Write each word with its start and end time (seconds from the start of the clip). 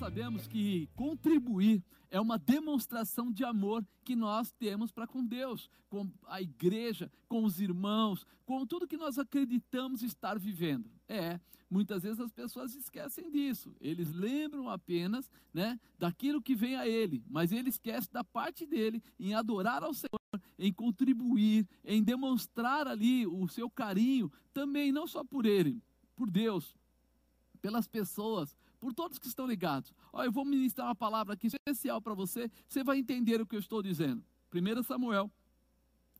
sabemos 0.00 0.48
que 0.48 0.88
contribuir 0.96 1.84
é 2.10 2.18
uma 2.18 2.38
demonstração 2.38 3.30
de 3.30 3.44
amor 3.44 3.86
que 4.02 4.16
nós 4.16 4.50
temos 4.50 4.90
para 4.90 5.06
com 5.06 5.22
Deus, 5.22 5.68
com 5.90 6.10
a 6.26 6.40
igreja, 6.40 7.12
com 7.28 7.44
os 7.44 7.60
irmãos, 7.60 8.26
com 8.46 8.64
tudo 8.64 8.88
que 8.88 8.96
nós 8.96 9.18
acreditamos 9.18 10.02
estar 10.02 10.38
vivendo. 10.38 10.90
É, 11.06 11.38
muitas 11.68 12.02
vezes 12.02 12.18
as 12.18 12.32
pessoas 12.32 12.74
esquecem 12.74 13.30
disso. 13.30 13.76
Eles 13.78 14.10
lembram 14.10 14.70
apenas, 14.70 15.30
né, 15.52 15.78
daquilo 15.98 16.40
que 16.40 16.54
vem 16.54 16.76
a 16.76 16.88
ele, 16.88 17.22
mas 17.28 17.52
ele 17.52 17.68
esquece 17.68 18.10
da 18.10 18.24
parte 18.24 18.64
dele 18.64 19.02
em 19.18 19.34
adorar 19.34 19.84
ao 19.84 19.92
Senhor, 19.92 20.42
em 20.58 20.72
contribuir, 20.72 21.68
em 21.84 22.02
demonstrar 22.02 22.88
ali 22.88 23.26
o 23.26 23.46
seu 23.48 23.68
carinho, 23.68 24.32
também 24.54 24.92
não 24.92 25.06
só 25.06 25.22
por 25.22 25.44
ele, 25.44 25.78
por 26.16 26.30
Deus, 26.30 26.74
pelas 27.60 27.86
pessoas, 27.86 28.56
por 28.80 28.94
todos 28.94 29.18
que 29.18 29.28
estão 29.28 29.46
ligados. 29.46 29.92
Olha, 30.12 30.26
eu 30.26 30.32
vou 30.32 30.44
ministrar 30.44 30.88
uma 30.88 30.94
palavra 30.94 31.34
aqui 31.34 31.46
especial 31.46 32.00
para 32.00 32.14
você, 32.14 32.50
você 32.66 32.82
vai 32.82 32.98
entender 32.98 33.40
o 33.40 33.46
que 33.46 33.54
eu 33.54 33.60
estou 33.60 33.82
dizendo. 33.82 34.24
1 34.52 34.82
Samuel, 34.82 35.30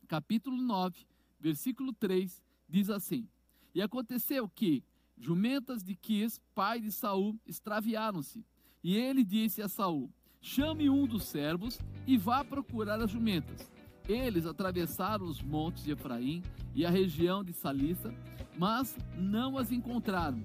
capítulo 0.07 0.55
9, 0.61 1.05
versículo 1.39 1.91
3, 1.93 2.41
diz 2.69 2.89
assim: 2.89 3.27
E 3.73 3.81
aconteceu 3.81 4.47
que 4.47 4.83
jumentas 5.17 5.83
de 5.83 5.95
Quis, 5.95 6.39
pai 6.53 6.79
de 6.79 6.91
Saul, 6.91 7.37
extraviaram-se. 7.45 8.45
E 8.83 8.95
ele 8.95 9.23
disse 9.23 9.61
a 9.61 9.67
Saul: 9.67 10.09
Chame 10.39 10.89
um 10.89 11.05
dos 11.05 11.25
servos 11.25 11.79
e 12.07 12.17
vá 12.17 12.43
procurar 12.43 13.01
as 13.01 13.11
jumentas. 13.11 13.69
Eles 14.07 14.45
atravessaram 14.45 15.25
os 15.25 15.41
montes 15.41 15.83
de 15.83 15.91
Efraim 15.91 16.41
e 16.73 16.85
a 16.85 16.89
região 16.89 17.43
de 17.43 17.53
Salissa, 17.53 18.13
mas 18.57 18.97
não 19.15 19.57
as 19.57 19.71
encontraram. 19.71 20.43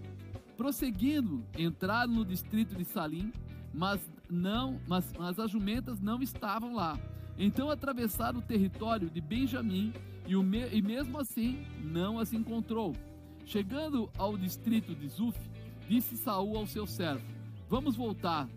Prosseguindo, 0.57 1.45
entraram 1.59 2.13
no 2.13 2.25
distrito 2.25 2.75
de 2.75 2.85
Salim, 2.85 3.33
mas 3.73 4.01
não, 4.31 4.81
mas, 4.87 5.13
mas 5.19 5.39
as 5.39 5.51
jumentas 5.51 6.01
não 6.01 6.23
estavam 6.23 6.75
lá. 6.75 6.99
Então 7.39 7.71
atravessaram 7.71 8.39
o 8.39 8.43
território 8.43 9.11
de 9.11 9.21
Benjamim 9.21 9.93
e, 10.27 10.35
o 10.35 10.43
me, 10.43 10.67
e 10.69 10.81
mesmo 10.81 11.19
assim 11.19 11.65
não 11.83 12.19
as 12.19 12.33
encontrou. 12.33 12.95
Chegando 13.45 14.11
ao 14.17 14.37
distrito 14.37 14.95
de 14.95 15.09
Zuf, 15.09 15.39
disse 15.89 16.17
Saul 16.17 16.57
ao 16.57 16.67
seu 16.67 16.87
servo: 16.87 17.25
Vamos 17.69 17.95
voltar, 17.95 18.49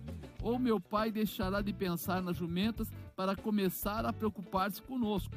ou 0.42 0.58
meu 0.58 0.80
pai 0.80 1.12
deixará 1.12 1.62
de 1.62 1.74
pensar 1.74 2.22
nas 2.22 2.38
jumentas 2.38 2.90
para 3.16 3.36
começar 3.36 4.06
a 4.06 4.14
preocupar-se 4.14 4.82
conosco. 4.82 5.36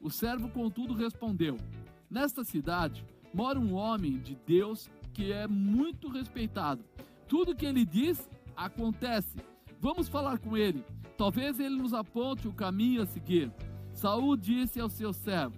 O 0.00 0.10
servo, 0.10 0.48
contudo, 0.48 0.94
respondeu: 0.94 1.56
Nesta 2.10 2.42
cidade 2.42 3.04
mora 3.32 3.60
um 3.60 3.74
homem 3.74 4.18
de 4.18 4.34
Deus 4.46 4.90
que 5.20 5.34
é 5.34 5.46
muito 5.46 6.08
respeitado. 6.08 6.82
Tudo 7.28 7.54
que 7.54 7.66
ele 7.66 7.84
diz 7.84 8.26
acontece. 8.56 9.36
Vamos 9.78 10.08
falar 10.08 10.38
com 10.38 10.56
ele. 10.56 10.82
Talvez 11.18 11.60
ele 11.60 11.76
nos 11.76 11.92
aponte 11.92 12.48
o 12.48 12.54
caminho 12.54 13.02
a 13.02 13.06
seguir. 13.06 13.52
Saul 13.92 14.34
disse 14.34 14.80
ao 14.80 14.88
seu 14.88 15.12
servo: 15.12 15.54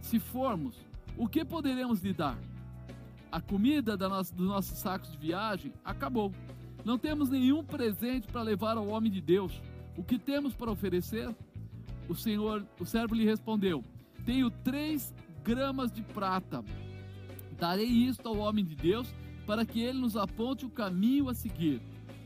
Se 0.00 0.20
formos, 0.20 0.86
o 1.18 1.26
que 1.26 1.44
poderemos 1.44 2.04
lhe 2.04 2.12
dar? 2.12 2.38
A 3.32 3.40
comida 3.40 3.96
da 3.96 4.08
nossa, 4.08 4.32
dos 4.32 4.46
nossos 4.46 4.78
sacos 4.78 5.10
de 5.10 5.18
viagem 5.18 5.72
acabou. 5.84 6.32
Não 6.84 6.96
temos 6.96 7.30
nenhum 7.30 7.64
presente 7.64 8.28
para 8.28 8.42
levar 8.42 8.76
ao 8.76 8.86
homem 8.86 9.10
de 9.10 9.20
Deus. 9.20 9.60
O 9.96 10.04
que 10.04 10.20
temos 10.20 10.54
para 10.54 10.70
oferecer? 10.70 11.34
O 12.08 12.14
Senhor, 12.14 12.64
o 12.78 12.86
servo 12.86 13.16
lhe 13.16 13.24
respondeu: 13.24 13.84
Tenho 14.24 14.52
três 14.52 15.12
gramas 15.42 15.90
de 15.90 16.00
prata 16.00 16.64
Darei 17.60 17.86
isto 17.86 18.26
ao 18.26 18.38
homem 18.38 18.64
de 18.64 18.74
Deus 18.74 19.14
para 19.46 19.66
que 19.66 19.80
ele 19.80 19.98
nos 19.98 20.16
aponte 20.16 20.64
o 20.64 20.70
caminho 20.70 21.28
a 21.28 21.34
seguir. 21.34 21.82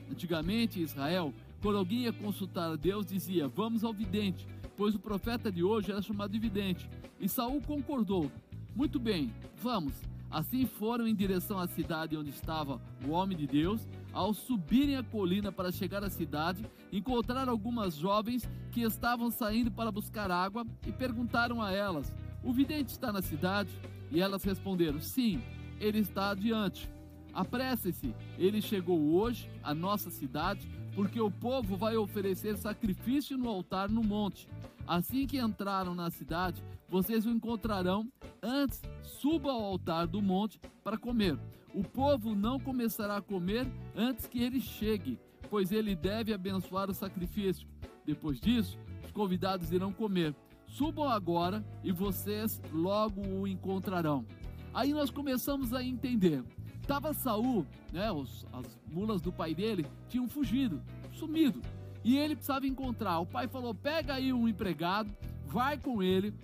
Antigamente, 0.08 0.78
em 0.78 0.84
Israel, 0.84 1.34
quando 1.60 1.78
alguém 1.78 2.02
ia 2.02 2.12
consultar 2.12 2.70
a 2.70 2.76
Deus, 2.76 3.04
dizia: 3.04 3.48
Vamos 3.48 3.82
ao 3.82 3.92
vidente, 3.92 4.46
pois 4.76 4.94
o 4.94 4.98
profeta 5.00 5.50
de 5.50 5.64
hoje 5.64 5.90
era 5.90 6.00
chamado 6.00 6.30
de 6.30 6.38
vidente. 6.38 6.88
E 7.18 7.28
Saul 7.28 7.60
concordou: 7.60 8.30
Muito 8.76 9.00
bem, 9.00 9.34
vamos. 9.56 9.94
Assim 10.30 10.66
foram 10.66 11.06
em 11.06 11.14
direção 11.14 11.58
à 11.58 11.66
cidade 11.66 12.16
onde 12.16 12.30
estava 12.30 12.80
o 13.04 13.10
homem 13.10 13.36
de 13.36 13.46
Deus. 13.46 13.88
Ao 14.12 14.32
subirem 14.32 14.96
a 14.96 15.02
colina 15.02 15.50
para 15.50 15.72
chegar 15.72 16.04
à 16.04 16.10
cidade, 16.10 16.64
encontraram 16.92 17.50
algumas 17.50 17.96
jovens 17.96 18.48
que 18.70 18.82
estavam 18.82 19.32
saindo 19.32 19.72
para 19.72 19.90
buscar 19.90 20.30
água 20.30 20.64
e 20.86 20.92
perguntaram 20.92 21.60
a 21.60 21.72
elas: 21.72 22.14
O 22.44 22.52
vidente 22.52 22.90
está 22.90 23.12
na 23.12 23.20
cidade? 23.20 23.70
E 24.10 24.20
elas 24.20 24.44
responderam: 24.44 25.00
Sim, 25.00 25.42
ele 25.80 25.98
está 25.98 26.30
adiante. 26.30 26.88
Apresse-se, 27.32 28.14
ele 28.38 28.62
chegou 28.62 29.14
hoje 29.14 29.50
à 29.62 29.74
nossa 29.74 30.08
cidade, 30.08 30.68
porque 30.94 31.20
o 31.20 31.30
povo 31.30 31.76
vai 31.76 31.96
oferecer 31.96 32.56
sacrifício 32.56 33.36
no 33.36 33.48
altar 33.48 33.90
no 33.90 34.04
monte. 34.04 34.48
Assim 34.86 35.26
que 35.26 35.40
entraram 35.40 35.94
na 35.94 36.10
cidade, 36.10 36.62
vocês 36.88 37.26
o 37.26 37.30
encontrarão. 37.30 38.08
Antes, 38.42 38.80
suba 39.02 39.50
ao 39.50 39.64
altar 39.64 40.06
do 40.06 40.22
monte 40.22 40.60
para 40.84 40.96
comer. 40.96 41.36
O 41.74 41.82
povo 41.82 42.36
não 42.36 42.60
começará 42.60 43.16
a 43.16 43.22
comer 43.22 43.66
antes 43.96 44.28
que 44.28 44.40
ele 44.40 44.60
chegue, 44.60 45.18
pois 45.50 45.72
ele 45.72 45.96
deve 45.96 46.32
abençoar 46.32 46.88
o 46.88 46.94
sacrifício. 46.94 47.66
Depois 48.06 48.40
disso, 48.40 48.78
os 49.04 49.10
convidados 49.10 49.72
irão 49.72 49.92
comer. 49.92 50.36
Subam 50.74 51.08
agora 51.08 51.64
e 51.84 51.92
vocês 51.92 52.60
logo 52.72 53.20
o 53.20 53.46
encontrarão. 53.46 54.26
Aí 54.74 54.92
nós 54.92 55.08
começamos 55.08 55.72
a 55.72 55.80
entender. 55.80 56.42
Tava 56.84 57.14
Saul, 57.14 57.64
né, 57.92 58.10
os, 58.10 58.44
as 58.52 58.66
mulas 58.90 59.20
do 59.20 59.32
pai 59.32 59.54
dele 59.54 59.86
tinham 60.08 60.28
fugido, 60.28 60.82
sumido. 61.12 61.62
E 62.02 62.18
ele 62.18 62.34
precisava 62.34 62.66
encontrar. 62.66 63.20
O 63.20 63.26
pai 63.26 63.46
falou: 63.46 63.72
"Pega 63.72 64.14
aí 64.14 64.32
um 64.32 64.48
empregado, 64.48 65.08
vai 65.46 65.78
com 65.78 66.02
ele, 66.02 66.34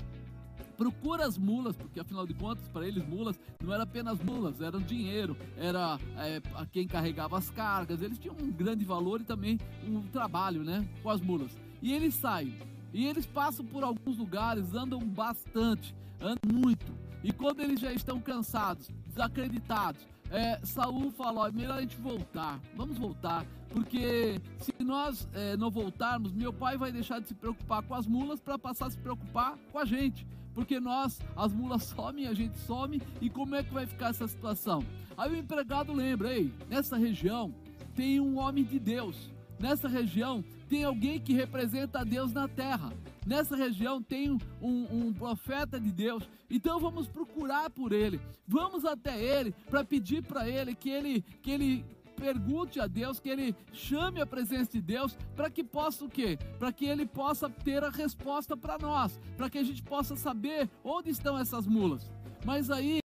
procura 0.76 1.26
as 1.26 1.36
mulas, 1.36 1.76
porque 1.76 1.98
afinal 1.98 2.24
de 2.24 2.34
contas, 2.34 2.68
para 2.68 2.86
eles, 2.86 3.04
mulas 3.04 3.36
não 3.60 3.72
eram 3.72 3.82
apenas 3.82 4.22
mulas, 4.22 4.60
eram 4.60 4.78
dinheiro, 4.80 5.36
era 5.56 5.98
é, 6.16 6.40
quem 6.70 6.86
carregava 6.86 7.36
as 7.36 7.50
cargas, 7.50 8.00
eles 8.00 8.16
tinham 8.16 8.36
um 8.40 8.52
grande 8.52 8.84
valor 8.84 9.20
e 9.20 9.24
também 9.24 9.58
um 9.84 10.02
trabalho 10.02 10.62
né, 10.62 10.88
com 11.02 11.10
as 11.10 11.20
mulas. 11.20 11.58
E 11.82 11.92
ele 11.92 12.12
sai, 12.12 12.54
e 12.92 13.06
eles 13.06 13.26
passam 13.26 13.64
por 13.64 13.84
alguns 13.84 14.18
lugares, 14.18 14.74
andam 14.74 15.00
bastante, 15.00 15.94
andam 16.20 16.52
muito. 16.52 16.92
E 17.22 17.32
quando 17.32 17.60
eles 17.60 17.80
já 17.80 17.92
estão 17.92 18.20
cansados, 18.20 18.88
desacreditados, 19.06 20.06
é, 20.30 20.58
Saul 20.64 21.10
fala: 21.10 21.48
é 21.48 21.52
melhor 21.52 21.78
a 21.78 21.80
gente 21.80 21.96
voltar, 21.96 22.60
vamos 22.76 22.96
voltar, 22.96 23.44
porque 23.68 24.40
se 24.58 24.72
nós 24.82 25.28
é, 25.34 25.56
não 25.56 25.70
voltarmos, 25.70 26.32
meu 26.32 26.52
pai 26.52 26.78
vai 26.78 26.92
deixar 26.92 27.20
de 27.20 27.28
se 27.28 27.34
preocupar 27.34 27.82
com 27.82 27.94
as 27.94 28.06
mulas 28.06 28.40
para 28.40 28.58
passar 28.58 28.86
a 28.86 28.90
se 28.90 28.98
preocupar 28.98 29.58
com 29.70 29.78
a 29.78 29.84
gente, 29.84 30.26
porque 30.54 30.80
nós, 30.80 31.20
as 31.36 31.52
mulas 31.52 31.84
somem, 31.84 32.26
a 32.26 32.34
gente 32.34 32.56
some, 32.58 33.02
e 33.20 33.28
como 33.28 33.54
é 33.54 33.62
que 33.62 33.72
vai 33.72 33.86
ficar 33.86 34.10
essa 34.10 34.26
situação? 34.26 34.84
Aí 35.16 35.30
o 35.32 35.36
empregado 35.36 35.92
lembra: 35.92 36.32
ei, 36.32 36.52
nessa 36.68 36.96
região 36.96 37.52
tem 37.94 38.20
um 38.20 38.38
homem 38.38 38.64
de 38.64 38.78
Deus, 38.78 39.30
nessa 39.60 39.88
região 39.88 40.42
tem 40.68 40.84
alguém 40.84 41.20
que 41.20 41.32
representa 41.32 42.00
a 42.00 42.04
Deus 42.04 42.32
na 42.32 42.48
terra. 42.48 42.92
Nessa 43.26 43.54
região 43.54 44.02
tem 44.02 44.30
um, 44.30 44.38
um 44.62 45.12
profeta 45.12 45.78
de 45.78 45.92
Deus. 45.92 46.28
Então 46.48 46.80
vamos 46.80 47.06
procurar 47.06 47.68
por 47.70 47.92
ele. 47.92 48.20
Vamos 48.46 48.84
até 48.84 49.22
ele 49.22 49.52
para 49.68 49.84
pedir 49.84 50.22
para 50.22 50.48
ele 50.48 50.74
que 50.74 50.88
ele 50.88 51.22
que 51.42 51.50
ele 51.50 51.84
pergunte 52.16 52.78
a 52.78 52.86
Deus, 52.86 53.18
que 53.18 53.30
ele 53.30 53.54
chame 53.72 54.20
a 54.20 54.26
presença 54.26 54.72
de 54.72 54.80
Deus 54.80 55.16
para 55.34 55.50
que 55.50 55.64
possa 55.64 56.04
o 56.04 56.08
quê? 56.08 56.38
Para 56.58 56.70
que 56.70 56.84
ele 56.84 57.06
possa 57.06 57.48
ter 57.48 57.82
a 57.82 57.88
resposta 57.88 58.56
para 58.56 58.78
nós, 58.78 59.18
para 59.36 59.48
que 59.48 59.56
a 59.56 59.62
gente 59.62 59.82
possa 59.82 60.14
saber 60.16 60.68
onde 60.84 61.10
estão 61.10 61.38
essas 61.38 61.66
mulas. 61.66 62.10
Mas 62.44 62.70
aí 62.70 63.00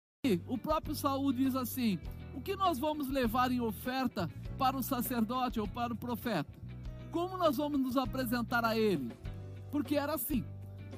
o 0.48 0.58
próprio 0.58 0.96
Saul 0.96 1.34
diz 1.34 1.56
assim: 1.56 2.00
"O 2.34 2.42
que 2.42 2.56
nós 2.56 2.80
vamos 2.80 3.10
levar 3.10 3.52
em 3.52 3.62
oferta 3.62 4.30
para 4.58 4.78
o 4.78 4.84
sacerdote 4.84 5.60
ou 5.60 5.68
para 5.68 5.94
o 5.94 5.98
profeta?" 5.98 6.62
Como 7.12 7.38
nós 7.38 7.58
vamos 7.58 7.80
nos 7.80 7.98
apresentar 7.98 8.64
a 8.64 8.78
ele? 8.78 9.12
Porque 9.70 9.96
era 9.96 10.14
assim: 10.14 10.46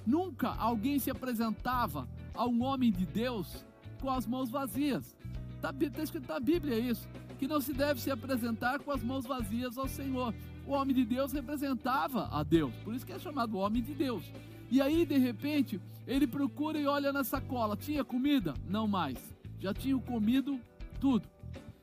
nunca 0.06 0.50
alguém 0.50 1.00
se 1.00 1.10
apresentava 1.10 2.08
a 2.34 2.46
um 2.46 2.64
homem 2.64 2.92
de 2.92 3.06
Deus 3.06 3.66
com 4.00 4.10
as 4.10 4.28
mãos 4.28 4.50
vazias. 4.50 5.16
Está 5.56 5.72
tá 5.72 6.04
escrito 6.04 6.28
na 6.28 6.40
Bíblia 6.40 6.78
isso, 6.78 7.08
que 7.40 7.48
não 7.48 7.62
se 7.62 7.74
deve 7.74 8.00
se 8.00 8.12
apresentar 8.12 8.80
com 8.80 8.92
as 8.92 9.02
mãos 9.02 9.26
vazias 9.26 9.78
ao 9.78 9.88
Senhor. 9.88 10.34
O 10.68 10.72
homem 10.72 10.96
de 10.96 11.04
Deus 11.04 11.32
representava 11.32 12.30
a 12.32 12.44
Deus, 12.44 12.74
por 12.84 12.94
isso 12.94 13.06
que 13.06 13.14
é 13.14 13.20
chamado 13.20 13.58
homem 13.58 13.82
de 13.82 13.94
Deus. 13.94 14.32
E 14.70 14.82
aí, 14.82 15.06
de 15.06 15.18
repente, 15.18 15.80
ele 16.06 16.28
procura 16.28 16.80
e 16.80 16.86
olha 16.86 17.12
na 17.12 17.24
sacola: 17.24 17.76
tinha 17.76 18.04
comida? 18.04 18.54
Não 18.68 18.88
mais. 18.88 19.18
Já 19.60 19.74
tinham 19.74 20.00
comido 20.00 20.60
tudo. 21.04 21.28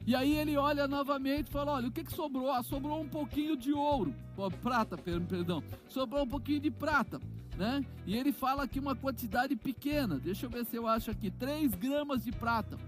E 0.07 0.17
aí 0.17 0.35
ele 0.35 0.57
olha 0.57 0.89
novamente 0.89 1.49
e 1.49 1.53
fala: 1.53 1.73
olha, 1.73 1.89
o 1.89 1.93
que, 1.93 2.03
que 2.03 2.13
sobrou? 2.13 2.51
Ah, 2.51 2.63
sobrou 2.63 3.03
um 3.03 3.09
pouquinho 3.09 3.55
de 3.55 3.71
ouro, 3.71 4.15
prata, 4.63 4.97
perdão, 4.97 5.63
sobrou 5.87 6.23
um 6.23 6.27
pouquinho 6.27 6.61
de 6.61 6.71
prata. 6.71 7.21
Né? 7.59 7.85
E 8.07 8.17
ele 8.17 8.33
fala 8.33 8.63
aqui 8.63 8.81
uma 8.81 8.97
quantidade 8.97 9.55
pequena, 9.55 10.19
deixa 10.19 10.47
eu 10.47 10.51
ver 10.51 10.65
se 10.65 10.77
eu 10.77 10.87
acho 10.89 11.11
aqui, 11.11 11.31
3 11.31 11.75
gramas 11.75 12.25
de 12.25 12.33
prata. 12.33 12.79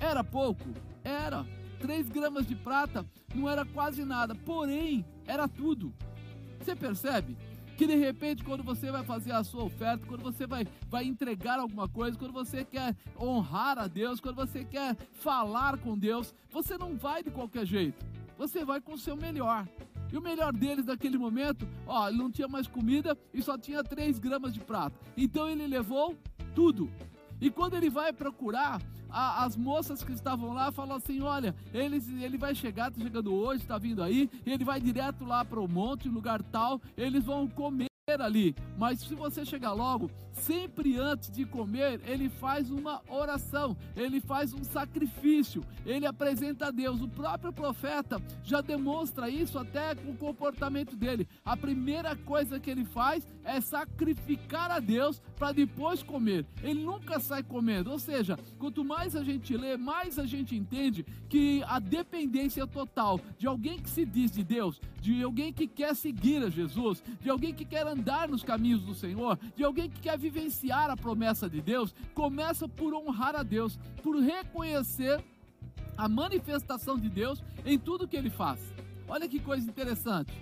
Era 0.00 0.24
pouco? 0.24 0.64
Era. 1.04 1.44
três 1.78 2.08
gramas 2.08 2.46
de 2.46 2.56
prata 2.56 3.04
não 3.34 3.48
era 3.48 3.66
quase 3.66 4.04
nada, 4.04 4.34
porém 4.34 5.04
era 5.26 5.46
tudo. 5.46 5.92
Você 6.58 6.74
percebe? 6.74 7.36
Que 7.78 7.86
de 7.86 7.94
repente, 7.94 8.42
quando 8.42 8.64
você 8.64 8.90
vai 8.90 9.04
fazer 9.04 9.30
a 9.30 9.44
sua 9.44 9.62
oferta, 9.62 10.04
quando 10.04 10.20
você 10.20 10.48
vai, 10.48 10.66
vai 10.88 11.04
entregar 11.04 11.60
alguma 11.60 11.88
coisa, 11.88 12.18
quando 12.18 12.32
você 12.32 12.64
quer 12.64 12.96
honrar 13.16 13.78
a 13.78 13.86
Deus, 13.86 14.18
quando 14.18 14.34
você 14.34 14.64
quer 14.64 14.96
falar 15.12 15.78
com 15.78 15.96
Deus, 15.96 16.34
você 16.50 16.76
não 16.76 16.96
vai 16.96 17.22
de 17.22 17.30
qualquer 17.30 17.64
jeito. 17.64 18.04
Você 18.36 18.64
vai 18.64 18.80
com 18.80 18.94
o 18.94 18.98
seu 18.98 19.16
melhor. 19.16 19.64
E 20.12 20.16
o 20.18 20.20
melhor 20.20 20.52
deles 20.52 20.86
naquele 20.86 21.16
momento, 21.16 21.68
ó, 21.86 22.08
ele 22.08 22.18
não 22.18 22.32
tinha 22.32 22.48
mais 22.48 22.66
comida 22.66 23.16
e 23.32 23.40
só 23.40 23.56
tinha 23.56 23.84
3 23.84 24.18
gramas 24.18 24.52
de 24.52 24.58
prata. 24.58 24.98
Então 25.16 25.48
ele 25.48 25.64
levou 25.64 26.16
tudo. 26.56 26.90
E 27.40 27.48
quando 27.48 27.74
ele 27.74 27.88
vai 27.88 28.12
procurar, 28.12 28.82
a, 29.10 29.44
as 29.44 29.56
moças 29.56 30.02
que 30.02 30.12
estavam 30.12 30.52
lá 30.52 30.70
falam 30.72 30.96
assim: 30.96 31.20
olha, 31.20 31.54
ele, 31.72 32.02
ele 32.22 32.38
vai 32.38 32.54
chegar, 32.54 32.90
está 32.90 33.02
chegando 33.02 33.34
hoje, 33.34 33.62
está 33.62 33.78
vindo 33.78 34.02
aí, 34.02 34.30
ele 34.46 34.64
vai 34.64 34.80
direto 34.80 35.24
lá 35.24 35.44
para 35.44 35.60
o 35.60 35.68
monte, 35.68 36.08
lugar 36.08 36.42
tal, 36.42 36.80
eles 36.96 37.24
vão 37.24 37.46
comer 37.48 37.88
ali, 38.18 38.56
mas 38.78 39.00
se 39.00 39.14
você 39.14 39.44
chegar 39.44 39.72
logo, 39.72 40.10
sempre 40.38 40.96
antes 40.96 41.30
de 41.30 41.44
comer, 41.44 42.00
ele 42.06 42.28
faz 42.28 42.70
uma 42.70 43.02
oração, 43.08 43.76
ele 43.96 44.20
faz 44.20 44.52
um 44.52 44.64
sacrifício, 44.64 45.64
ele 45.84 46.06
apresenta 46.06 46.66
a 46.66 46.70
Deus. 46.70 47.00
O 47.00 47.08
próprio 47.08 47.52
profeta 47.52 48.20
já 48.42 48.60
demonstra 48.60 49.28
isso 49.28 49.58
até 49.58 49.94
com 49.94 50.12
o 50.12 50.16
comportamento 50.16 50.96
dele. 50.96 51.28
A 51.44 51.56
primeira 51.56 52.16
coisa 52.16 52.58
que 52.58 52.70
ele 52.70 52.84
faz 52.84 53.26
é 53.44 53.60
sacrificar 53.60 54.70
a 54.70 54.78
Deus 54.78 55.20
para 55.36 55.52
depois 55.52 56.02
comer. 56.02 56.46
Ele 56.62 56.82
nunca 56.82 57.20
sai 57.20 57.42
comendo, 57.42 57.90
ou 57.90 57.98
seja, 57.98 58.38
quanto 58.58 58.84
mais 58.84 59.14
a 59.16 59.22
gente 59.22 59.56
lê, 59.56 59.76
mais 59.76 60.18
a 60.18 60.26
gente 60.26 60.54
entende 60.54 61.04
que 61.28 61.62
a 61.66 61.78
dependência 61.78 62.66
total 62.66 63.20
de 63.38 63.46
alguém 63.46 63.78
que 63.78 63.90
se 63.90 64.04
diz 64.04 64.30
de 64.30 64.42
Deus, 64.42 64.80
de 65.00 65.22
alguém 65.22 65.52
que 65.52 65.66
quer 65.66 65.94
seguir 65.94 66.42
a 66.42 66.50
Jesus, 66.50 67.02
de 67.20 67.30
alguém 67.30 67.54
que 67.54 67.64
quer 67.64 67.86
andar 67.86 68.28
nos 68.28 68.42
caminhos 68.42 68.82
do 68.82 68.94
Senhor, 68.94 69.38
de 69.56 69.64
alguém 69.64 69.88
que 69.88 70.00
quer 70.00 70.18
vivenciar 70.28 70.90
a 70.90 70.96
promessa 70.96 71.48
de 71.48 71.62
Deus, 71.62 71.94
começa 72.14 72.68
por 72.68 72.92
honrar 72.94 73.34
a 73.34 73.42
Deus, 73.42 73.78
por 74.02 74.16
reconhecer 74.20 75.24
a 75.96 76.08
manifestação 76.08 76.98
de 76.98 77.08
Deus 77.08 77.42
em 77.64 77.78
tudo 77.78 78.06
que 78.06 78.16
ele 78.16 78.30
faz. 78.30 78.60
Olha 79.08 79.28
que 79.28 79.40
coisa 79.40 79.68
interessante. 79.68 80.32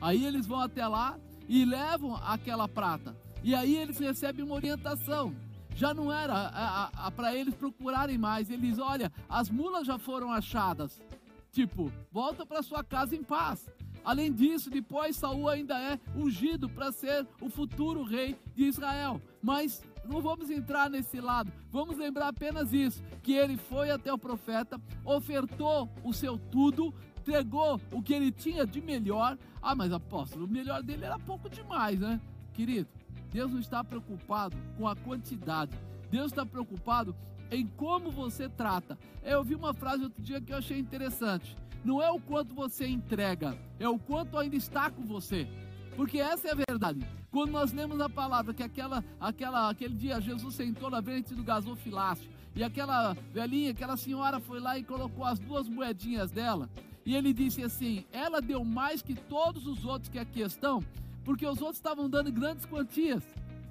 Aí 0.00 0.26
eles 0.26 0.46
vão 0.46 0.60
até 0.60 0.86
lá 0.86 1.18
e 1.48 1.64
levam 1.64 2.16
aquela 2.16 2.68
prata. 2.68 3.16
E 3.42 3.54
aí 3.54 3.76
eles 3.76 3.98
recebem 3.98 4.44
uma 4.44 4.56
orientação. 4.56 5.34
Já 5.74 5.94
não 5.94 6.12
era 6.12 6.90
para 7.14 7.34
eles 7.34 7.54
procurarem 7.54 8.18
mais. 8.18 8.50
Eles, 8.50 8.78
olha, 8.78 9.12
as 9.28 9.48
mulas 9.48 9.86
já 9.86 9.98
foram 9.98 10.32
achadas. 10.32 11.00
Tipo, 11.52 11.92
volta 12.10 12.44
para 12.44 12.62
sua 12.62 12.82
casa 12.82 13.14
em 13.14 13.22
paz. 13.22 13.70
Além 14.06 14.32
disso, 14.32 14.70
depois 14.70 15.16
Saul 15.16 15.48
ainda 15.48 15.76
é 15.76 15.98
ungido 16.14 16.68
para 16.68 16.92
ser 16.92 17.26
o 17.40 17.50
futuro 17.50 18.04
rei 18.04 18.38
de 18.54 18.62
Israel. 18.62 19.20
Mas 19.42 19.82
não 20.04 20.22
vamos 20.22 20.48
entrar 20.48 20.88
nesse 20.88 21.20
lado. 21.20 21.52
Vamos 21.72 21.98
lembrar 21.98 22.28
apenas 22.28 22.72
isso: 22.72 23.02
que 23.20 23.32
ele 23.32 23.56
foi 23.56 23.90
até 23.90 24.12
o 24.12 24.16
profeta, 24.16 24.80
ofertou 25.04 25.90
o 26.04 26.12
seu 26.12 26.38
tudo, 26.38 26.94
entregou 27.18 27.80
o 27.90 28.00
que 28.00 28.14
ele 28.14 28.30
tinha 28.30 28.64
de 28.64 28.80
melhor. 28.80 29.36
Ah, 29.60 29.74
mas 29.74 29.92
apóstolo, 29.92 30.46
o 30.46 30.48
melhor 30.48 30.84
dele 30.84 31.04
era 31.04 31.18
pouco 31.18 31.50
demais, 31.50 31.98
né? 31.98 32.20
Querido, 32.54 32.88
Deus 33.32 33.50
não 33.50 33.58
está 33.58 33.82
preocupado 33.82 34.56
com 34.78 34.86
a 34.86 34.94
quantidade. 34.94 35.76
Deus 36.12 36.26
está 36.26 36.46
preocupado 36.46 37.12
em 37.50 37.66
como 37.66 38.12
você 38.12 38.48
trata. 38.48 38.96
Eu 39.24 39.38
ouvi 39.38 39.56
uma 39.56 39.74
frase 39.74 40.04
outro 40.04 40.22
dia 40.22 40.40
que 40.40 40.52
eu 40.52 40.58
achei 40.58 40.78
interessante 40.78 41.56
não 41.86 42.02
é 42.02 42.10
o 42.10 42.18
quanto 42.18 42.52
você 42.52 42.84
entrega, 42.84 43.56
é 43.78 43.88
o 43.88 43.96
quanto 43.96 44.36
ainda 44.36 44.56
está 44.56 44.90
com 44.90 45.04
você. 45.04 45.46
Porque 45.94 46.18
essa 46.18 46.48
é 46.48 46.50
a 46.50 46.60
verdade. 46.68 47.06
Quando 47.30 47.52
nós 47.52 47.72
lemos 47.72 48.00
a 48.00 48.08
palavra 48.08 48.52
que 48.52 48.62
aquela, 48.62 49.04
aquela, 49.20 49.70
aquele 49.70 49.94
dia 49.94 50.20
Jesus 50.20 50.56
sentou 50.56 50.90
na 50.90 51.00
frente 51.00 51.32
do 51.32 51.44
gasofilácio 51.44 52.28
e 52.56 52.64
aquela 52.64 53.14
velhinha, 53.32 53.70
aquela 53.70 53.96
senhora 53.96 54.40
foi 54.40 54.58
lá 54.58 54.76
e 54.76 54.82
colocou 54.82 55.24
as 55.24 55.38
duas 55.38 55.68
moedinhas 55.68 56.32
dela. 56.32 56.68
E 57.04 57.14
ele 57.14 57.32
disse 57.32 57.62
assim: 57.62 58.04
ela 58.12 58.42
deu 58.42 58.64
mais 58.64 59.00
que 59.00 59.14
todos 59.14 59.64
os 59.68 59.84
outros 59.84 60.10
que 60.10 60.18
aqui 60.18 60.40
estão, 60.40 60.82
porque 61.24 61.46
os 61.46 61.60
outros 61.60 61.76
estavam 61.76 62.10
dando 62.10 62.32
grandes 62.32 62.66
quantias, 62.66 63.22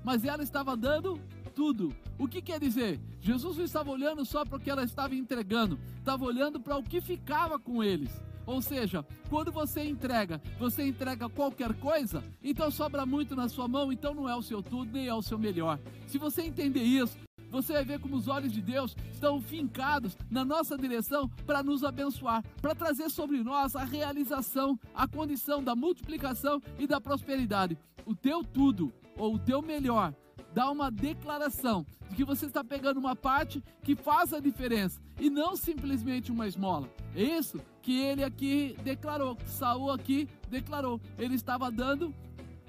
mas 0.06 0.24
ela 0.24 0.42
estava 0.42 0.78
dando 0.78 1.20
tudo. 1.56 1.96
O 2.20 2.28
que 2.28 2.42
quer 2.42 2.60
dizer? 2.60 3.00
Jesus 3.22 3.58
não 3.58 3.64
estava 3.64 3.90
olhando 3.90 4.26
só 4.26 4.44
para 4.44 4.58
o 4.58 4.60
que 4.60 4.70
ela 4.70 4.84
estava 4.84 5.16
entregando, 5.16 5.80
estava 5.98 6.26
olhando 6.26 6.60
para 6.60 6.78
o 6.78 6.84
que 6.84 7.00
ficava 7.00 7.58
com 7.58 7.82
eles. 7.82 8.12
Ou 8.46 8.62
seja, 8.62 9.04
quando 9.30 9.52
você 9.52 9.84
entrega, 9.84 10.40
você 10.60 10.86
entrega 10.86 11.28
qualquer 11.30 11.74
coisa, 11.76 12.24
então 12.44 12.70
sobra 12.70 13.06
muito 13.06 13.36
na 13.36 13.50
sua 13.50 13.68
mão, 13.68 13.92
então 13.92 14.14
não 14.14 14.30
é 14.30 14.36
o 14.36 14.44
seu 14.44 14.62
tudo, 14.62 14.92
nem 14.92 15.08
é 15.08 15.14
o 15.14 15.22
seu 15.22 15.40
melhor. 15.40 15.80
Se 16.06 16.20
você 16.20 16.44
entender 16.44 16.84
isso, 16.84 17.18
você 17.50 17.74
vai 17.74 17.86
ver 17.86 18.00
como 18.00 18.18
os 18.18 18.28
olhos 18.28 18.52
de 18.52 18.62
Deus 18.62 18.96
estão 19.12 19.42
fincados 19.42 20.16
na 20.30 20.46
nossa 20.46 20.78
direção 20.78 21.28
para 21.46 21.64
nos 21.64 21.84
abençoar, 21.84 22.44
para 22.62 22.76
trazer 22.76 23.10
sobre 23.10 23.42
nós 23.44 23.76
a 23.76 23.84
realização, 23.84 24.78
a 24.94 25.08
condição 25.08 25.64
da 25.64 25.76
multiplicação 25.76 26.62
e 26.78 26.86
da 26.86 27.02
prosperidade. 27.02 27.78
O 28.06 28.14
teu 28.14 28.44
tudo, 28.44 28.94
ou 29.18 29.36
o 29.36 29.40
teu 29.40 29.62
melhor, 29.62 30.14
dá 30.56 30.72
uma 30.72 30.90
declaração 30.90 31.86
de 32.10 32.16
que 32.16 32.24
você 32.24 32.46
está 32.46 32.64
pegando 32.64 32.98
uma 32.98 33.14
parte 33.14 33.62
que 33.84 33.94
faz 33.94 34.32
a 34.32 34.40
diferença 34.40 35.02
e 35.20 35.30
não 35.30 35.54
simplesmente 35.54 36.32
uma 36.32 36.48
esmola. 36.48 36.90
É 37.14 37.22
isso 37.22 37.60
que 37.82 38.00
ele 38.00 38.24
aqui 38.24 38.78
declarou, 38.82 39.38
Saul 39.46 39.92
aqui 39.92 40.30
declarou. 40.50 41.02
Ele 41.18 41.36
estava 41.36 41.70
dando 41.70 42.16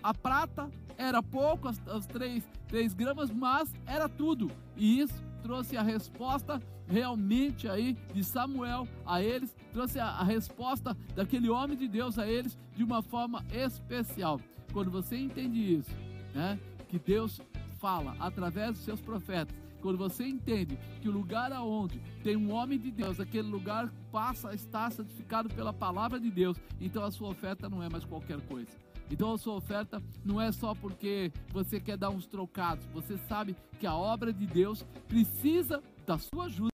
a 0.02 0.12
prata, 0.12 0.68
era 0.98 1.22
pouco, 1.22 1.68
as, 1.68 1.80
as 1.86 2.06
três, 2.06 2.42
três 2.66 2.92
gramas, 2.92 3.30
mas 3.30 3.72
era 3.86 4.08
tudo. 4.08 4.50
E 4.76 5.00
isso 5.00 5.22
trouxe 5.40 5.76
a 5.76 5.82
resposta 5.82 6.60
realmente 6.88 7.68
aí 7.68 7.96
de 8.12 8.24
Samuel 8.24 8.88
a 9.04 9.22
eles, 9.22 9.54
trouxe 9.72 10.00
a, 10.00 10.06
a 10.06 10.24
resposta 10.24 10.96
daquele 11.14 11.48
homem 11.48 11.76
de 11.76 11.86
Deus 11.86 12.18
a 12.18 12.28
eles 12.28 12.58
de 12.74 12.82
uma 12.82 13.00
forma 13.00 13.44
especial. 13.52 14.40
Quando 14.72 14.90
você 14.90 15.16
entende 15.16 15.76
isso, 15.78 15.90
né? 16.34 16.58
Que 16.88 16.98
Deus 16.98 17.40
fala 17.78 18.16
através 18.18 18.72
dos 18.72 18.84
seus 18.84 19.00
profetas, 19.00 19.56
quando 19.80 19.98
você 19.98 20.26
entende 20.26 20.78
que 21.00 21.08
o 21.08 21.12
lugar 21.12 21.52
aonde 21.52 22.00
tem 22.22 22.36
um 22.36 22.52
homem 22.52 22.78
de 22.78 22.90
Deus, 22.90 23.20
aquele 23.20 23.48
lugar 23.48 23.92
passa 24.10 24.50
a 24.50 24.54
estar 24.54 24.90
santificado 24.90 25.48
pela 25.48 25.72
palavra 25.72 26.18
de 26.18 26.30
Deus, 26.30 26.56
então 26.80 27.04
a 27.04 27.10
sua 27.10 27.28
oferta 27.28 27.68
não 27.68 27.82
é 27.82 27.88
mais 27.88 28.04
qualquer 28.04 28.40
coisa. 28.42 28.70
Então 29.10 29.32
a 29.32 29.38
sua 29.38 29.54
oferta 29.54 30.02
não 30.24 30.40
é 30.40 30.50
só 30.50 30.74
porque 30.74 31.32
você 31.52 31.78
quer 31.78 31.96
dar 31.96 32.10
uns 32.10 32.26
trocados, 32.26 32.84
você 32.86 33.16
sabe 33.28 33.56
que 33.78 33.86
a 33.86 33.94
obra 33.94 34.32
de 34.32 34.46
Deus 34.46 34.84
precisa 35.06 35.80
da 36.04 36.18
sua 36.18 36.46
ajuda. 36.46 36.70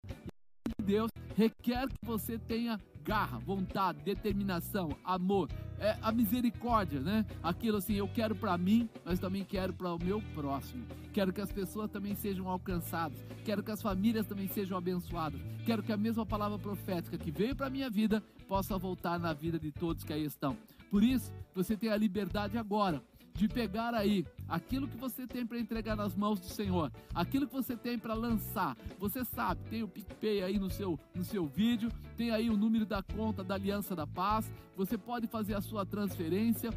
Deus 0.81 1.11
requer 1.37 1.89
que 1.89 2.05
você 2.05 2.39
tenha 2.39 2.81
garra, 3.05 3.39
vontade, 3.39 4.03
determinação, 4.03 4.91
amor, 5.05 5.49
é 5.79 5.97
a 6.03 6.13
misericórdia, 6.13 7.01
né? 7.01 7.25
Aquilo 7.43 7.79
assim, 7.79 7.95
eu 7.95 8.07
quero 8.07 8.35
para 8.35 8.57
mim, 8.59 8.89
mas 9.05 9.19
também 9.19 9.45
quero 9.45 9.73
para 9.73 9.95
o 9.95 9.99
meu 9.99 10.21
próximo. 10.35 10.85
Quero 11.13 11.33
que 11.33 11.41
as 11.41 11.51
pessoas 11.51 11.91
também 11.91 12.15
sejam 12.15 12.49
alcançadas, 12.49 13.19
quero 13.45 13.63
que 13.63 13.71
as 13.71 13.81
famílias 13.81 14.27
também 14.27 14.47
sejam 14.49 14.77
abençoadas. 14.77 15.41
Quero 15.65 15.83
que 15.83 15.93
a 15.93 15.97
mesma 15.97 16.27
palavra 16.27 16.59
profética 16.59 17.17
que 17.17 17.31
veio 17.31 17.57
para 17.57 17.71
minha 17.71 17.89
vida 17.89 18.23
possa 18.47 18.77
voltar 18.77 19.19
na 19.19 19.33
vida 19.33 19.59
de 19.59 19.73
todos 19.73 20.05
que 20.05 20.13
aí 20.13 20.25
estão. 20.25 20.57
Por 20.91 21.03
isso, 21.03 21.33
você 21.55 21.77
tem 21.77 21.91
a 21.91 21.97
liberdade 21.97 22.59
agora 22.59 23.03
de 23.35 23.49
pegar 23.49 23.95
aí 23.95 24.27
aquilo 24.49 24.89
que 24.89 24.97
você 24.97 25.27
tem 25.27 25.47
para 25.47 25.59
entregar 25.59 25.97
nas 25.97 26.15
mãos 26.15 26.41
do 26.41 26.47
Senhor, 26.47 26.93
aquilo 27.15 27.47
que 27.47 27.53
você 27.53 27.77
tem 27.77 27.99
para 27.99 28.15
lançar. 28.15 28.77
Você 28.99 29.25
sabe, 29.25 29.63
tem 29.71 29.83
o 29.83 29.89
PicPay 29.89 30.43
aí 30.43 30.59
no 30.59 30.71
seu, 30.71 30.99
no 31.15 31.25
seu 31.25 31.47
vídeo, 31.47 31.91
tem 32.17 32.31
aí 32.31 32.51
o 32.51 32.57
número 32.57 32.85
da 32.85 33.03
conta 33.03 33.43
da 33.43 33.55
Aliança 33.55 33.95
da 33.95 34.07
Paz, 34.07 34.51
você 34.77 34.99
pode 34.99 35.27
fazer 35.27 35.55
a 35.55 35.61
sua 35.61 35.87
transferência. 35.87 36.71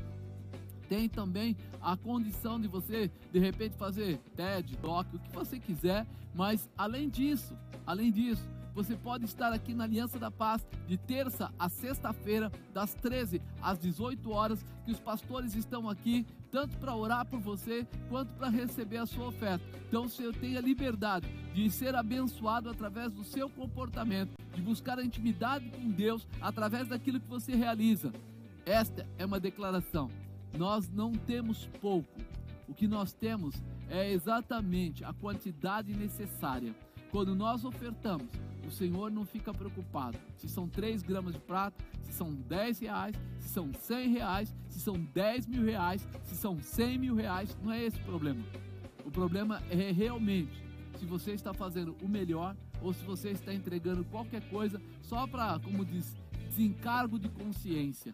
Tem 0.89 1.07
também 1.07 1.55
a 1.81 1.95
condição 1.95 2.59
de 2.59 2.67
você, 2.67 3.09
de 3.31 3.39
repente, 3.39 3.75
fazer 3.77 4.19
TED, 4.35 4.75
DOC, 4.77 5.15
o 5.15 5.19
que 5.19 5.31
você 5.33 5.57
quiser, 5.57 6.05
mas 6.35 6.69
além 6.77 7.09
disso, 7.09 7.57
além 7.85 8.11
disso, 8.11 8.47
você 8.73 8.95
pode 8.95 9.25
estar 9.25 9.53
aqui 9.53 9.73
na 9.73 9.83
Aliança 9.83 10.17
da 10.17 10.31
Paz 10.31 10.65
de 10.87 10.97
terça 10.97 11.51
a 11.59 11.69
sexta-feira, 11.69 12.51
das 12.73 12.93
13 12.95 13.41
às 13.61 13.77
18 13.77 14.31
horas, 14.31 14.65
que 14.85 14.91
os 14.91 14.99
pastores 14.99 15.55
estão 15.55 15.89
aqui 15.89 16.25
tanto 16.51 16.77
para 16.77 16.95
orar 16.95 17.25
por 17.25 17.39
você 17.39 17.87
quanto 18.09 18.31
para 18.33 18.49
receber 18.49 18.97
a 18.97 19.05
sua 19.05 19.27
oferta. 19.27 19.63
Então, 19.87 20.07
você 20.07 20.31
tenha 20.33 20.61
liberdade 20.61 21.27
de 21.53 21.69
ser 21.69 21.95
abençoado 21.95 22.69
através 22.69 23.11
do 23.11 23.23
seu 23.23 23.49
comportamento, 23.49 24.35
de 24.53 24.61
buscar 24.61 24.99
a 24.99 25.03
intimidade 25.03 25.69
com 25.69 25.89
Deus 25.89 26.27
através 26.41 26.87
daquilo 26.87 27.19
que 27.19 27.27
você 27.27 27.55
realiza. 27.55 28.11
Esta 28.65 29.07
é 29.17 29.25
uma 29.25 29.39
declaração. 29.39 30.09
Nós 30.57 30.89
não 30.89 31.11
temos 31.11 31.67
pouco. 31.81 32.21
O 32.67 32.73
que 32.73 32.87
nós 32.87 33.13
temos 33.13 33.55
é 33.89 34.11
exatamente 34.11 35.03
a 35.03 35.13
quantidade 35.13 35.93
necessária. 35.93 36.73
Quando 37.11 37.35
nós 37.35 37.65
ofertamos, 37.65 38.27
o 38.65 38.71
Senhor 38.71 39.11
não 39.11 39.25
fica 39.25 39.53
preocupado 39.53 40.17
se 40.37 40.47
são 40.47 40.67
3 40.67 41.03
gramas 41.03 41.33
de 41.33 41.39
prata, 41.39 41.83
se 42.01 42.13
são 42.13 42.33
10 42.33 42.79
reais, 42.79 43.15
se 43.39 43.49
são 43.49 43.71
100 43.73 44.09
reais, 44.09 44.55
se 44.69 44.79
são 44.79 44.95
10 44.95 45.47
mil 45.47 45.63
reais, 45.63 46.07
se 46.23 46.35
são 46.35 46.59
100 46.59 46.97
mil 46.97 47.15
reais. 47.15 47.57
Não 47.63 47.71
é 47.71 47.83
esse 47.83 47.97
o 47.99 48.03
problema. 48.03 48.43
O 49.05 49.11
problema 49.11 49.61
é 49.69 49.91
realmente 49.91 50.63
se 50.97 51.05
você 51.05 51.31
está 51.31 51.53
fazendo 51.53 51.95
o 52.01 52.07
melhor 52.07 52.55
ou 52.81 52.93
se 52.93 53.03
você 53.03 53.29
está 53.29 53.53
entregando 53.53 54.03
qualquer 54.05 54.47
coisa 54.49 54.81
só 55.01 55.25
para, 55.27 55.59
como 55.59 55.85
diz, 55.85 56.15
desencargo 56.49 57.19
de 57.19 57.29
consciência. 57.29 58.13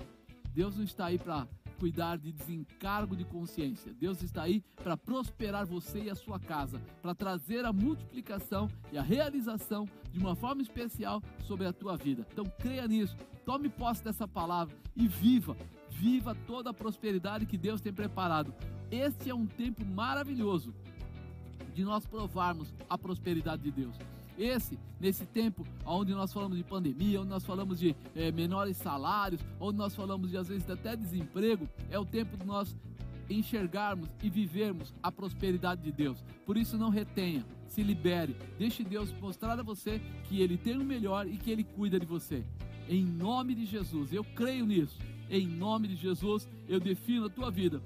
Deus 0.54 0.76
não 0.78 0.84
está 0.84 1.06
aí 1.06 1.18
para 1.18 1.48
cuidar 1.80 2.18
de 2.18 2.32
desencargo 2.34 3.16
de 3.16 3.24
consciência. 3.24 3.94
Deus 3.94 4.22
está 4.22 4.44
aí 4.44 4.62
para 4.76 4.98
prosperar 4.98 5.66
você 5.66 6.04
e 6.04 6.10
a 6.10 6.16
sua 6.16 6.40
casa, 6.40 6.80
para 7.02 7.16
trazer 7.16 7.66
a 7.66 7.72
multiplicação 7.72 8.70
e 8.92 8.98
a 8.98 9.02
realização 9.02 9.88
de 10.12 10.20
uma 10.20 10.36
forma 10.36 10.62
especial 10.62 11.24
sobre 11.46 11.66
a 11.66 11.74
tua 11.74 11.96
vida. 11.96 12.28
Então 12.32 12.46
creia 12.60 12.88
nisso, 12.88 13.16
tome 13.46 13.70
posse 13.70 14.04
dessa 14.04 14.28
palavra 14.28 14.76
e 14.96 15.08
viva, 15.08 15.56
viva 15.90 16.36
toda 16.46 16.72
a 16.72 16.74
prosperidade 16.74 17.46
que 17.46 17.58
Deus 17.58 17.80
tem 17.80 17.94
preparado. 17.94 18.54
Este 18.92 19.30
é 19.30 19.34
um 19.34 19.46
tempo 19.46 19.86
maravilhoso 19.86 20.74
de 21.74 21.84
nós 21.84 22.06
provarmos 22.06 22.74
a 22.90 22.98
prosperidade 22.98 23.64
de 23.64 23.72
Deus. 23.72 23.96
Esse, 24.40 24.80
nesse 25.02 25.26
tempo 25.26 25.68
onde 25.86 26.14
nós 26.14 26.32
falamos 26.32 26.58
de 26.58 26.64
pandemia, 26.64 27.20
onde 27.20 27.30
nós 27.30 27.44
falamos 27.44 27.78
de 27.78 27.94
é, 28.16 28.32
menores 28.32 28.78
salários, 28.78 29.42
onde 29.60 29.78
nós 29.78 29.94
falamos 29.94 30.32
de 30.32 30.38
às 30.38 30.48
vezes 30.48 30.70
até 30.70 30.96
desemprego, 30.96 31.68
é 31.92 32.00
o 32.00 32.06
tempo 32.06 32.38
de 32.38 32.46
nós 32.46 32.74
enxergarmos 33.30 34.10
e 34.24 34.30
vivermos 34.30 34.94
a 35.04 35.12
prosperidade 35.12 35.82
de 35.82 35.92
Deus. 35.92 36.24
Por 36.46 36.56
isso 36.56 36.78
não 36.78 36.90
retenha, 36.90 37.46
se 37.68 37.84
libere, 37.84 38.34
deixe 38.58 38.82
Deus 38.82 39.12
mostrar 39.20 39.60
a 39.60 39.64
você 39.64 40.02
que 40.24 40.42
Ele 40.42 40.58
tem 40.58 40.78
o 40.78 40.86
melhor 40.86 41.28
e 41.28 41.36
que 41.36 41.52
Ele 41.52 41.66
cuida 41.66 42.00
de 42.00 42.06
você. 42.06 42.46
Em 42.88 43.04
nome 43.04 43.54
de 43.54 43.66
Jesus, 43.66 44.14
eu 44.14 44.24
creio 44.24 44.66
nisso. 44.66 44.98
Em 45.30 45.46
nome 45.46 45.90
de 45.90 45.96
Jesus, 45.96 46.48
eu 46.68 46.80
defino 46.80 47.26
a 47.26 47.30
tua 47.30 47.52
vida 47.52 47.82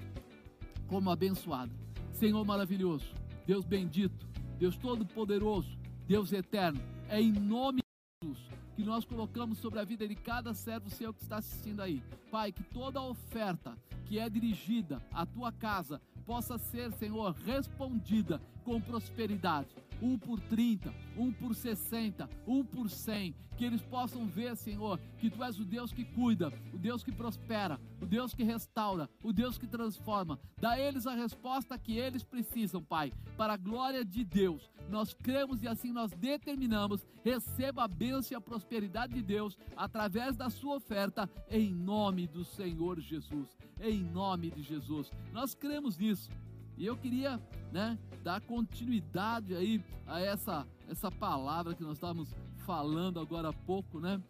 como 0.86 1.10
abençoada. 1.10 1.72
Senhor 2.12 2.44
maravilhoso, 2.44 3.12
Deus 3.44 3.64
bendito, 3.64 4.24
Deus 4.58 4.76
todo-poderoso, 4.76 5.76
Deus 6.06 6.32
eterno, 6.32 6.80
é 7.08 7.20
em 7.20 7.32
nome 7.32 7.80
de 7.80 8.28
Jesus 8.28 8.46
que 8.76 8.82
nós 8.82 9.04
colocamos 9.04 9.58
sobre 9.58 9.78
a 9.78 9.84
vida 9.84 10.06
de 10.06 10.14
cada 10.14 10.52
servo 10.52 10.90
seu 10.90 11.14
que 11.14 11.22
está 11.22 11.36
assistindo 11.36 11.80
aí. 11.80 12.02
Pai, 12.30 12.52
que 12.52 12.62
toda 12.62 13.00
oferta 13.00 13.76
que 14.04 14.18
é 14.18 14.28
dirigida 14.28 15.00
à 15.12 15.24
tua 15.24 15.50
casa 15.50 16.02
possa 16.26 16.58
ser, 16.58 16.92
Senhor, 16.92 17.32
respondida 17.46 18.40
com 18.64 18.80
prosperidade 18.80 19.68
um 20.04 20.18
por 20.18 20.40
30, 20.40 20.92
um 21.16 21.32
por 21.32 21.54
60, 21.54 22.28
um 22.46 22.64
por 22.64 22.90
100, 22.90 23.34
que 23.56 23.64
eles 23.64 23.80
possam 23.82 24.26
ver, 24.26 24.56
Senhor, 24.56 24.98
que 25.18 25.30
Tu 25.30 25.42
és 25.42 25.58
o 25.58 25.64
Deus 25.64 25.92
que 25.92 26.04
cuida, 26.04 26.52
o 26.72 26.78
Deus 26.78 27.02
que 27.02 27.12
prospera, 27.12 27.80
o 28.00 28.06
Deus 28.06 28.34
que 28.34 28.42
restaura, 28.42 29.08
o 29.22 29.32
Deus 29.32 29.56
que 29.56 29.66
transforma. 29.66 30.38
Dá 30.60 30.72
a 30.72 30.80
eles 30.80 31.06
a 31.06 31.14
resposta 31.14 31.78
que 31.78 31.96
eles 31.96 32.24
precisam, 32.24 32.82
Pai, 32.82 33.12
para 33.36 33.54
a 33.54 33.56
glória 33.56 34.04
de 34.04 34.24
Deus. 34.24 34.70
Nós 34.90 35.14
cremos 35.14 35.62
e 35.62 35.68
assim 35.68 35.92
nós 35.92 36.10
determinamos, 36.12 37.06
receba 37.24 37.84
a 37.84 37.88
bênção 37.88 38.34
e 38.34 38.36
a 38.36 38.40
prosperidade 38.40 39.14
de 39.14 39.22
Deus 39.22 39.56
através 39.76 40.36
da 40.36 40.50
sua 40.50 40.76
oferta, 40.76 41.30
em 41.48 41.72
nome 41.72 42.26
do 42.26 42.44
Senhor 42.44 43.00
Jesus. 43.00 43.56
Em 43.80 44.02
nome 44.02 44.50
de 44.50 44.62
Jesus. 44.62 45.10
Nós 45.32 45.54
cremos 45.54 45.96
nisso. 45.96 46.30
E 46.76 46.86
eu 46.86 46.96
queria, 46.96 47.40
né, 47.72 47.98
dar 48.22 48.40
continuidade 48.40 49.54
aí 49.54 49.82
a 50.06 50.20
essa 50.20 50.66
essa 50.88 51.10
palavra 51.10 51.74
que 51.74 51.82
nós 51.82 51.94
estávamos 51.94 52.34
falando 52.66 53.18
agora 53.18 53.48
há 53.48 53.52
pouco, 53.52 54.00
né? 54.00 54.20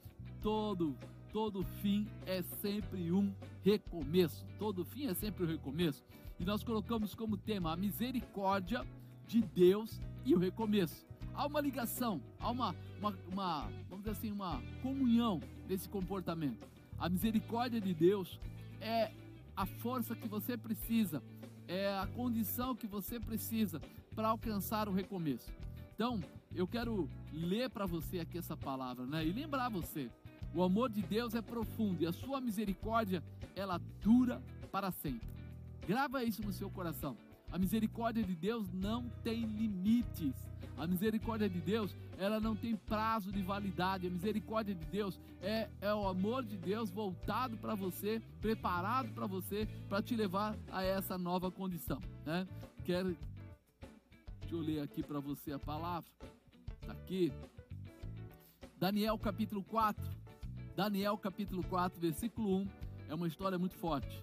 Todo 0.40 0.96
todo 1.32 1.64
fim 1.64 2.06
é 2.26 2.42
sempre 2.42 3.10
um 3.10 3.34
recomeço. 3.64 4.46
Todo 4.58 4.84
fim 4.84 5.06
é 5.06 5.14
sempre 5.14 5.44
um 5.44 5.48
recomeço. 5.48 6.04
E 6.38 6.44
nós 6.44 6.62
colocamos 6.62 7.14
como 7.14 7.36
tema 7.36 7.72
a 7.72 7.76
misericórdia 7.76 8.86
de 9.26 9.40
Deus 9.40 10.00
e 10.24 10.34
o 10.34 10.38
recomeço. 10.38 11.04
Há 11.34 11.46
uma 11.46 11.60
ligação, 11.60 12.20
há 12.38 12.50
uma, 12.50 12.74
uma, 13.00 13.18
uma 13.32 13.60
vamos 13.88 14.04
dizer 14.04 14.10
assim, 14.10 14.30
uma 14.30 14.62
comunhão 14.82 15.40
nesse 15.68 15.88
comportamento. 15.88 16.64
A 16.98 17.08
misericórdia 17.08 17.80
de 17.80 17.92
Deus 17.92 18.38
é 18.80 19.10
a 19.56 19.66
força 19.66 20.14
que 20.14 20.28
você 20.28 20.56
precisa 20.56 21.22
é 21.68 21.98
a 21.98 22.06
condição 22.06 22.74
que 22.74 22.86
você 22.86 23.18
precisa 23.18 23.80
para 24.14 24.28
alcançar 24.28 24.88
o 24.88 24.92
recomeço. 24.92 25.50
Então, 25.94 26.20
eu 26.54 26.66
quero 26.66 27.08
ler 27.32 27.70
para 27.70 27.86
você 27.86 28.20
aqui 28.20 28.38
essa 28.38 28.56
palavra, 28.56 29.04
né? 29.06 29.24
E 29.24 29.32
lembrar 29.32 29.68
você, 29.68 30.10
o 30.54 30.62
amor 30.62 30.90
de 30.90 31.02
Deus 31.02 31.34
é 31.34 31.42
profundo 31.42 32.02
e 32.02 32.06
a 32.06 32.12
sua 32.12 32.40
misericórdia, 32.40 33.22
ela 33.56 33.80
dura 34.02 34.42
para 34.70 34.90
sempre. 34.90 35.28
Grava 35.86 36.22
isso 36.24 36.42
no 36.42 36.52
seu 36.52 36.70
coração. 36.70 37.16
A 37.54 37.58
misericórdia 37.58 38.24
de 38.24 38.34
Deus 38.34 38.68
não 38.72 39.08
tem 39.22 39.44
limites. 39.46 40.34
A 40.76 40.88
misericórdia 40.88 41.48
de 41.48 41.60
Deus, 41.60 41.94
ela 42.18 42.40
não 42.40 42.56
tem 42.56 42.74
prazo 42.74 43.30
de 43.30 43.40
validade. 43.42 44.08
A 44.08 44.10
misericórdia 44.10 44.74
de 44.74 44.84
Deus 44.86 45.20
é, 45.40 45.70
é 45.80 45.94
o 45.94 46.08
amor 46.08 46.44
de 46.44 46.56
Deus 46.56 46.90
voltado 46.90 47.56
para 47.56 47.76
você, 47.76 48.20
preparado 48.40 49.12
para 49.14 49.28
você, 49.28 49.68
para 49.88 50.02
te 50.02 50.16
levar 50.16 50.58
a 50.68 50.82
essa 50.82 51.16
nova 51.16 51.48
condição. 51.48 52.00
Né? 52.26 52.44
Quero. 52.84 53.16
Deixa 54.40 54.54
eu 54.56 54.60
ler 54.60 54.80
aqui 54.80 55.00
para 55.00 55.20
você 55.20 55.52
a 55.52 55.58
palavra. 55.60 56.10
Está 56.80 56.92
aqui. 56.92 57.32
Daniel 58.80 59.16
capítulo 59.16 59.62
4. 59.62 60.04
Daniel 60.74 61.16
capítulo 61.16 61.62
4, 61.62 62.00
versículo 62.00 62.62
1. 62.62 62.68
É 63.10 63.14
uma 63.14 63.28
história 63.28 63.56
muito 63.56 63.76
forte. 63.76 64.20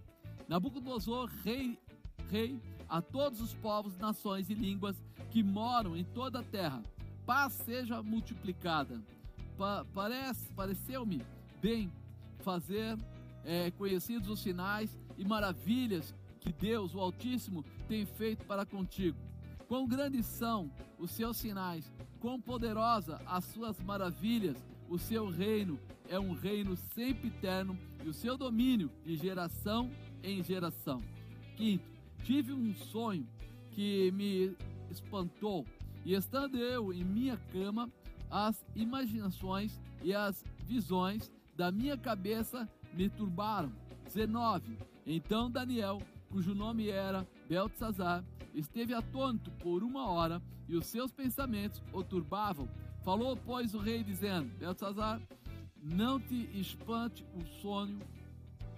Nabucodonosor, 0.50 1.32
rei, 1.46 1.80
rei 2.30 2.60
a 2.92 3.02
todos 3.02 3.40
os 3.40 3.54
povos, 3.54 3.98
nações 3.98 4.50
e 4.50 4.54
línguas 4.54 5.02
que 5.30 5.42
moram 5.42 5.96
em 5.96 6.04
toda 6.04 6.40
a 6.40 6.44
terra. 6.44 6.84
Paz 7.26 7.54
seja 7.54 8.04
multiplicada. 8.04 9.02
Pa 9.58 9.86
parece, 9.94 10.52
pareceu-me 10.52 11.22
bem 11.62 11.90
fazer 12.40 12.98
é, 13.46 13.72
conhecidos 13.72 14.28
os 14.28 14.42
sinais 14.42 15.00
e 15.18 15.24
maravilhas 15.24 16.14
que 16.42 16.52
Deus, 16.52 16.94
o 16.94 17.00
Altíssimo, 17.00 17.64
tem 17.88 18.06
feito 18.06 18.46
para 18.46 18.66
contigo. 18.66 19.18
Quão 19.70 19.88
grandes 19.88 20.26
são 20.26 20.70
os 21.00 21.12
seus 21.12 21.38
sinais, 21.38 21.90
quão 22.20 22.42
poderosa 22.42 23.22
as 23.26 23.46
suas 23.46 23.80
maravilhas. 23.80 24.58
O 24.90 25.00
seu 25.00 25.30
reino 25.30 25.80
é 26.10 26.20
um 26.20 26.34
reino 26.34 26.76
sempre 26.94 27.30
eterno 27.30 27.80
e 28.04 28.10
o 28.10 28.14
seu 28.14 28.38
domínio 28.38 28.92
de 29.06 29.16
geração 29.16 29.90
em 30.22 30.44
geração. 30.44 31.02
Quinto, 31.56 31.91
Tive 32.24 32.54
um 32.54 32.74
sonho 32.74 33.28
que 33.72 34.12
me 34.12 34.56
espantou, 34.90 35.66
e 36.06 36.14
estando 36.14 36.58
eu 36.58 36.94
em 36.94 37.04
minha 37.04 37.38
cama, 37.52 37.90
as 38.30 38.66
imaginações 38.76 39.80
e 40.04 40.14
as 40.14 40.44
visões 40.66 41.32
da 41.56 41.72
minha 41.72 41.98
cabeça 41.98 42.70
me 42.94 43.10
turbaram. 43.10 43.72
19. 44.06 44.78
Então 45.06 45.50
Daniel, 45.50 46.02
cujo 46.30 46.54
nome 46.54 46.90
era 46.90 47.26
Beltzazar, 47.48 48.24
esteve 48.54 48.94
atônito 48.94 49.50
por 49.52 49.84
uma 49.84 50.10
hora 50.10 50.42
e 50.68 50.76
os 50.76 50.86
seus 50.88 51.12
pensamentos 51.12 51.82
o 51.94 52.04
turbavam. 52.04 52.68
Falou, 53.04 53.36
pois, 53.36 53.74
o 53.74 53.80
rei, 53.80 54.04
dizendo: 54.04 54.50
Beltzazar, 54.58 55.22
não 55.82 56.20
te 56.20 56.50
espante 56.60 57.26
o 57.36 57.44
sonho, 57.62 58.00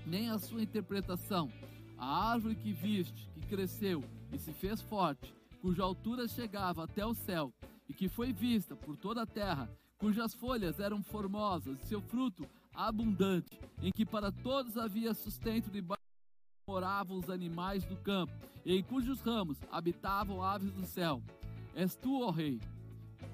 nem 0.05 0.29
a 0.29 0.39
sua 0.39 0.61
interpretação. 0.61 1.51
A 1.97 2.31
árvore 2.31 2.55
que 2.55 2.71
viste, 2.71 3.29
cresceu 3.53 4.03
e 4.31 4.39
se 4.39 4.51
fez 4.51 4.81
forte, 4.81 5.31
cuja 5.61 5.83
altura 5.83 6.27
chegava 6.27 6.85
até 6.85 7.05
o 7.05 7.13
céu, 7.13 7.53
e 7.87 7.93
que 7.93 8.09
foi 8.09 8.33
vista 8.33 8.75
por 8.75 8.97
toda 8.97 9.21
a 9.21 9.27
terra, 9.27 9.69
cujas 9.99 10.33
folhas 10.33 10.79
eram 10.79 11.03
formosas, 11.03 11.79
seu 11.81 12.01
fruto 12.01 12.47
abundante, 12.73 13.59
em 13.79 13.91
que 13.91 14.07
para 14.07 14.31
todos 14.31 14.75
havia 14.75 15.13
sustento 15.13 15.69
debaixo 15.69 16.01
moravam 16.67 17.15
os 17.19 17.29
animais 17.29 17.85
do 17.85 17.95
campo, 17.97 18.33
e 18.65 18.75
em 18.75 18.81
cujos 18.81 19.21
ramos 19.21 19.59
habitavam 19.71 20.41
aves 20.41 20.71
do 20.71 20.83
céu. 20.87 21.21
És 21.75 21.95
tu, 21.95 22.23
ó 22.23 22.31
Rei, 22.31 22.59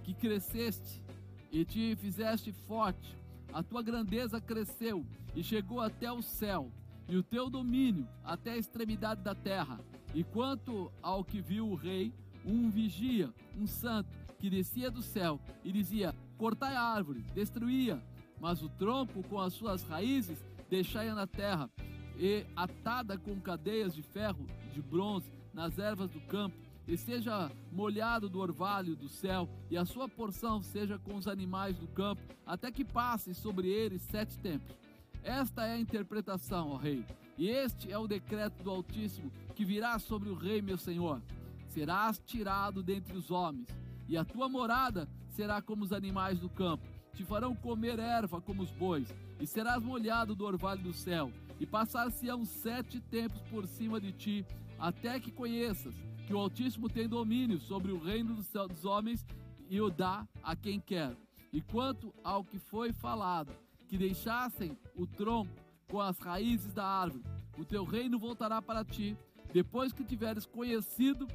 que 0.03 0.13
cresceste 0.13 1.01
e 1.49 1.63
te 1.63 1.95
fizeste 1.95 2.51
forte, 2.51 3.17
a 3.53 3.63
tua 3.63 3.81
grandeza 3.81 4.41
cresceu 4.41 5.05
e 5.33 5.41
chegou 5.41 5.79
até 5.79 6.11
o 6.11 6.21
céu, 6.21 6.69
e 7.07 7.15
o 7.15 7.23
teu 7.23 7.49
domínio 7.49 8.05
até 8.21 8.51
a 8.51 8.57
extremidade 8.57 9.21
da 9.23 9.33
terra. 9.33 9.79
E 10.13 10.23
quanto 10.23 10.91
ao 11.01 11.23
que 11.23 11.39
viu 11.39 11.67
o 11.69 11.75
rei, 11.75 12.13
um 12.45 12.69
vigia, 12.69 13.33
um 13.57 13.67
santo, 13.67 14.09
que 14.39 14.49
descia 14.49 14.89
do 14.89 15.01
céu 15.01 15.39
e 15.63 15.71
dizia: 15.71 16.15
Cortai 16.37 16.75
a 16.75 16.81
árvore, 16.81 17.21
destruía, 17.33 18.01
mas 18.39 18.61
o 18.61 18.69
tronco 18.69 19.21
com 19.23 19.39
as 19.39 19.53
suas 19.53 19.83
raízes 19.83 20.43
deixai-a 20.69 21.13
na 21.13 21.27
terra, 21.27 21.69
e 22.17 22.45
atada 22.55 23.17
com 23.17 23.39
cadeias 23.39 23.93
de 23.93 24.01
ferro, 24.01 24.45
de 24.73 24.81
bronze, 24.81 25.31
nas 25.53 25.77
ervas 25.77 26.09
do 26.09 26.21
campo, 26.21 26.55
e 26.87 26.97
seja 26.97 27.51
molhado 27.71 28.29
do 28.29 28.39
orvalho 28.39 28.95
do 28.95 29.07
céu, 29.07 29.47
e 29.69 29.77
a 29.77 29.85
sua 29.85 30.07
porção 30.07 30.61
seja 30.61 30.97
com 30.97 31.15
os 31.15 31.27
animais 31.27 31.77
do 31.77 31.87
campo, 31.87 32.21
até 32.45 32.71
que 32.71 32.83
passem 32.85 33.33
sobre 33.33 33.67
eles 33.67 34.01
sete 34.03 34.37
tempos. 34.39 34.75
Esta 35.21 35.65
é 35.65 35.73
a 35.73 35.79
interpretação, 35.79 36.69
ó 36.69 36.77
rei, 36.77 37.05
e 37.39 37.47
este 37.47 37.89
é 37.89 37.97
o 37.97 38.05
decreto 38.05 38.61
do 38.61 38.69
Altíssimo 38.69 39.31
que 39.55 39.63
virá 39.63 39.97
sobre 39.97 40.27
o 40.27 40.35
rei, 40.35 40.61
meu 40.61 40.77
senhor. 40.77 41.21
Serás 41.69 42.19
tirado 42.19 42.83
dentre 42.83 43.15
os 43.15 43.31
homens, 43.31 43.69
e 44.09 44.17
a 44.17 44.25
tua 44.25 44.49
morada 44.49 45.07
será 45.29 45.61
como 45.61 45.85
os 45.85 45.93
animais 45.93 46.37
do 46.37 46.49
campo. 46.49 46.85
Te 47.13 47.23
farão 47.23 47.55
comer 47.55 47.97
erva 47.97 48.41
como 48.41 48.61
os 48.61 48.71
bois, 48.71 49.07
e 49.39 49.47
serás 49.47 49.81
molhado 49.81 50.35
do 50.35 50.45
orvalho 50.45 50.83
do 50.83 50.91
céu, 50.91 51.31
e 51.61 51.65
passar-se-ão 51.65 52.43
sete 52.43 52.99
tempos 52.99 53.41
por 53.43 53.65
cima 53.65 54.01
de 54.01 54.11
ti, 54.11 54.45
até 54.77 55.17
que 55.17 55.31
conheças 55.31 55.95
que 56.27 56.33
o 56.33 56.37
Altíssimo 56.37 56.89
tem 56.89 57.07
domínio 57.07 57.57
sobre 57.57 57.93
o 57.93 58.03
reino 58.03 58.35
dos, 58.35 58.49
dos 58.51 58.83
homens 58.83 59.25
e 59.69 59.79
o 59.79 59.89
dá 59.89 60.27
a 60.43 60.57
quem 60.57 60.77
quer. 60.77 61.15
E 61.53 61.61
quanto 61.61 62.13
ao 62.21 62.43
que 62.43 62.59
foi 62.59 62.91
falado, 62.91 63.53
que 63.87 63.97
deixassem 63.97 64.77
o 64.93 65.07
tronco 65.07 65.68
com 65.89 65.99
as 65.99 66.17
raízes 66.19 66.73
da 66.73 66.85
árvore, 66.85 67.23
o 67.57 67.65
teu 67.65 67.83
reino 67.83 68.19
voltará 68.19 68.61
para 68.61 68.85
ti, 68.85 69.17
depois 69.51 69.91
que 69.91 70.03
tiveres 70.03 70.45
conhecido 70.45 71.27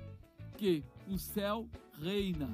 que 0.56 0.82
o 1.08 1.18
céu 1.18 1.68
reina. 2.00 2.48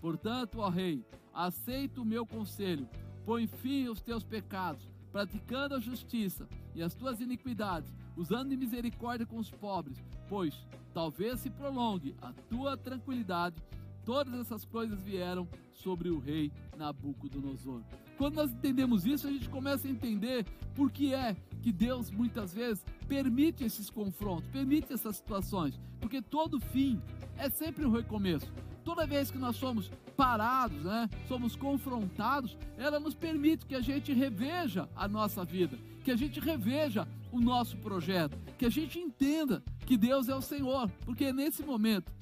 Portanto, 0.00 0.58
ó 0.58 0.68
rei, 0.68 1.04
aceita 1.32 2.00
o 2.00 2.04
meu 2.04 2.26
conselho, 2.26 2.88
põe 3.24 3.46
fim 3.46 3.86
aos 3.86 4.00
teus 4.00 4.24
pecados, 4.24 4.88
praticando 5.12 5.74
a 5.74 5.80
justiça 5.80 6.48
e 6.74 6.82
as 6.82 6.94
tuas 6.94 7.20
iniquidades, 7.20 7.94
usando 8.16 8.48
de 8.48 8.56
misericórdia 8.56 9.26
com 9.26 9.38
os 9.38 9.50
pobres, 9.50 10.02
pois 10.28 10.66
talvez 10.94 11.40
se 11.40 11.50
prolongue 11.50 12.16
a 12.20 12.32
tua 12.48 12.76
tranquilidade. 12.76 13.56
Todas 14.04 14.34
essas 14.34 14.64
coisas 14.64 15.00
vieram 15.00 15.46
sobre 15.72 16.08
o 16.08 16.18
rei 16.18 16.50
Nabucodonosor. 16.76 17.82
Quando 18.22 18.36
nós 18.36 18.52
entendemos 18.52 19.04
isso, 19.04 19.26
a 19.26 19.32
gente 19.32 19.48
começa 19.48 19.88
a 19.88 19.90
entender 19.90 20.46
por 20.76 20.92
que 20.92 21.12
é 21.12 21.36
que 21.60 21.72
Deus 21.72 22.08
muitas 22.08 22.54
vezes 22.54 22.84
permite 23.08 23.64
esses 23.64 23.90
confrontos, 23.90 24.48
permite 24.52 24.92
essas 24.92 25.16
situações, 25.16 25.76
porque 26.00 26.22
todo 26.22 26.60
fim 26.60 27.02
é 27.36 27.50
sempre 27.50 27.84
um 27.84 27.90
recomeço. 27.90 28.46
Toda 28.84 29.08
vez 29.08 29.28
que 29.28 29.38
nós 29.38 29.56
somos 29.56 29.90
parados, 30.16 30.84
né, 30.84 31.10
somos 31.26 31.56
confrontados, 31.56 32.56
ela 32.78 33.00
nos 33.00 33.12
permite 33.12 33.66
que 33.66 33.74
a 33.74 33.80
gente 33.80 34.12
reveja 34.12 34.88
a 34.94 35.08
nossa 35.08 35.44
vida, 35.44 35.76
que 36.04 36.12
a 36.12 36.16
gente 36.16 36.38
reveja 36.38 37.08
o 37.32 37.40
nosso 37.40 37.76
projeto, 37.78 38.38
que 38.56 38.66
a 38.66 38.70
gente 38.70 39.00
entenda 39.00 39.64
que 39.84 39.96
Deus 39.96 40.28
é 40.28 40.34
o 40.36 40.40
Senhor, 40.40 40.88
porque 41.04 41.24
é 41.24 41.32
nesse 41.32 41.64
momento 41.64 42.12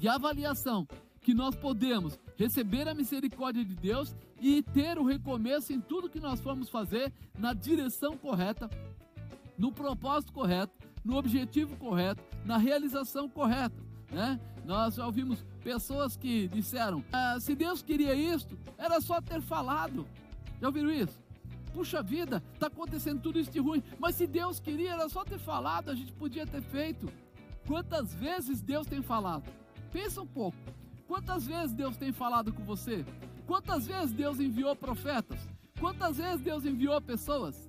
de 0.00 0.08
avaliação 0.08 0.88
que 1.20 1.34
nós 1.34 1.54
podemos 1.54 2.18
receber 2.36 2.88
a 2.88 2.94
misericórdia 2.94 3.64
de 3.64 3.74
Deus 3.74 4.14
e 4.40 4.62
ter 4.62 4.98
o 4.98 5.04
recomeço 5.04 5.72
em 5.72 5.80
tudo 5.80 6.10
que 6.10 6.20
nós 6.20 6.40
formos 6.40 6.68
fazer 6.68 7.12
na 7.38 7.52
direção 7.52 8.16
correta, 8.16 8.68
no 9.56 9.70
propósito 9.72 10.32
correto, 10.32 10.72
no 11.04 11.16
objetivo 11.16 11.76
correto, 11.76 12.22
na 12.44 12.56
realização 12.56 13.28
correta. 13.28 13.76
Né? 14.10 14.38
Nós 14.64 14.96
já 14.96 15.06
ouvimos 15.06 15.44
pessoas 15.62 16.16
que 16.16 16.48
disseram: 16.48 17.04
ah, 17.12 17.38
se 17.40 17.54
Deus 17.54 17.82
queria 17.82 18.14
isto, 18.14 18.58
era 18.76 19.00
só 19.00 19.20
ter 19.20 19.40
falado. 19.40 20.06
Já 20.60 20.68
ouviram 20.68 20.90
isso? 20.90 21.20
Puxa 21.72 22.02
vida, 22.02 22.42
está 22.52 22.66
acontecendo 22.66 23.22
tudo 23.22 23.40
isso 23.40 23.50
de 23.50 23.58
ruim, 23.58 23.82
mas 23.98 24.14
se 24.14 24.26
Deus 24.26 24.60
queria, 24.60 24.92
era 24.92 25.08
só 25.08 25.24
ter 25.24 25.38
falado, 25.38 25.90
a 25.90 25.94
gente 25.94 26.12
podia 26.12 26.46
ter 26.46 26.60
feito. 26.60 27.10
Quantas 27.66 28.14
vezes 28.14 28.60
Deus 28.60 28.86
tem 28.86 29.00
falado? 29.00 29.50
Pensa 29.90 30.20
um 30.20 30.26
pouco. 30.26 30.58
Quantas 31.12 31.46
vezes 31.46 31.74
Deus 31.74 31.98
tem 31.98 32.10
falado 32.10 32.54
com 32.54 32.64
você? 32.64 33.04
Quantas 33.46 33.86
vezes 33.86 34.14
Deus 34.14 34.40
enviou 34.40 34.74
profetas? 34.74 35.46
Quantas 35.78 36.16
vezes 36.16 36.40
Deus 36.40 36.64
enviou 36.64 36.98
pessoas? 37.02 37.68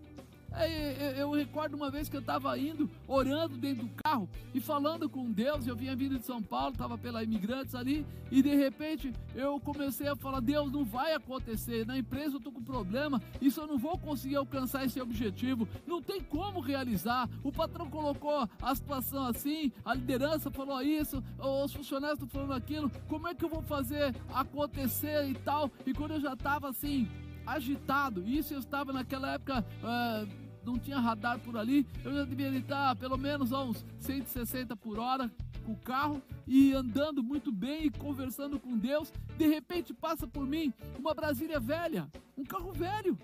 É, 0.55 1.15
eu 1.17 1.31
recordo 1.31 1.75
uma 1.75 1.89
vez 1.89 2.07
que 2.07 2.15
eu 2.15 2.21
estava 2.21 2.57
indo, 2.57 2.89
orando 3.07 3.57
dentro 3.57 3.85
do 3.85 3.91
carro 4.03 4.29
e 4.53 4.59
falando 4.59 5.09
com 5.09 5.31
Deus. 5.31 5.65
Eu 5.65 5.75
vinha 5.75 5.95
vindo 5.95 6.19
de 6.19 6.25
São 6.25 6.41
Paulo, 6.41 6.73
estava 6.73 6.97
pela 6.97 7.23
Imigrantes 7.23 7.73
ali, 7.73 8.05
e 8.31 8.41
de 8.41 8.55
repente 8.55 9.11
eu 9.33 9.59
comecei 9.59 10.07
a 10.07 10.15
falar: 10.15 10.39
Deus, 10.39 10.71
não 10.71 10.85
vai 10.85 11.13
acontecer. 11.13 11.85
Na 11.85 11.97
empresa 11.97 12.35
eu 12.35 12.37
estou 12.37 12.51
com 12.51 12.63
problema, 12.63 13.21
isso 13.41 13.61
eu 13.61 13.67
não 13.67 13.77
vou 13.77 13.97
conseguir 13.97 14.35
alcançar 14.35 14.85
esse 14.85 15.01
objetivo, 15.01 15.67
não 15.87 16.01
tem 16.01 16.21
como 16.21 16.59
realizar. 16.59 17.27
O 17.43 17.51
patrão 17.51 17.89
colocou 17.89 18.47
a 18.61 18.75
situação 18.75 19.25
assim, 19.25 19.71
a 19.83 19.93
liderança 19.93 20.51
falou 20.51 20.81
isso, 20.81 21.23
os 21.39 21.73
funcionários 21.73 22.19
estão 22.21 22.29
falando 22.29 22.57
aquilo. 22.57 22.91
Como 23.07 23.27
é 23.27 23.33
que 23.33 23.43
eu 23.43 23.49
vou 23.49 23.63
fazer 23.63 24.15
acontecer 24.33 25.27
e 25.29 25.33
tal? 25.33 25.71
E 25.85 25.93
quando 25.93 26.11
eu 26.11 26.21
já 26.21 26.33
estava 26.33 26.69
assim, 26.69 27.09
agitado. 27.45 28.23
Isso 28.27 28.53
eu 28.53 28.59
estava 28.59 28.93
naquela 28.93 29.33
época. 29.33 29.65
Uh, 29.81 30.42
não 30.65 30.77
tinha 30.77 30.99
radar 30.99 31.39
por 31.39 31.57
ali, 31.57 31.85
eu 32.03 32.13
já 32.13 32.23
devia 32.23 32.49
estar 32.49 32.95
pelo 32.95 33.17
menos 33.17 33.51
a 33.53 33.63
uns 33.63 33.85
160 33.99 34.75
por 34.75 34.99
hora 34.99 35.31
com 35.65 35.73
o 35.73 35.77
carro 35.77 36.21
e 36.45 36.73
andando 36.73 37.23
muito 37.23 37.51
bem 37.51 37.85
e 37.85 37.91
conversando 37.91 38.59
com 38.59 38.77
Deus. 38.77 39.11
De 39.37 39.47
repente 39.47 39.93
passa 39.93 40.27
por 40.27 40.45
mim 40.45 40.73
uma 40.97 41.13
Brasília 41.13 41.59
velha, 41.59 42.09
um 42.37 42.43
carro 42.43 42.71
velho, 42.73 43.17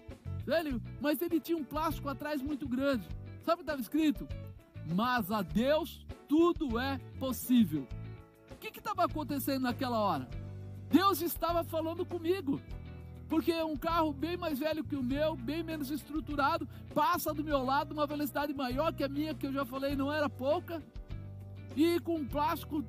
velho, 0.46 0.82
mas 1.02 1.22
ele 1.22 1.40
tinha 1.40 1.58
um 1.58 1.64
plástico 1.64 2.10
atrás 2.10 2.42
muito 2.42 2.68
grande. 2.68 3.08
Sabe 3.44 3.56
o 3.56 3.58
que 3.58 3.64
estava 3.64 3.82
escrito? 3.82 4.28
Mas 4.96 5.32
a 5.32 5.42
Deus 5.42 6.06
tudo 6.28 6.80
é 6.80 6.98
possível. 7.20 7.88
O 8.52 8.56
que 8.56 8.68
estava 8.78 9.06
acontecendo 9.06 9.64
naquela 9.64 10.00
hora? 10.00 10.28
Deus 10.90 11.22
estava 11.22 11.64
falando 11.64 12.06
comigo 12.06 12.60
porque 13.30 13.54
um 13.62 13.78
carro 13.78 14.12
bem 14.12 14.36
mais 14.36 14.58
velho 14.58 14.84
que 14.84 14.96
o 14.96 15.04
meu, 15.04 15.36
bem 15.36 15.62
menos 15.62 15.92
estruturado, 15.92 16.68
passa 16.94 17.34
do 17.34 17.44
meu 17.44 17.64
lado 17.64 17.94
uma 17.94 18.08
velocidade 18.08 18.54
maior 18.54 18.92
que 18.92 19.04
a 19.04 19.08
minha, 19.08 19.36
que 19.36 19.46
eu 19.46 19.54
já 19.54 19.64
falei 19.64 19.96
não 19.96 20.12
era 20.12 20.28
pouca, 20.28 20.82
e 21.76 22.00
com 22.00 22.16
um 22.16 22.26
plástico, 22.26 22.84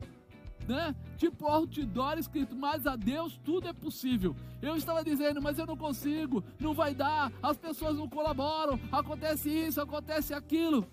né, 0.66 0.94
tipo 1.18 1.46
outdoor 1.46 2.18
escrito, 2.18 2.56
mas 2.56 2.86
a 2.86 2.96
Deus 2.96 3.38
tudo 3.44 3.68
é 3.68 3.72
possível. 3.72 4.34
Eu 4.62 4.76
estava 4.76 5.04
dizendo, 5.04 5.40
mas 5.42 5.58
eu 5.58 5.66
não 5.66 5.76
consigo, 5.76 6.42
não 6.58 6.72
vai 6.72 6.94
dar, 6.94 7.30
as 7.42 7.56
pessoas 7.56 7.96
não 7.96 8.08
colaboram, 8.08 8.80
acontece 8.90 9.50
isso, 9.50 9.80
acontece 9.80 10.32
aquilo. 10.32 10.86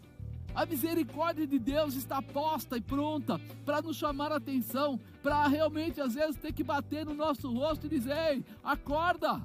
A 0.57 0.65
misericórdia 0.65 1.45
de 1.45 1.59
Deus 1.59 1.93
está 1.93 2.19
posta 2.19 2.77
e 2.77 2.81
pronta 2.81 3.39
para 3.63 3.79
nos 3.79 3.95
chamar 3.95 4.31
a 4.31 4.37
atenção, 4.37 4.99
para 5.21 5.45
realmente 5.45 6.01
às 6.01 6.15
vezes 6.15 6.35
ter 6.35 6.51
que 6.51 6.63
bater 6.63 7.05
no 7.05 7.13
nosso 7.13 7.53
rosto 7.53 7.85
e 7.85 7.89
dizer: 7.89 8.17
Ei, 8.31 8.43
acorda! 8.63 9.39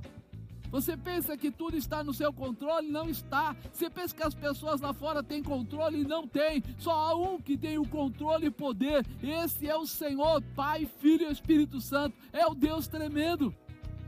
Você 0.70 0.96
pensa 0.96 1.36
que 1.36 1.50
tudo 1.50 1.76
está 1.76 2.02
no 2.02 2.14
seu 2.14 2.32
controle? 2.32 2.88
Não 2.88 3.10
está. 3.10 3.54
Você 3.70 3.90
pensa 3.90 4.16
que 4.16 4.22
as 4.22 4.34
pessoas 4.34 4.80
lá 4.80 4.94
fora 4.94 5.22
têm 5.22 5.42
controle? 5.42 6.02
Não 6.02 6.26
tem. 6.26 6.64
Só 6.78 6.92
há 6.92 7.14
um 7.14 7.38
que 7.38 7.58
tem 7.58 7.76
o 7.76 7.86
controle 7.86 8.46
e 8.46 8.50
poder. 8.50 9.04
Esse 9.22 9.68
é 9.68 9.76
o 9.76 9.84
Senhor, 9.84 10.42
Pai, 10.56 10.88
Filho 10.98 11.28
e 11.28 11.30
Espírito 11.30 11.78
Santo. 11.78 12.16
É 12.32 12.46
o 12.46 12.54
Deus 12.54 12.88
tremendo. 12.88 13.54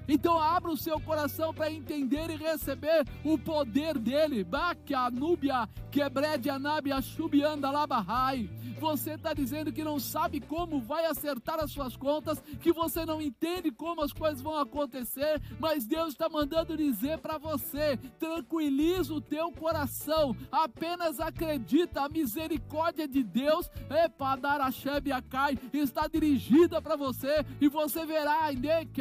Então 0.09 0.39
abra 0.39 0.71
o 0.71 0.77
seu 0.77 1.01
coração 1.01 1.53
para 1.53 1.71
entender 1.71 2.31
e 2.31 2.37
receber 2.37 3.07
o 3.25 3.39
poder 3.39 3.99
dele. 3.99 4.45
Bakianubia, 4.45 5.69
quebrede 5.91 6.51
anabia, 6.51 7.01
shubianda 7.01 7.71
labahai. 7.71 8.49
Você 8.81 9.13
está 9.13 9.33
dizendo 9.33 9.73
que 9.73 9.85
não 9.85 9.99
sabe 9.99 10.41
como 10.41 10.81
vai 10.81 11.07
acertar 11.07 11.61
as 11.61 11.71
suas 11.71 11.97
contas, 11.97 12.43
que 12.61 12.73
você 12.73 13.07
não 13.07 13.21
entende 13.21 13.71
como 13.71 14.03
as 14.03 14.13
coisas 14.13 14.43
vão 14.43 14.59
acontecer, 14.59 15.41
mas 15.59 15.87
Deus 15.87 16.09
está 16.09 16.29
mandando 16.29 16.77
dizer 16.77 17.19
para 17.19 17.39
você: 17.39 17.97
tranquiliza 18.19 19.15
o 19.15 19.21
teu 19.21 19.53
coração, 19.53 20.37
apenas 20.51 21.21
acredita, 21.21 22.03
a 22.03 22.09
misericórdia 22.09 23.07
de 23.09 23.23
Deus, 23.23 23.71
cai 25.31 25.59
está 25.73 26.07
dirigida 26.07 26.83
para 26.83 26.97
você, 26.97 27.45
e 27.61 27.69
você 27.69 28.05
verá, 28.05 28.51
que 28.93 29.01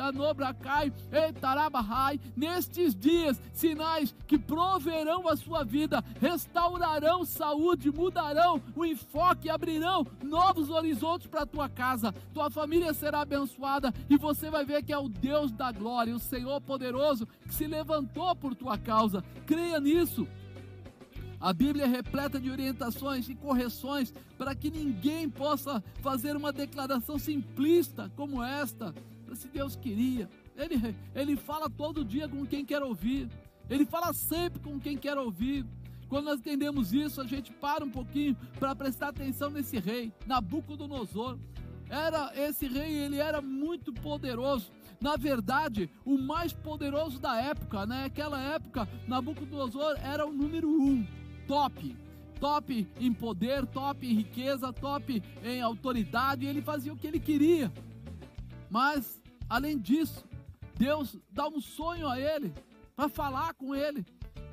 cai, 2.03 2.19
nestes 2.35 2.95
dias, 2.95 3.41
sinais 3.53 4.13
que 4.27 4.37
proverão 4.37 5.27
a 5.27 5.35
sua 5.35 5.63
vida, 5.63 6.03
restaurarão 6.19 7.23
saúde, 7.23 7.91
mudarão 7.91 8.61
o 8.75 8.85
enfoque, 8.85 9.49
abrirão 9.49 10.05
novos 10.21 10.69
horizontes 10.69 11.27
para 11.27 11.43
a 11.43 11.45
tua 11.45 11.69
casa, 11.69 12.13
tua 12.33 12.49
família 12.49 12.93
será 12.93 13.21
abençoada 13.21 13.93
e 14.09 14.17
você 14.17 14.49
vai 14.49 14.65
ver 14.65 14.83
que 14.83 14.93
é 14.93 14.97
o 14.97 15.09
Deus 15.09 15.51
da 15.51 15.71
glória, 15.71 16.15
o 16.15 16.19
Senhor 16.19 16.59
poderoso 16.61 17.27
que 17.47 17.53
se 17.53 17.67
levantou 17.67 18.35
por 18.35 18.55
tua 18.55 18.77
causa. 18.77 19.23
Creia 19.45 19.79
nisso. 19.79 20.27
A 21.39 21.51
Bíblia 21.51 21.83
é 21.83 21.87
repleta 21.87 22.39
de 22.39 22.49
orientações 22.49 23.27
e 23.27 23.35
correções 23.35 24.13
para 24.37 24.55
que 24.55 24.71
ninguém 24.71 25.29
possa 25.29 25.83
fazer 26.01 26.37
uma 26.37 26.53
declaração 26.53 27.19
simplista 27.19 28.09
como 28.15 28.41
esta. 28.41 28.95
Se 29.33 29.47
Deus 29.47 29.75
queria, 29.75 30.29
ele, 30.55 30.95
ele 31.13 31.35
fala 31.35 31.69
todo 31.69 32.05
dia 32.05 32.27
com 32.27 32.45
quem 32.45 32.65
quer 32.65 32.81
ouvir. 32.81 33.29
Ele 33.69 33.85
fala 33.85 34.13
sempre 34.13 34.59
com 34.59 34.79
quem 34.79 34.97
quer 34.97 35.17
ouvir. 35.17 35.65
Quando 36.09 36.25
nós 36.25 36.39
entendemos 36.39 36.93
isso, 36.93 37.21
a 37.21 37.25
gente 37.25 37.51
para 37.51 37.83
um 37.83 37.89
pouquinho 37.89 38.35
para 38.59 38.75
prestar 38.75 39.09
atenção 39.09 39.49
nesse 39.49 39.79
rei, 39.79 40.11
Nabucodonosor. 40.27 41.39
era 41.89 42.31
esse 42.35 42.67
rei, 42.67 42.93
ele 42.93 43.17
era 43.17 43.41
muito 43.41 43.91
poderoso. 43.91 44.71
Na 45.01 45.15
verdade, 45.15 45.89
o 46.05 46.17
mais 46.17 46.53
poderoso 46.53 47.19
da 47.19 47.41
época, 47.41 47.85
naquela 47.85 48.37
né? 48.37 48.55
época, 48.55 48.87
Nabucodonosor 49.07 49.97
era 50.03 50.25
o 50.25 50.31
número 50.31 50.69
um, 50.69 51.05
top 51.47 51.95
top 52.43 52.85
em 52.99 53.13
poder, 53.13 53.65
top 53.65 54.05
em 54.05 54.13
riqueza, 54.13 54.73
top 54.73 55.23
em 55.45 55.61
autoridade, 55.61 56.45
ele 56.45 56.61
fazia 56.61 56.91
o 56.91 56.97
que 56.97 57.07
ele 57.07 57.19
queria. 57.19 57.71
Mas, 58.69 59.21
além 59.49 59.77
disso, 59.79 60.25
Deus 60.77 61.17
dá 61.29 61.47
um 61.47 61.59
sonho 61.59 62.07
a 62.07 62.19
ele, 62.19 62.53
para 62.95 63.09
falar 63.09 63.53
com 63.53 63.75
ele. 63.75 64.05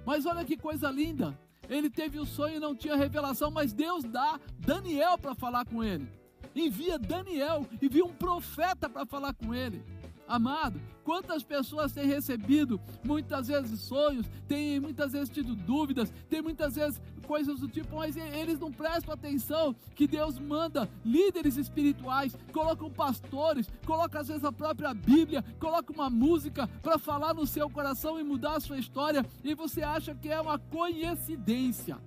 Mas 0.04 0.26
olha 0.26 0.44
que 0.44 0.56
coisa 0.56 0.90
linda! 0.90 1.38
Ele 1.68 1.88
teve 1.88 2.18
o 2.18 2.26
sonho 2.26 2.56
e 2.56 2.60
não 2.60 2.74
tinha 2.74 2.96
revelação, 2.96 3.50
mas 3.50 3.72
Deus 3.72 4.02
dá 4.02 4.40
Daniel 4.58 5.16
para 5.16 5.34
falar 5.34 5.64
com 5.64 5.84
ele. 5.84 6.08
Envia 6.54 6.98
Daniel, 6.98 7.64
envia 7.80 8.04
um 8.04 8.12
profeta 8.12 8.88
para 8.88 9.06
falar 9.06 9.32
com 9.34 9.54
ele. 9.54 9.84
Amado, 10.30 10.80
quantas 11.02 11.42
pessoas 11.42 11.92
têm 11.92 12.06
recebido 12.06 12.80
muitas 13.02 13.48
vezes 13.48 13.80
sonhos, 13.80 14.24
têm 14.46 14.78
muitas 14.78 15.10
vezes 15.10 15.28
tido 15.28 15.56
dúvidas, 15.56 16.08
têm 16.28 16.40
muitas 16.40 16.76
vezes 16.76 17.02
coisas 17.26 17.58
do 17.58 17.66
tipo, 17.66 17.96
mas 17.96 18.16
eles 18.16 18.60
não 18.60 18.70
prestam 18.70 19.12
atenção 19.12 19.74
que 19.92 20.06
Deus 20.06 20.38
manda 20.38 20.88
líderes 21.04 21.56
espirituais, 21.56 22.38
colocam 22.52 22.88
pastores, 22.88 23.68
coloca 23.84 24.20
às 24.20 24.28
vezes 24.28 24.44
a 24.44 24.52
própria 24.52 24.94
Bíblia, 24.94 25.44
coloca 25.58 25.92
uma 25.92 26.08
música 26.08 26.68
para 26.80 26.96
falar 26.96 27.34
no 27.34 27.44
seu 27.44 27.68
coração 27.68 28.20
e 28.20 28.22
mudar 28.22 28.54
a 28.54 28.60
sua 28.60 28.78
história, 28.78 29.26
e 29.42 29.52
você 29.52 29.82
acha 29.82 30.14
que 30.14 30.28
é 30.28 30.40
uma 30.40 30.60
coincidência. 30.60 31.98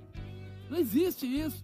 Não 0.70 0.78
existe 0.78 1.28
isso. 1.28 1.62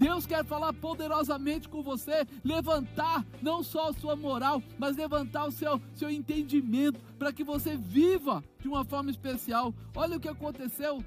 Deus 0.00 0.24
quer 0.24 0.42
falar 0.46 0.72
poderosamente 0.72 1.68
com 1.68 1.82
você, 1.82 2.26
levantar 2.42 3.22
não 3.42 3.62
só 3.62 3.90
a 3.90 3.92
sua 3.92 4.16
moral, 4.16 4.62
mas 4.78 4.96
levantar 4.96 5.46
o 5.46 5.52
seu, 5.52 5.78
seu 5.94 6.10
entendimento, 6.10 6.98
para 7.18 7.30
que 7.34 7.44
você 7.44 7.76
viva 7.76 8.42
de 8.58 8.66
uma 8.66 8.82
forma 8.82 9.10
especial. 9.10 9.74
Olha 9.94 10.16
o 10.16 10.20
que 10.20 10.26
aconteceu. 10.28 11.04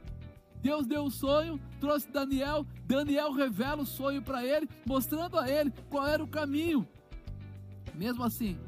Deus 0.61 0.85
deu 0.85 1.05
o 1.05 1.11
sonho, 1.11 1.59
trouxe 1.79 2.07
Daniel, 2.07 2.67
Daniel 2.85 3.31
revela 3.31 3.81
o 3.81 3.85
sonho 3.85 4.21
para 4.21 4.45
ele, 4.45 4.69
mostrando 4.85 5.39
a 5.39 5.49
ele 5.49 5.73
qual 5.89 6.05
era 6.07 6.23
o 6.23 6.27
caminho. 6.27 6.87
Mesmo 7.95 8.23
assim, 8.23 8.59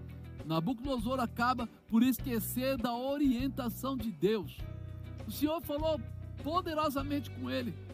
Nabucodonosor 0.43 1.19
acaba 1.19 1.69
por 1.87 2.01
esquecer 2.01 2.77
da 2.77 2.97
orientação 2.97 3.95
de 3.95 4.11
Deus. 4.11 4.57
O 5.27 5.31
Senhor 5.31 5.61
falou 5.61 6.01
poderosamente 6.43 7.29
com 7.29 7.47
ele. 7.47 7.84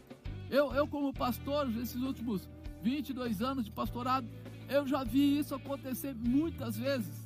Eu, 0.51 0.73
eu 0.73 0.85
como 0.85 1.13
pastor, 1.13 1.65
nesses 1.65 2.01
últimos 2.03 2.49
22 2.83 3.41
anos 3.41 3.63
de 3.63 3.71
pastorado, 3.71 4.27
eu 4.67 4.85
já 4.85 5.01
vi 5.01 5.39
isso 5.39 5.55
acontecer 5.55 6.13
muitas 6.13 6.77
vezes. 6.77 7.25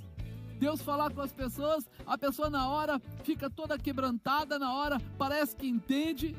Deus 0.59 0.79
falar 0.79 1.11
com 1.11 1.21
as 1.21 1.33
pessoas, 1.33 1.89
a 2.05 2.15
pessoa 2.19 2.51
na 2.51 2.69
hora 2.69 3.01
fica 3.23 3.49
toda 3.49 3.79
quebrantada, 3.79 4.59
na 4.59 4.75
hora 4.75 5.01
parece 5.17 5.55
que 5.55 5.67
entende. 5.67 6.35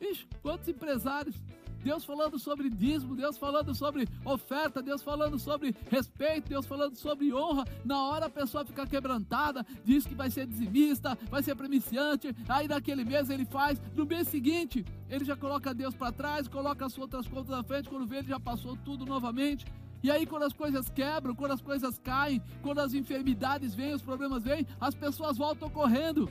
Ixi, 0.00 0.26
quantos 0.40 0.66
empresários 0.68 1.36
Deus 1.82 2.04
falando 2.04 2.38
sobre 2.38 2.70
dízimo, 2.70 3.16
Deus 3.16 3.36
falando 3.36 3.74
sobre 3.74 4.08
oferta, 4.24 4.82
Deus 4.82 5.02
falando 5.02 5.38
sobre 5.38 5.74
respeito, 5.90 6.48
Deus 6.48 6.66
falando 6.66 6.96
sobre 6.96 7.32
honra. 7.32 7.64
Na 7.84 8.04
hora 8.04 8.26
a 8.26 8.30
pessoa 8.30 8.64
fica 8.64 8.86
quebrantada, 8.86 9.66
diz 9.84 10.06
que 10.06 10.14
vai 10.14 10.30
ser 10.30 10.46
dizimista, 10.46 11.18
vai 11.30 11.42
ser 11.42 11.54
premiciante. 11.54 12.34
Aí 12.48 12.68
naquele 12.68 13.04
mês 13.04 13.30
ele 13.30 13.44
faz, 13.44 13.80
no 13.94 14.06
mês 14.06 14.28
seguinte 14.28 14.84
ele 15.08 15.24
já 15.24 15.36
coloca 15.36 15.74
Deus 15.74 15.94
para 15.94 16.10
trás, 16.10 16.48
coloca 16.48 16.86
as 16.86 16.96
outras 16.96 17.28
contas 17.28 17.50
na 17.50 17.62
frente. 17.62 17.88
Quando 17.88 18.06
vê, 18.06 18.18
ele 18.18 18.28
já 18.28 18.40
passou 18.40 18.76
tudo 18.76 19.04
novamente. 19.04 19.66
E 20.02 20.10
aí, 20.10 20.26
quando 20.26 20.44
as 20.44 20.52
coisas 20.52 20.88
quebram, 20.88 21.34
quando 21.34 21.52
as 21.52 21.60
coisas 21.60 21.98
caem, 21.98 22.42
quando 22.62 22.80
as 22.80 22.92
enfermidades 22.92 23.74
vêm, 23.74 23.94
os 23.94 24.02
problemas 24.02 24.42
vêm, 24.42 24.66
as 24.80 24.94
pessoas 24.94 25.36
voltam 25.36 25.70
correndo, 25.70 26.28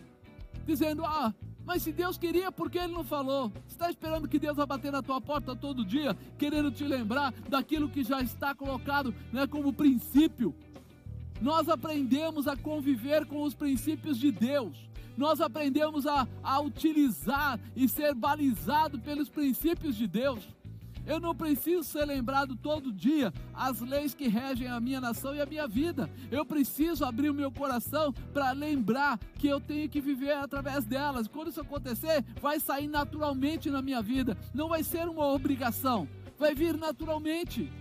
dizendo: 0.65 1.05
Ah, 1.05 1.33
mas 1.71 1.83
se 1.83 1.93
Deus 1.93 2.17
queria, 2.17 2.51
por 2.51 2.69
que 2.69 2.77
Ele 2.77 2.91
não 2.91 3.01
falou? 3.01 3.49
Está 3.65 3.89
esperando 3.89 4.27
que 4.27 4.37
Deus 4.37 4.57
vai 4.57 4.65
bater 4.65 4.91
na 4.91 5.01
tua 5.01 5.21
porta 5.21 5.55
todo 5.55 5.85
dia, 5.85 6.17
querendo 6.37 6.69
te 6.69 6.83
lembrar 6.83 7.31
daquilo 7.47 7.87
que 7.87 8.03
já 8.03 8.21
está 8.21 8.53
colocado 8.53 9.15
né, 9.31 9.47
como 9.47 9.71
princípio? 9.71 10.53
Nós 11.39 11.69
aprendemos 11.69 12.45
a 12.45 12.57
conviver 12.57 13.25
com 13.25 13.41
os 13.43 13.55
princípios 13.55 14.19
de 14.19 14.33
Deus. 14.33 14.85
Nós 15.15 15.39
aprendemos 15.39 16.05
a, 16.05 16.27
a 16.43 16.59
utilizar 16.59 17.57
e 17.73 17.87
ser 17.87 18.13
balizado 18.13 18.99
pelos 18.99 19.29
princípios 19.29 19.95
de 19.95 20.07
Deus. 20.07 20.45
Eu 21.05 21.19
não 21.19 21.35
preciso 21.35 21.83
ser 21.83 22.05
lembrado 22.05 22.55
todo 22.55 22.91
dia 22.91 23.33
as 23.53 23.81
leis 23.81 24.13
que 24.13 24.27
regem 24.27 24.67
a 24.67 24.79
minha 24.79 25.01
nação 25.01 25.35
e 25.35 25.41
a 25.41 25.45
minha 25.45 25.67
vida. 25.67 26.09
Eu 26.29 26.45
preciso 26.45 27.03
abrir 27.03 27.29
o 27.29 27.33
meu 27.33 27.51
coração 27.51 28.13
para 28.33 28.51
lembrar 28.51 29.19
que 29.37 29.47
eu 29.47 29.59
tenho 29.59 29.89
que 29.89 29.99
viver 29.99 30.33
através 30.33 30.85
delas. 30.85 31.27
Quando 31.27 31.49
isso 31.49 31.61
acontecer, 31.61 32.23
vai 32.39 32.59
sair 32.59 32.87
naturalmente 32.87 33.69
na 33.69 33.81
minha 33.81 34.01
vida. 34.01 34.37
Não 34.53 34.69
vai 34.69 34.83
ser 34.83 35.07
uma 35.07 35.25
obrigação, 35.25 36.07
vai 36.37 36.53
vir 36.53 36.77
naturalmente. 36.77 37.71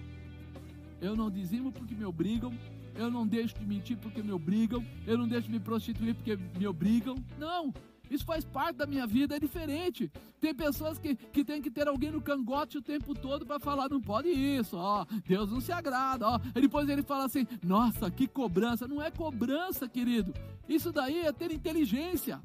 Eu 1.01 1.17
não 1.17 1.31
dizimo 1.31 1.73
porque 1.73 1.95
me 1.95 2.05
obrigam, 2.05 2.53
eu 2.95 3.11
não 3.11 3.27
deixo 3.27 3.55
de 3.55 3.67
mentir 3.67 3.97
porque 3.97 4.23
me 4.23 4.33
obrigam, 4.33 4.85
eu 5.07 5.17
não 5.17 5.27
deixo 5.27 5.47
de 5.47 5.53
me 5.53 5.61
prostituir 5.61 6.15
porque 6.15 6.37
me 6.59 6.67
obrigam. 6.67 7.17
Não, 7.39 7.73
isso 8.11 8.25
faz 8.25 8.45
parte 8.45 8.77
da 8.77 8.87
minha 8.87 9.07
vida, 9.07 9.37
é 9.37 9.39
diferente. 9.39 10.11
Tem 10.41 10.53
pessoas 10.55 10.99
que, 10.99 11.15
que 11.15 11.45
tem 11.45 11.63
que 11.63 11.71
ter 11.71 11.87
alguém 11.87 12.11
no 12.11 12.21
cangote 12.21 12.79
o 12.79 12.83
tempo 12.83 13.15
todo 13.15 13.47
para 13.47 13.61
falar, 13.61 13.89
não 13.89 14.01
pode 14.01 14.29
isso, 14.29 14.77
ó, 14.77 15.07
Deus 15.27 15.51
não 15.51 15.61
se 15.61 15.71
agrada, 15.71 16.27
ó. 16.29 16.41
E 16.55 16.61
depois 16.61 16.89
ele 16.89 17.03
fala 17.03 17.25
assim, 17.25 17.47
nossa, 17.63 18.11
que 18.11 18.27
cobrança. 18.27 18.89
Não 18.89 19.01
é 19.01 19.11
cobrança, 19.11 19.89
querido. 19.89 20.35
Isso 20.69 20.93
daí 20.93 21.21
é 21.21 21.33
ter 21.33 21.53
inteligência. 21.53 22.41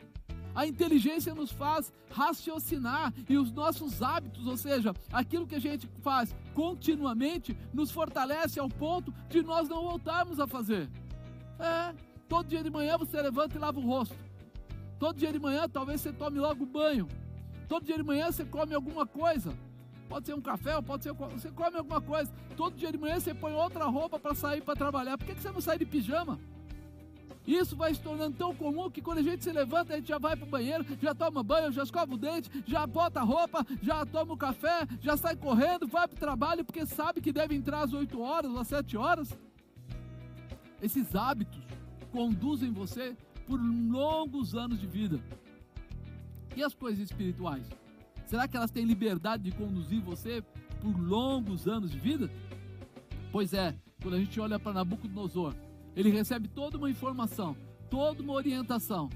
A 0.53 0.65
inteligência 0.65 1.35
nos 1.35 1.51
faz 1.51 1.91
raciocinar 2.09 3.13
e 3.27 3.37
os 3.37 3.51
nossos 3.51 4.01
hábitos, 4.01 4.47
ou 4.47 4.55
seja, 4.55 4.93
aquilo 5.11 5.45
que 5.45 5.55
a 5.55 5.59
gente 5.59 5.89
faz 6.01 6.33
continuamente, 6.53 7.57
nos 7.73 7.91
fortalece 7.91 8.57
ao 8.57 8.69
ponto 8.69 9.13
de 9.27 9.43
nós 9.43 9.67
não 9.67 9.83
voltarmos 9.83 10.39
a 10.39 10.47
fazer. 10.47 10.89
É, 11.59 11.93
todo 12.29 12.47
dia 12.47 12.63
de 12.63 12.69
manhã 12.69 12.97
você 12.97 13.21
levanta 13.21 13.57
e 13.57 13.59
lava 13.59 13.79
o 13.79 13.85
rosto. 13.85 14.24
Todo 14.99 15.17
dia 15.17 15.31
de 15.31 15.39
manhã 15.39 15.67
talvez 15.67 16.01
você 16.01 16.13
tome 16.13 16.39
logo 16.39 16.65
banho. 16.65 17.07
Todo 17.67 17.85
dia 17.85 17.97
de 17.97 18.03
manhã 18.03 18.31
você 18.31 18.45
come 18.45 18.73
alguma 18.73 19.05
coisa. 19.05 19.53
Pode 20.07 20.25
ser 20.25 20.35
um 20.35 20.41
café, 20.41 20.79
pode 20.81 21.03
ser. 21.03 21.13
Você 21.13 21.51
come 21.51 21.77
alguma 21.77 21.99
coisa. 21.99 22.31
Todo 22.55 22.75
dia 22.75 22.91
de 22.91 22.97
manhã 22.97 23.19
você 23.19 23.33
põe 23.33 23.53
outra 23.53 23.85
roupa 23.85 24.19
para 24.19 24.35
sair 24.35 24.61
para 24.61 24.75
trabalhar. 24.75 25.17
Por 25.17 25.25
que, 25.25 25.35
que 25.35 25.41
você 25.41 25.51
não 25.51 25.61
sai 25.61 25.77
de 25.77 25.85
pijama? 25.85 26.39
Isso 27.47 27.75
vai 27.75 27.93
se 27.93 28.01
tornando 28.01 28.35
tão 28.35 28.55
comum 28.55 28.89
que 28.89 29.01
quando 29.01 29.19
a 29.19 29.21
gente 29.21 29.43
se 29.43 29.51
levanta, 29.51 29.93
a 29.93 29.97
gente 29.97 30.07
já 30.07 30.17
vai 30.17 30.35
para 30.35 30.47
o 30.47 30.49
banheiro, 30.49 30.83
já 30.99 31.13
toma 31.13 31.43
banho, 31.43 31.71
já 31.71 31.83
escova 31.83 32.11
o 32.11 32.17
dente, 32.17 32.49
já 32.65 32.87
bota 32.87 33.19
a 33.19 33.23
roupa, 33.23 33.63
já 33.83 34.03
toma 34.03 34.33
o 34.33 34.37
café, 34.37 34.87
já 34.99 35.15
sai 35.15 35.35
correndo, 35.35 35.87
vai 35.87 36.07
para 36.07 36.15
o 36.15 36.19
trabalho, 36.19 36.65
porque 36.65 36.87
sabe 36.87 37.21
que 37.21 37.31
deve 37.31 37.53
entrar 37.53 37.83
às 37.83 37.93
8 37.93 38.19
horas 38.19 38.51
ou 38.51 38.59
às 38.59 38.67
7 38.67 38.97
horas. 38.97 39.37
Esses 40.81 41.15
hábitos 41.15 41.61
conduzem 42.11 42.71
você 42.71 43.15
por 43.45 43.59
longos 43.59 44.55
anos 44.55 44.79
de 44.79 44.87
vida. 44.87 45.19
E 46.55 46.63
as 46.63 46.73
coisas 46.73 46.99
espirituais? 46.99 47.65
Será 48.25 48.47
que 48.47 48.57
elas 48.57 48.71
têm 48.71 48.85
liberdade 48.85 49.43
de 49.43 49.51
conduzir 49.51 50.01
você 50.01 50.43
por 50.81 50.97
longos 50.97 51.67
anos 51.67 51.91
de 51.91 51.99
vida? 51.99 52.31
Pois 53.31 53.53
é, 53.53 53.75
quando 54.01 54.15
a 54.15 54.19
gente 54.19 54.39
olha 54.39 54.57
para 54.57 54.73
Nabucodonosor, 54.73 55.53
ele 55.95 56.09
recebe 56.09 56.47
toda 56.47 56.77
uma 56.77 56.89
informação, 56.89 57.55
toda 57.89 58.21
uma 58.23 58.33
orientação. 58.33 59.09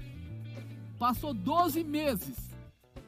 Passou 0.98 1.32
12 1.32 1.82
meses 1.82 2.50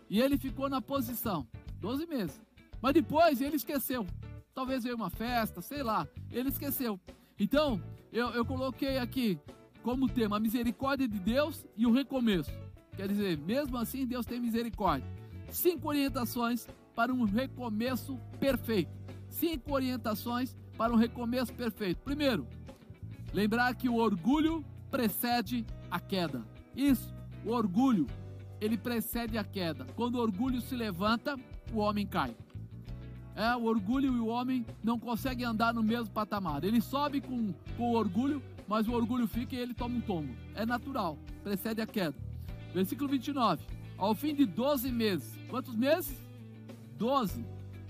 e 0.08 0.20
ele 0.20 0.38
ficou 0.38 0.68
na 0.68 0.80
posição. 0.80 1.46
12 1.80 2.06
meses. 2.06 2.40
Mas 2.80 2.94
depois 2.94 3.40
ele 3.40 3.56
esqueceu. 3.56 4.06
Talvez 4.54 4.84
veio 4.84 4.96
uma 4.96 5.10
festa, 5.10 5.60
sei 5.60 5.82
lá. 5.82 6.06
Ele 6.30 6.48
esqueceu. 6.48 7.00
Então, 7.38 7.82
eu, 8.12 8.28
eu 8.30 8.44
coloquei 8.44 8.98
aqui 8.98 9.38
como 9.82 10.08
tema 10.08 10.36
a 10.36 10.40
misericórdia 10.40 11.08
de 11.08 11.18
Deus 11.18 11.64
e 11.76 11.86
o 11.86 11.92
recomeço. 11.92 12.50
Quer 12.96 13.08
dizer, 13.08 13.38
mesmo 13.38 13.76
assim, 13.76 14.06
Deus 14.06 14.26
tem 14.26 14.40
misericórdia. 14.40 15.08
Cinco 15.50 15.88
orientações 15.88 16.66
para 16.94 17.12
um 17.12 17.24
recomeço 17.24 18.18
perfeito. 18.38 18.90
Cinco 19.28 19.72
orientações 19.72 20.56
para 20.76 20.92
um 20.92 20.96
recomeço 20.96 21.52
perfeito. 21.54 22.00
Primeiro, 22.02 22.46
lembrar 23.32 23.74
que 23.74 23.88
o 23.88 23.96
orgulho 23.96 24.64
precede 24.90 25.64
a 25.90 25.98
queda. 25.98 26.42
Isso, 26.76 27.14
o 27.44 27.50
orgulho, 27.50 28.06
ele 28.60 28.76
precede 28.76 29.38
a 29.38 29.44
queda. 29.44 29.86
Quando 29.96 30.16
o 30.16 30.20
orgulho 30.20 30.60
se 30.60 30.74
levanta, 30.74 31.36
o 31.72 31.78
homem 31.78 32.06
cai. 32.06 32.34
É, 33.34 33.56
o 33.56 33.64
orgulho 33.64 34.14
e 34.14 34.20
o 34.20 34.26
homem 34.26 34.64
não 34.84 34.98
conseguem 34.98 35.46
andar 35.46 35.72
no 35.72 35.82
mesmo 35.82 36.10
patamar. 36.10 36.62
Ele 36.62 36.80
sobe 36.82 37.20
com, 37.20 37.54
com 37.76 37.92
o 37.92 37.96
orgulho, 37.96 38.42
mas 38.66 38.88
o 38.88 38.92
orgulho 38.92 39.26
fica 39.26 39.54
e 39.54 39.58
ele 39.58 39.74
toma 39.74 39.96
um 39.96 40.00
tombo. 40.00 40.34
É 40.54 40.64
natural, 40.64 41.18
precede 41.42 41.80
a 41.80 41.86
queda. 41.86 42.14
Versículo 42.74 43.08
29. 43.08 43.64
Ao 43.98 44.14
fim 44.14 44.34
de 44.34 44.44
12 44.46 44.90
meses. 44.90 45.38
Quantos 45.48 45.74
meses? 45.74 46.16
12. 46.98 47.44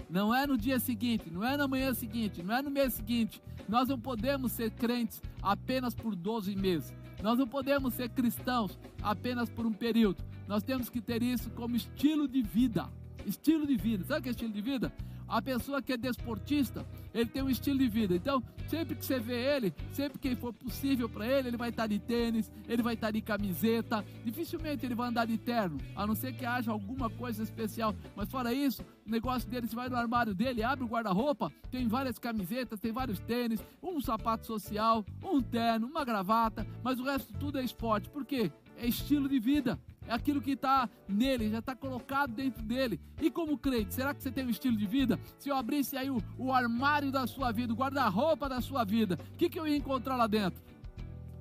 não 0.08 0.35
é 0.35 0.46
no 0.46 0.56
dia 0.56 0.78
seguinte, 0.78 1.30
não 1.30 1.44
é 1.44 1.56
na 1.56 1.68
manhã 1.68 1.92
seguinte, 1.94 2.42
não 2.42 2.54
é 2.54 2.62
no 2.62 2.70
mês 2.70 2.94
seguinte. 2.94 3.42
Nós 3.68 3.88
não 3.88 3.98
podemos 3.98 4.52
ser 4.52 4.70
crentes 4.70 5.22
apenas 5.42 5.94
por 5.94 6.14
12 6.14 6.54
meses. 6.56 6.92
Nós 7.22 7.38
não 7.38 7.46
podemos 7.46 7.94
ser 7.94 8.08
cristãos 8.08 8.78
apenas 9.00 9.48
por 9.48 9.64
um 9.64 9.72
período. 9.72 10.22
Nós 10.48 10.62
temos 10.62 10.88
que 10.88 11.00
ter 11.00 11.22
isso 11.22 11.50
como 11.50 11.76
estilo 11.76 12.26
de 12.26 12.42
vida. 12.42 12.88
Estilo 13.24 13.66
de 13.66 13.76
vida. 13.76 14.04
Sabe 14.04 14.20
o 14.20 14.22
que 14.24 14.28
é 14.28 14.32
estilo 14.32 14.52
de 14.52 14.61
vida? 14.61 14.92
A 15.33 15.40
pessoa 15.40 15.81
que 15.81 15.95
é 15.95 15.97
desportista, 15.97 16.87
ele 17.14 17.25
tem 17.25 17.42
um 17.42 17.49
estilo 17.49 17.79
de 17.79 17.88
vida. 17.88 18.14
Então, 18.14 18.42
sempre 18.68 18.95
que 18.95 19.03
você 19.03 19.18
vê 19.18 19.57
ele, 19.57 19.73
sempre 19.90 20.18
que 20.18 20.37
for 20.37 20.53
possível 20.53 21.09
para 21.09 21.27
ele, 21.27 21.49
ele 21.49 21.57
vai 21.57 21.71
estar 21.71 21.87
de 21.87 21.99
tênis, 21.99 22.53
ele 22.68 22.83
vai 22.83 22.92
estar 22.92 23.11
de 23.11 23.23
camiseta. 23.23 24.05
Dificilmente 24.27 24.85
ele 24.85 24.95
vai 24.95 25.09
andar 25.09 25.25
de 25.25 25.38
terno, 25.38 25.79
a 25.97 26.07
não 26.07 26.14
ser 26.14 26.35
que 26.35 26.45
haja 26.45 26.71
alguma 26.71 27.09
coisa 27.09 27.42
especial. 27.42 27.95
Mas 28.14 28.31
fora 28.31 28.53
isso, 28.53 28.85
o 29.07 29.11
negócio 29.11 29.49
dele, 29.49 29.66
você 29.66 29.75
vai 29.75 29.88
no 29.88 29.97
armário 29.97 30.35
dele, 30.35 30.62
abre 30.62 30.85
o 30.85 30.88
guarda-roupa, 30.88 31.51
tem 31.71 31.88
várias 31.88 32.18
camisetas, 32.18 32.79
tem 32.79 32.92
vários 32.92 33.18
tênis, 33.18 33.64
um 33.83 34.03
sapato 34.03 34.45
social, 34.45 35.03
um 35.23 35.40
terno, 35.40 35.87
uma 35.87 36.05
gravata, 36.05 36.66
mas 36.85 37.01
o 37.01 37.05
resto 37.05 37.33
tudo 37.40 37.59
é 37.59 37.64
esporte. 37.64 38.11
Por 38.11 38.27
quê? 38.27 38.53
É 38.77 38.87
estilo 38.87 39.31
de 39.31 39.38
vida 39.38 39.81
aquilo 40.12 40.40
que 40.40 40.53
está 40.53 40.88
nele, 41.09 41.51
já 41.51 41.59
está 41.59 41.75
colocado 41.75 42.33
dentro 42.33 42.62
dele. 42.62 43.01
E 43.20 43.31
como 43.31 43.59
crente, 43.59 43.94
será 43.94 44.14
que 44.14 44.22
você 44.22 44.31
tem 44.31 44.46
um 44.46 44.51
estilo 44.51 44.77
de 44.77 44.87
vida? 44.87 45.18
Se 45.38 45.48
eu 45.48 45.57
abrisse 45.57 45.96
aí 45.96 46.11
o, 46.11 46.22
o 46.38 46.53
armário 46.53 47.11
da 47.11 47.27
sua 47.27 47.51
vida, 47.53 47.72
o 47.72 47.77
guarda-roupa 47.77 48.48
da 48.48 48.61
sua 48.61 48.85
vida, 48.85 49.18
o 49.35 49.37
que, 49.37 49.48
que 49.48 49.59
eu 49.59 49.66
ia 49.66 49.77
encontrar 49.77 50.16
lá 50.16 50.27
dentro? 50.27 50.62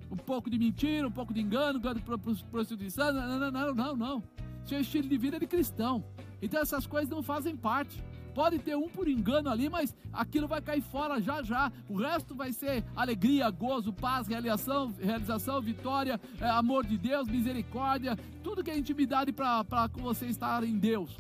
Um 0.09 0.17
pouco 0.17 0.49
de 0.49 0.57
mentira, 0.57 1.07
um 1.07 1.11
pouco 1.11 1.33
de 1.33 1.39
engano, 1.39 1.79
de 1.79 2.01
prostituição? 2.49 3.13
Não, 3.13 3.39
não, 3.39 3.51
não, 3.51 3.75
não, 3.75 3.95
não. 3.95 4.23
Seu 4.65 4.79
estilo 4.79 5.07
de 5.07 5.17
vida 5.17 5.37
é 5.37 5.39
de 5.39 5.47
cristão. 5.47 6.03
Então 6.41 6.61
essas 6.61 6.85
coisas 6.85 7.09
não 7.09 7.23
fazem 7.23 7.55
parte. 7.55 8.03
Pode 8.33 8.59
ter 8.59 8.75
um 8.75 8.87
por 8.87 9.07
engano 9.07 9.49
ali, 9.49 9.69
mas 9.69 9.95
aquilo 10.13 10.47
vai 10.47 10.61
cair 10.61 10.81
fora 10.81 11.21
já 11.21 11.43
já. 11.43 11.71
O 11.89 11.97
resto 11.97 12.33
vai 12.33 12.53
ser 12.53 12.83
alegria, 12.95 13.49
gozo, 13.49 13.91
paz, 13.91 14.27
realização, 14.27 14.93
realização 14.99 15.61
vitória, 15.61 16.19
é, 16.39 16.49
amor 16.49 16.85
de 16.85 16.97
Deus, 16.97 17.27
misericórdia, 17.27 18.17
tudo 18.41 18.63
que 18.63 18.71
é 18.71 18.77
intimidade 18.77 19.33
para 19.33 19.63
você 19.93 20.27
estar 20.27 20.63
em 20.63 20.77
Deus. 20.77 21.17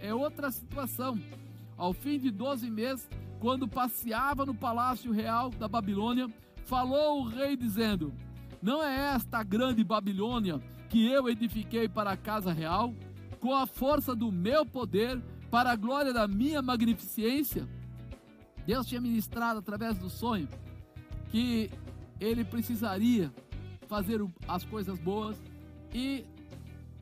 É 0.00 0.14
outra 0.14 0.50
situação. 0.50 1.18
Ao 1.76 1.92
fim 1.92 2.18
de 2.18 2.30
12 2.30 2.70
meses, 2.70 3.08
quando 3.40 3.68
passeava 3.68 4.46
no 4.46 4.54
palácio 4.54 5.12
real 5.12 5.50
da 5.50 5.68
Babilônia, 5.68 6.28
falou 6.64 7.20
o 7.20 7.28
rei 7.28 7.56
dizendo: 7.56 8.12
Não 8.62 8.82
é 8.82 9.14
esta 9.14 9.42
grande 9.42 9.84
Babilônia 9.84 10.62
que 10.88 11.06
eu 11.06 11.28
edifiquei 11.28 11.88
para 11.88 12.12
a 12.12 12.16
casa 12.16 12.52
real? 12.52 12.94
Com 13.40 13.54
a 13.54 13.66
força 13.66 14.14
do 14.14 14.32
meu 14.32 14.64
poder 14.64 15.20
para 15.54 15.70
a 15.70 15.76
glória 15.76 16.12
da 16.12 16.26
minha 16.26 16.60
magnificência, 16.60 17.64
Deus 18.66 18.88
tinha 18.88 19.00
ministrado 19.00 19.60
através 19.60 19.96
do 19.96 20.10
sonho 20.10 20.48
que 21.30 21.70
ele 22.18 22.44
precisaria 22.44 23.32
fazer 23.86 24.20
as 24.48 24.64
coisas 24.64 24.98
boas 24.98 25.40
e 25.92 26.24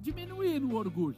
diminuir 0.03 0.61
no 0.61 0.77
orgulho, 0.77 1.17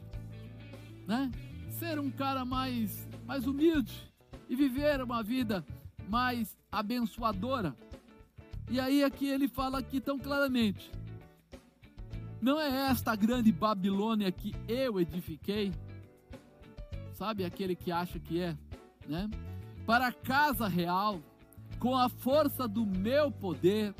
né? 1.05 1.29
Ser 1.71 1.99
um 1.99 2.09
cara 2.09 2.45
mais 2.45 3.05
mais 3.25 3.45
humilde 3.45 4.09
e 4.47 4.55
viver 4.55 5.01
uma 5.01 5.21
vida 5.21 5.65
mais 6.07 6.57
abençoadora. 6.71 7.75
E 8.71 8.79
aí 8.79 9.03
aqui 9.03 9.27
ele 9.27 9.49
fala 9.49 9.79
aqui 9.79 9.99
tão 9.99 10.17
claramente: 10.17 10.89
Não 12.41 12.57
é 12.57 12.89
esta 12.89 13.13
grande 13.13 13.51
Babilônia 13.51 14.31
que 14.31 14.55
eu 14.69 15.01
edifiquei, 15.01 15.73
sabe 17.15 17.45
aquele 17.45 17.75
que 17.75 17.91
acha 17.91 18.19
que 18.19 18.41
é, 18.41 18.55
né? 19.07 19.29
Para 19.85 20.07
a 20.07 20.11
casa 20.11 20.67
real, 20.67 21.21
com 21.79 21.95
a 21.95 22.09
força 22.09 22.67
do 22.67 22.85
meu 22.85 23.31
poder, 23.31 23.95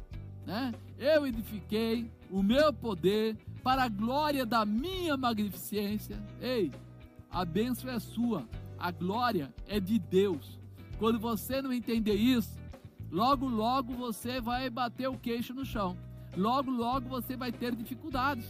né? 0.45 0.73
Eu 0.97 1.25
edifiquei 1.25 2.11
o 2.29 2.43
meu 2.43 2.73
poder 2.73 3.37
para 3.63 3.83
a 3.83 3.89
glória 3.89 4.45
da 4.45 4.65
minha 4.65 5.15
magnificência. 5.15 6.21
Ei, 6.41 6.71
a 7.31 7.45
bênção 7.45 7.89
é 7.89 7.99
sua, 7.99 8.47
a 8.77 8.91
glória 8.91 9.53
é 9.67 9.79
de 9.79 9.97
Deus. 9.97 10.59
Quando 10.99 11.19
você 11.19 11.61
não 11.61 11.71
entender 11.71 12.15
isso, 12.15 12.57
logo, 13.09 13.47
logo 13.47 13.93
você 13.93 14.41
vai 14.41 14.69
bater 14.69 15.07
o 15.07 15.17
queixo 15.17 15.53
no 15.53 15.65
chão. 15.65 15.97
Logo, 16.35 16.69
logo 16.69 17.07
você 17.07 17.37
vai 17.37 17.51
ter 17.51 17.73
dificuldades. 17.73 18.45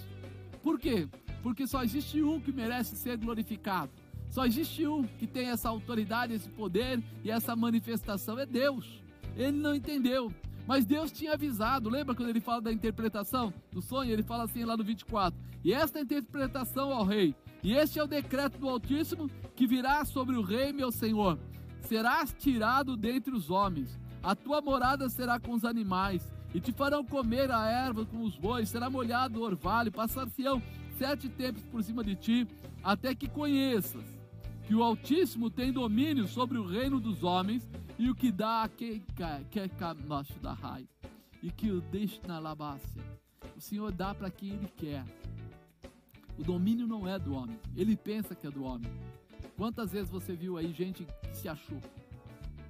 Por 0.63 0.79
quê? 0.79 1.07
Porque 1.43 1.67
só 1.67 1.83
existe 1.83 2.23
um 2.23 2.39
que 2.39 2.51
merece 2.51 2.95
ser 2.95 3.17
glorificado. 3.17 3.91
Só 4.35 4.45
existe 4.45 4.85
um 4.85 5.03
que 5.03 5.25
tem 5.25 5.47
essa 5.47 5.69
autoridade, 5.69 6.33
esse 6.33 6.49
poder 6.49 7.01
e 7.23 7.31
essa 7.31 7.55
manifestação: 7.55 8.37
é 8.37 8.45
Deus. 8.45 9.01
Ele 9.33 9.57
não 9.57 9.73
entendeu. 9.73 10.29
Mas 10.67 10.83
Deus 10.83 11.09
tinha 11.09 11.35
avisado, 11.35 11.89
lembra 11.89 12.13
quando 12.13 12.27
ele 12.27 12.41
fala 12.41 12.63
da 12.63 12.73
interpretação 12.73 13.53
do 13.71 13.81
sonho? 13.81 14.11
Ele 14.11 14.23
fala 14.23 14.43
assim 14.43 14.65
lá 14.65 14.75
no 14.75 14.83
24: 14.83 15.39
E 15.63 15.71
esta 15.71 16.01
interpretação 16.01 16.91
ao 16.91 17.05
rei, 17.05 17.33
e 17.63 17.71
este 17.71 17.97
é 17.97 18.03
o 18.03 18.07
decreto 18.07 18.57
do 18.57 18.67
Altíssimo 18.67 19.29
que 19.55 19.65
virá 19.65 20.03
sobre 20.03 20.35
o 20.35 20.41
rei, 20.41 20.73
meu 20.73 20.91
senhor: 20.91 21.39
serás 21.79 22.35
tirado 22.37 22.97
dentre 22.97 23.33
os 23.33 23.49
homens, 23.49 23.97
a 24.21 24.35
tua 24.35 24.59
morada 24.59 25.07
será 25.07 25.39
com 25.39 25.53
os 25.53 25.63
animais, 25.63 26.29
e 26.53 26.59
te 26.59 26.73
farão 26.73 27.05
comer 27.05 27.49
a 27.51 27.69
erva 27.69 28.05
com 28.05 28.21
os 28.23 28.35
bois, 28.35 28.67
será 28.67 28.89
molhado 28.89 29.39
o 29.39 29.43
orvalho, 29.43 29.93
passar-se-ão 29.93 30.61
sete 30.97 31.29
tempos 31.29 31.63
por 31.71 31.81
cima 31.81 32.03
de 32.03 32.17
ti, 32.17 32.47
até 32.83 33.15
que 33.15 33.29
conheças 33.29 34.14
que 34.65 34.73
o 34.73 34.81
Altíssimo 34.81 35.49
tem 35.49 35.71
domínio 35.71 36.27
sobre 36.27 36.57
o 36.57 36.65
reino 36.65 36.99
dos 36.99 37.23
homens 37.23 37.69
e 37.99 38.09
o 38.09 38.15
que 38.15 38.31
dá 38.31 38.63
a 38.63 38.69
quem 38.69 39.03
quer 39.49 39.69
da 40.41 40.53
raiva 40.53 40.89
e 41.41 41.51
que 41.51 41.69
o 41.69 41.79
deixa 41.79 42.19
na 42.27 42.39
labácia. 42.39 43.01
O 43.55 43.61
Senhor 43.61 43.91
dá 43.91 44.13
para 44.13 44.31
quem 44.31 44.53
Ele 44.53 44.67
quer. 44.75 45.05
O 46.37 46.43
domínio 46.43 46.87
não 46.87 47.07
é 47.07 47.17
do 47.17 47.33
homem, 47.33 47.57
ele 47.77 47.95
pensa 47.95 48.35
que 48.35 48.45
é 48.45 48.51
do 48.51 48.63
homem. 48.63 48.91
Quantas 49.55 49.91
vezes 49.91 50.09
você 50.09 50.35
viu 50.35 50.57
aí 50.57 50.73
gente 50.73 51.05
que 51.05 51.37
se 51.37 51.47
achou? 51.47 51.79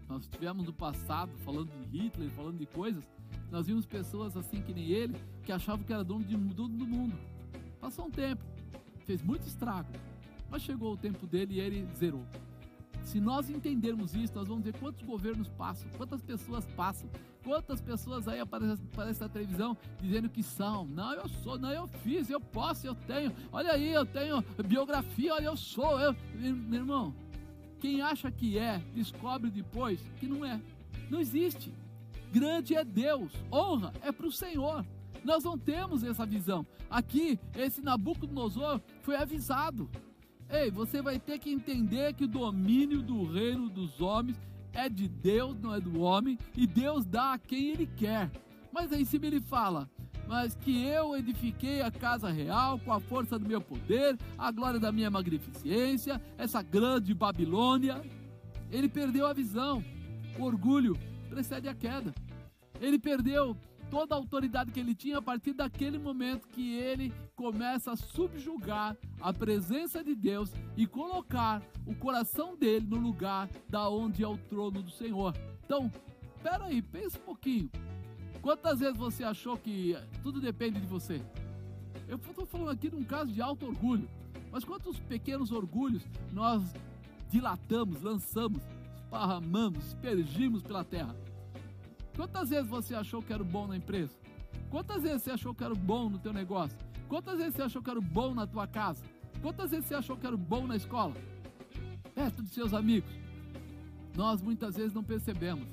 Nós 0.08 0.28
tivemos 0.28 0.66
no 0.66 0.74
passado, 0.74 1.32
falando 1.44 1.72
de 1.90 1.98
Hitler, 1.98 2.30
falando 2.32 2.60
de 2.60 2.68
coisas, 2.68 3.04
nós 3.52 3.66
vimos 3.66 3.86
pessoas 3.86 4.38
assim 4.38 4.62
que 4.62 4.72
nem 4.72 4.90
ele, 4.90 5.16
que 5.44 5.52
achavam 5.52 5.84
que 5.84 5.92
era 5.92 6.04
dono 6.04 6.24
de 6.24 6.38
tudo 6.54 6.78
do 6.78 6.86
mundo. 6.86 7.18
Passou 7.80 8.06
um 8.06 8.12
tempo, 8.12 8.44
fez 9.06 9.24
muito 9.24 9.48
estrago, 9.48 9.90
mas 10.56 10.64
chegou 10.64 10.94
o 10.94 10.98
tempo 10.98 11.28
dele 11.28 11.56
e 11.56 11.60
ele 11.60 11.86
zerou. 11.94 12.26
Se 13.04 13.20
nós 13.20 13.50
entendermos 13.50 14.16
isso, 14.16 14.34
nós 14.34 14.48
vamos 14.48 14.64
ver 14.64 14.74
quantos 14.80 15.04
governos 15.04 15.50
passam, 15.50 15.90
quantas 15.98 16.24
pessoas 16.24 16.66
passam, 16.78 17.10
quantas 17.44 17.82
pessoas 17.82 18.26
aí 18.26 18.40
aparecem, 18.40 18.86
aparecem 18.94 19.28
na 19.28 19.34
televisão 19.34 19.78
dizendo 20.02 20.30
que 20.30 20.42
são. 20.42 20.86
Não, 20.86 21.12
eu 21.14 21.28
sou, 21.28 21.60
não, 21.60 21.72
eu 21.72 21.88
fiz, 21.88 22.30
eu 22.30 22.40
posso, 22.40 22.88
eu 22.88 22.96
tenho. 22.96 23.34
Olha 23.52 23.74
aí, 23.74 23.92
eu 23.92 24.06
tenho 24.06 24.42
biografia, 24.66 25.34
olha, 25.34 25.48
eu 25.48 25.58
sou. 25.58 26.00
Eu... 26.00 26.16
Meu 26.34 26.80
irmão, 26.80 27.14
quem 27.82 28.02
acha 28.02 28.32
que 28.32 28.58
é, 28.58 28.82
descobre 28.94 29.52
depois 29.52 30.00
que 30.22 30.26
não 30.26 30.46
é. 30.46 30.62
Não 31.10 31.20
existe. 31.20 31.74
Grande 32.32 32.76
é 32.76 32.86
Deus, 32.86 33.34
honra 33.52 33.92
é 34.02 34.10
para 34.10 34.26
o 34.26 34.32
Senhor. 34.32 34.86
Nós 35.22 35.44
não 35.44 35.58
temos 35.58 36.02
essa 36.02 36.26
visão. 36.26 36.66
Aqui, 36.90 37.38
esse 37.56 37.82
Nabucodonosor 37.82 38.80
foi 39.02 39.18
avisado. 39.18 39.90
Ei, 40.50 40.70
você 40.70 41.02
vai 41.02 41.20
ter 41.20 41.40
que 41.40 41.52
entender 41.52 42.14
que 42.14 42.26
o 42.26 42.28
domínio 42.28 43.02
do 43.02 43.26
reino 43.26 43.70
dos 43.70 44.00
homens 44.00 44.38
é 44.74 44.88
de 44.88 45.08
Deus, 45.08 45.58
não 45.60 45.74
é 45.74 45.80
do 45.80 46.02
homem, 46.02 46.38
e 46.56 46.68
Deus 46.68 47.06
dá 47.06 47.34
a 47.34 47.40
quem 47.40 47.70
ele 47.70 47.88
quer. 47.88 48.30
Mas 48.72 48.92
aí 48.92 49.06
cima 49.06 49.26
ele 49.26 49.40
fala: 49.40 49.90
Mas 50.28 50.56
que 50.56 50.86
eu 50.86 51.16
edifiquei 51.16 51.82
a 51.82 51.90
casa 51.90 52.30
real 52.30 52.78
com 52.80 52.92
a 52.92 53.00
força 53.00 53.40
do 53.40 53.48
meu 53.48 53.62
poder, 53.62 54.18
a 54.38 54.52
glória 54.52 54.80
da 54.80 54.92
minha 54.92 55.10
magnificência, 55.10 56.22
essa 56.38 56.62
grande 56.62 57.14
Babilônia. 57.14 58.02
Ele 58.72 58.90
perdeu 58.90 59.28
a 59.28 59.34
visão. 59.34 59.84
O 60.38 60.44
orgulho 60.44 60.98
precede 61.30 61.70
a 61.70 61.74
queda. 61.74 62.14
Ele 62.82 63.00
perdeu 63.00 63.56
toda 63.90 64.16
a 64.16 64.18
autoridade 64.18 64.72
que 64.72 64.80
ele 64.80 64.96
tinha 64.96 65.18
a 65.18 65.22
partir 65.22 65.54
daquele 65.54 65.98
momento 65.98 66.48
que 66.48 66.76
ele 66.76 67.14
começa 67.36 67.92
a 67.92 67.96
subjugar 67.96 68.98
a 69.20 69.34
presença 69.34 70.04
de 70.04 70.16
Deus 70.16 70.52
e 70.76 70.86
colocar 70.86 71.62
o 71.86 71.96
coração 71.96 72.56
dele 72.56 72.86
no 72.88 72.98
lugar 72.98 73.50
da 73.70 73.90
onde 73.90 74.24
é 74.24 74.28
o 74.28 74.38
trono 74.38 74.82
do 74.82 74.92
Senhor. 74.92 75.34
Então, 75.64 75.92
espera 76.36 76.66
aí, 76.66 76.82
pensa 76.82 77.18
um 77.18 77.22
pouquinho. 77.22 77.70
Quantas 78.42 78.80
vezes 78.80 78.98
você 78.98 79.24
achou 79.24 79.58
que 79.58 79.98
tudo 80.22 80.40
depende 80.40 80.80
de 80.80 80.86
você? 80.86 81.22
Eu 82.08 82.18
estou 82.18 82.46
falando 82.46 82.70
aqui 82.70 82.90
de 82.90 82.96
um 82.96 83.04
caso 83.04 83.32
de 83.32 83.42
alto 83.42 83.66
orgulho, 83.66 84.08
mas 84.52 84.64
quantos 84.64 85.00
pequenos 85.00 85.52
orgulhos 85.52 86.04
nós 86.32 86.62
dilatamos, 87.32 88.02
lançamos, 88.02 88.62
esparramamos, 88.96 89.84
aspergimos 89.88 90.62
pela 90.62 90.84
terra? 90.84 91.16
Quantas 92.16 92.50
vezes 92.50 92.70
você 92.70 92.96
achou 92.96 93.22
que 93.22 93.34
era 93.34 93.44
bom 93.44 93.68
na 93.68 93.78
empresa? 93.78 94.18
Quantas 94.70 95.04
vezes 95.04 95.24
você 95.24 95.32
achou 95.32 95.54
que 95.54 95.64
era 95.64 95.76
bom 95.76 96.10
no 96.10 96.18
teu 96.18 96.32
negócio? 96.32 96.78
Quantas 97.08 97.38
vezes 97.38 97.56
você 97.56 97.64
achou 97.64 97.82
que 97.82 97.90
era 97.90 98.02
bom 98.02 98.34
na 98.34 98.48
tua 98.48 98.68
casa? 98.68 99.04
Quantas 99.42 99.72
vezes 99.72 99.86
você 99.86 99.96
achou 99.96 100.18
que 100.18 100.26
era 100.26 100.38
bom 100.38 100.66
na 100.66 100.76
escola? 100.76 101.14
Perto 102.14 102.42
dos 102.42 102.52
seus 102.52 102.74
amigos. 102.74 103.12
Nós 104.16 104.42
muitas 104.42 104.76
vezes 104.76 104.94
não 104.94 105.04
percebemos 105.04 105.68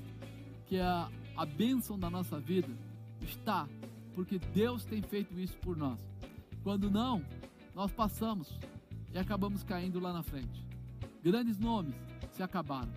que 0.66 0.78
a, 0.78 1.08
a 1.36 1.46
bênção 1.46 1.98
da 1.98 2.10
nossa 2.10 2.40
vida 2.40 2.68
está 3.20 3.68
porque 4.14 4.38
Deus 4.38 4.84
tem 4.84 5.02
feito 5.02 5.38
isso 5.38 5.56
por 5.58 5.76
nós. 5.76 5.98
Quando 6.62 6.90
não, 6.90 7.24
nós 7.74 7.90
passamos 7.92 8.58
e 9.12 9.18
acabamos 9.18 9.62
caindo 9.62 9.98
lá 9.98 10.12
na 10.12 10.22
frente. 10.22 10.66
Grandes 11.22 11.58
nomes 11.58 11.94
se 12.32 12.42
acabaram. 12.42 12.92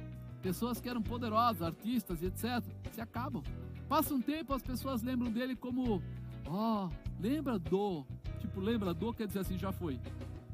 Pessoas 0.45 0.79
que 0.79 0.88
eram 0.88 1.01
poderosas, 1.01 1.63
artistas 1.63 2.21
e 2.21 2.27
etc., 2.27 2.63
se 2.91 3.01
acabam. 3.01 3.41
Passa 3.89 4.13
um 4.13 4.21
tempo, 4.21 4.53
as 4.53 4.62
pessoas 4.62 5.01
lembram 5.01 5.31
dele 5.31 5.55
como, 5.55 6.03
ó, 6.45 6.86
oh, 6.86 6.89
lembra 7.19 7.58
do, 7.58 8.05
tipo, 8.39 8.60
lembra 8.60 8.93
do, 8.93 9.12
quer 9.12 9.25
dizer 9.25 9.39
assim, 9.39 9.58
já 9.58 9.71
foi. 9.71 9.99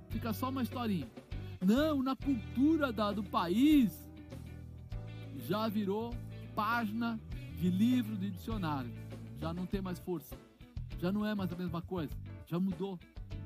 Fica 0.08 0.32
só 0.32 0.48
uma 0.48 0.64
historinha. 0.64 1.12
Não, 1.60 2.02
na 2.02 2.16
cultura 2.16 2.94
da, 2.94 3.12
do 3.12 3.22
país, 3.22 3.92
já 5.40 5.68
virou 5.68 6.16
página 6.56 7.20
de 7.60 7.70
livro 7.70 8.16
de 8.16 8.30
dicionário. 8.30 8.94
Já 9.42 9.54
não 9.54 9.66
tem 9.66 9.82
mais 9.82 10.00
força. 10.00 10.38
Já 11.00 11.12
não 11.12 11.26
é 11.26 11.36
mais 11.36 11.52
a 11.52 11.56
mesma 11.58 11.82
coisa. 11.82 12.16
Já 12.48 12.58
mudou. 12.58 12.98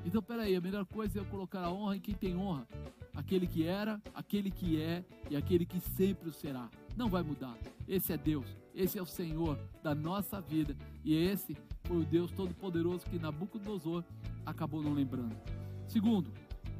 Então, 0.06 0.22
peraí, 0.22 0.56
a 0.56 0.62
melhor 0.62 0.86
coisa 0.86 1.18
é 1.18 1.22
eu 1.22 1.26
colocar 1.26 1.62
a 1.62 1.72
honra 1.72 1.98
em 1.98 2.00
quem 2.00 2.14
tem 2.14 2.38
honra. 2.38 2.68
Aquele 3.16 3.48
que 3.48 3.66
era, 3.66 4.00
aquele 4.14 4.52
que 4.52 4.80
é 4.80 5.04
e 5.30 5.36
aquele 5.36 5.66
que 5.66 5.80
sempre 5.80 6.30
o 6.30 6.32
será. 6.32 6.70
Não 6.96 7.10
vai 7.10 7.24
mudar. 7.24 7.58
Esse 7.88 8.14
é 8.14 8.18
Deus. 8.18 8.46
Esse 8.76 9.00
é 9.00 9.02
o 9.02 9.06
Senhor 9.06 9.58
da 9.82 9.96
nossa 9.96 10.40
vida. 10.40 10.76
E 11.04 11.16
esse 11.16 11.58
foi 11.86 11.98
o 11.98 12.06
Deus 12.06 12.32
Todo-Poderoso 12.32 13.06
que 13.06 13.18
Nabucodonosor 13.18 14.04
acabou 14.46 14.84
não 14.84 14.94
lembrando. 14.94 15.36
Segundo, 15.88 16.32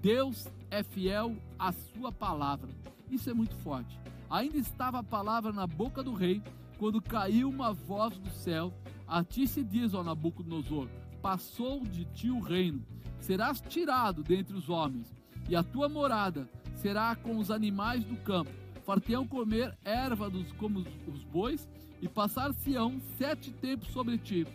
Deus 0.02 0.48
é 0.70 0.84
fiel 0.84 1.36
à 1.58 1.72
sua 1.72 2.12
palavra. 2.12 2.70
Isso 3.10 3.30
é 3.30 3.34
muito 3.34 3.56
forte. 3.56 4.00
Ainda 4.30 4.58
estava 4.58 5.00
a 5.00 5.04
palavra 5.04 5.52
na 5.52 5.66
boca 5.66 6.04
do 6.04 6.14
rei 6.14 6.44
quando 6.78 7.02
caiu 7.02 7.50
uma 7.50 7.74
voz 7.74 8.18
do 8.20 8.30
céu. 8.30 8.72
A 9.08 9.24
ti 9.24 9.48
se 9.48 9.64
diz, 9.64 9.94
ó 9.94 10.04
Nabucodonosor: 10.04 10.88
Passou 11.26 11.80
de 11.80 12.06
ti 12.06 12.30
o 12.30 12.40
reino, 12.40 12.86
serás 13.20 13.60
tirado 13.60 14.22
dentre 14.22 14.56
os 14.56 14.70
homens, 14.70 15.12
e 15.50 15.56
a 15.56 15.64
tua 15.64 15.90
morada 15.90 16.48
será 16.76 17.16
com 17.16 17.40
os 17.40 17.50
animais 17.50 18.06
do 18.06 18.16
campo. 18.18 18.52
Farteiam 18.86 19.26
comer 19.26 19.76
erva 19.84 20.30
dos, 20.30 20.52
como 20.52 20.86
os 21.08 21.24
bois, 21.24 21.68
e 22.00 22.08
passar-se-ão 22.08 23.00
sete 23.18 23.52
tempos 23.52 23.88
sobre 23.88 24.20
ti, 24.20 24.46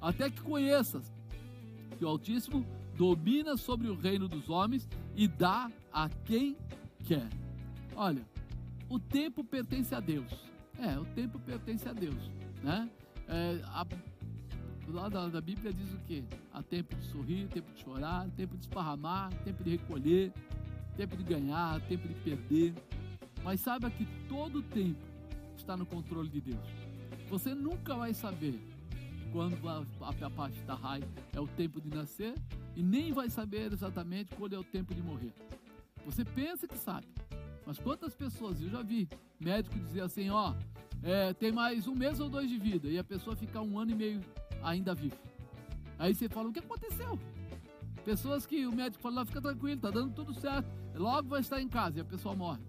até 0.00 0.30
que 0.30 0.40
conheças 0.40 1.12
que 1.98 2.04
o 2.04 2.08
Altíssimo 2.08 2.64
domina 2.96 3.56
sobre 3.56 3.88
o 3.88 3.96
reino 3.96 4.28
dos 4.28 4.48
homens 4.48 4.88
e 5.16 5.26
dá 5.26 5.68
a 5.92 6.08
quem 6.08 6.56
quer. 7.02 7.28
Olha, 7.96 8.24
o 8.88 9.00
tempo 9.00 9.42
pertence 9.42 9.92
a 9.96 9.98
Deus. 9.98 10.32
É, 10.78 10.96
o 10.96 11.04
tempo 11.06 11.40
pertence 11.40 11.88
a 11.88 11.92
Deus, 11.92 12.30
né? 12.62 12.88
É, 13.26 13.60
a, 13.64 13.84
lá 14.92 15.08
da, 15.08 15.28
da, 15.28 15.40
Bíblia 15.40 15.72
diz 15.72 15.92
o 15.92 15.98
quê? 16.06 16.24
Há 16.52 16.62
tempo 16.62 16.94
de 16.94 17.04
sorrir, 17.06 17.48
tempo 17.48 17.72
de 17.72 17.80
chorar, 17.80 18.28
tempo 18.30 18.56
de 18.56 18.62
esparramar, 18.62 19.32
tempo 19.44 19.62
de 19.62 19.70
recolher, 19.70 20.32
tempo 20.96 21.16
de 21.16 21.22
ganhar, 21.22 21.80
tempo 21.82 22.06
de 22.06 22.14
perder. 22.14 22.74
Mas 23.42 23.60
saiba 23.60 23.90
que 23.90 24.06
todo 24.28 24.62
tempo 24.62 25.00
está 25.56 25.76
no 25.76 25.86
controle 25.86 26.28
de 26.28 26.40
Deus. 26.40 26.68
Você 27.28 27.54
nunca 27.54 27.94
vai 27.94 28.12
saber 28.12 28.60
quando 29.32 29.68
a, 29.68 29.84
a, 30.00 30.26
a 30.26 30.30
parte 30.30 30.60
da 30.62 30.74
raiva 30.74 31.08
é 31.32 31.40
o 31.40 31.46
tempo 31.46 31.80
de 31.80 31.88
nascer 31.88 32.34
e 32.74 32.82
nem 32.82 33.12
vai 33.12 33.30
saber 33.30 33.72
exatamente 33.72 34.34
quando 34.34 34.54
é 34.54 34.58
o 34.58 34.64
tempo 34.64 34.94
de 34.94 35.02
morrer. 35.02 35.32
Você 36.04 36.24
pensa 36.24 36.66
que 36.66 36.76
sabe, 36.76 37.06
mas 37.66 37.78
quantas 37.78 38.14
pessoas, 38.14 38.60
eu 38.60 38.68
já 38.70 38.82
vi 38.82 39.08
médico 39.38 39.78
dizer 39.78 40.00
assim, 40.00 40.30
ó, 40.30 40.54
é, 41.02 41.32
tem 41.32 41.52
mais 41.52 41.86
um 41.86 41.94
mês 41.94 42.20
ou 42.20 42.28
dois 42.28 42.48
de 42.48 42.58
vida, 42.58 42.88
e 42.88 42.98
a 42.98 43.04
pessoa 43.04 43.36
ficar 43.36 43.62
um 43.62 43.78
ano 43.78 43.92
e 43.92 43.94
meio 43.94 44.20
ainda 44.62 44.94
viva. 44.94 45.16
Aí 45.98 46.14
você 46.14 46.28
fala, 46.28 46.48
o 46.48 46.52
que 46.52 46.60
aconteceu? 46.60 47.18
Pessoas 48.04 48.46
que 48.46 48.66
o 48.66 48.72
médico 48.72 49.02
fala, 49.02 49.26
fica 49.26 49.40
tranquilo, 49.40 49.80
tá 49.80 49.90
dando 49.90 50.14
tudo 50.14 50.32
certo, 50.32 50.68
logo 50.94 51.28
vai 51.28 51.40
estar 51.40 51.60
em 51.60 51.68
casa 51.68 51.98
e 51.98 52.00
a 52.00 52.04
pessoa 52.04 52.34
morre. 52.34 52.60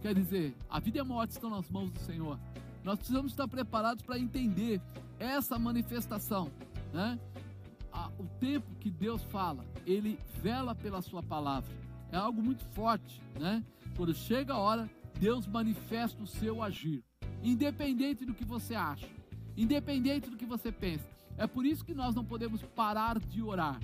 Quer 0.00 0.14
dizer, 0.14 0.54
a 0.68 0.80
vida 0.80 0.98
e 0.98 1.00
a 1.00 1.04
morte 1.04 1.32
estão 1.32 1.50
nas 1.50 1.68
mãos 1.70 1.90
do 1.90 1.98
Senhor. 2.00 2.38
Nós 2.82 2.98
precisamos 2.98 3.32
estar 3.32 3.48
preparados 3.48 4.02
para 4.02 4.18
entender 4.18 4.80
essa 5.18 5.58
manifestação, 5.58 6.50
né? 6.92 7.18
o 8.18 8.24
tempo 8.38 8.66
que 8.80 8.90
Deus 8.90 9.22
fala, 9.24 9.64
ele 9.86 10.18
vela 10.42 10.74
pela 10.74 11.00
sua 11.00 11.22
palavra. 11.22 11.70
É 12.10 12.16
algo 12.16 12.42
muito 12.42 12.64
forte, 12.74 13.20
né? 13.38 13.64
Quando 13.96 14.14
chega 14.14 14.54
a 14.54 14.58
hora, 14.58 14.90
Deus 15.18 15.46
manifesta 15.46 16.22
o 16.22 16.26
seu 16.26 16.62
agir, 16.62 17.02
independente 17.42 18.24
do 18.24 18.34
que 18.34 18.44
você 18.44 18.74
acha, 18.74 19.08
independente 19.56 20.28
do 20.28 20.36
que 20.36 20.44
você 20.44 20.70
pensa. 20.72 21.13
É 21.36 21.46
por 21.46 21.64
isso 21.66 21.84
que 21.84 21.94
nós 21.94 22.14
não 22.14 22.24
podemos 22.24 22.62
parar 22.62 23.18
de 23.18 23.42
orar. 23.42 23.80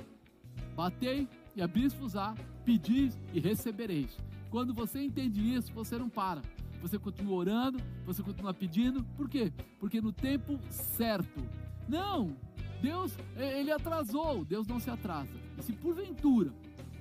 Batei 0.74 1.28
e 1.54 1.62
abris-vos-á, 1.62 2.34
pedis 2.64 3.18
e 3.32 3.40
recebereis. 3.40 4.16
Quando 4.50 4.72
você 4.72 5.02
entende 5.02 5.40
isso, 5.54 5.72
você 5.72 5.98
não 5.98 6.08
para. 6.08 6.42
Você 6.80 6.98
continua 6.98 7.36
orando, 7.36 7.78
você 8.06 8.22
continua 8.22 8.54
pedindo. 8.54 9.04
Por 9.16 9.28
quê? 9.28 9.52
Porque 9.78 10.00
no 10.00 10.12
tempo 10.12 10.58
certo. 10.70 11.40
Não! 11.88 12.36
Deus, 12.80 13.14
ele 13.36 13.70
atrasou. 13.70 14.44
Deus 14.44 14.66
não 14.66 14.80
se 14.80 14.88
atrasa. 14.88 15.34
E 15.58 15.62
se 15.62 15.72
porventura 15.72 16.52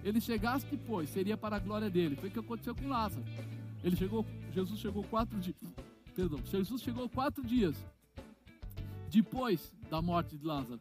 ele 0.03 0.21
chegasse 0.21 0.65
depois, 0.65 1.09
seria 1.09 1.37
para 1.37 1.57
a 1.57 1.59
glória 1.59 1.89
dele. 1.89 2.15
Foi 2.15 2.29
o 2.29 2.31
que 2.31 2.39
aconteceu 2.39 2.73
com 2.73 2.87
Lázaro. 2.87 3.23
Ele 3.83 3.95
chegou, 3.95 4.25
Jesus 4.51 4.79
chegou 4.79 5.03
quatro 5.03 5.39
dias. 5.39 5.57
Perdão, 6.15 6.39
Jesus 6.45 6.81
chegou 6.81 7.07
quatro 7.09 7.43
dias 7.45 7.75
depois 9.09 9.73
da 9.89 10.01
morte 10.01 10.37
de 10.37 10.45
Lázaro. 10.45 10.79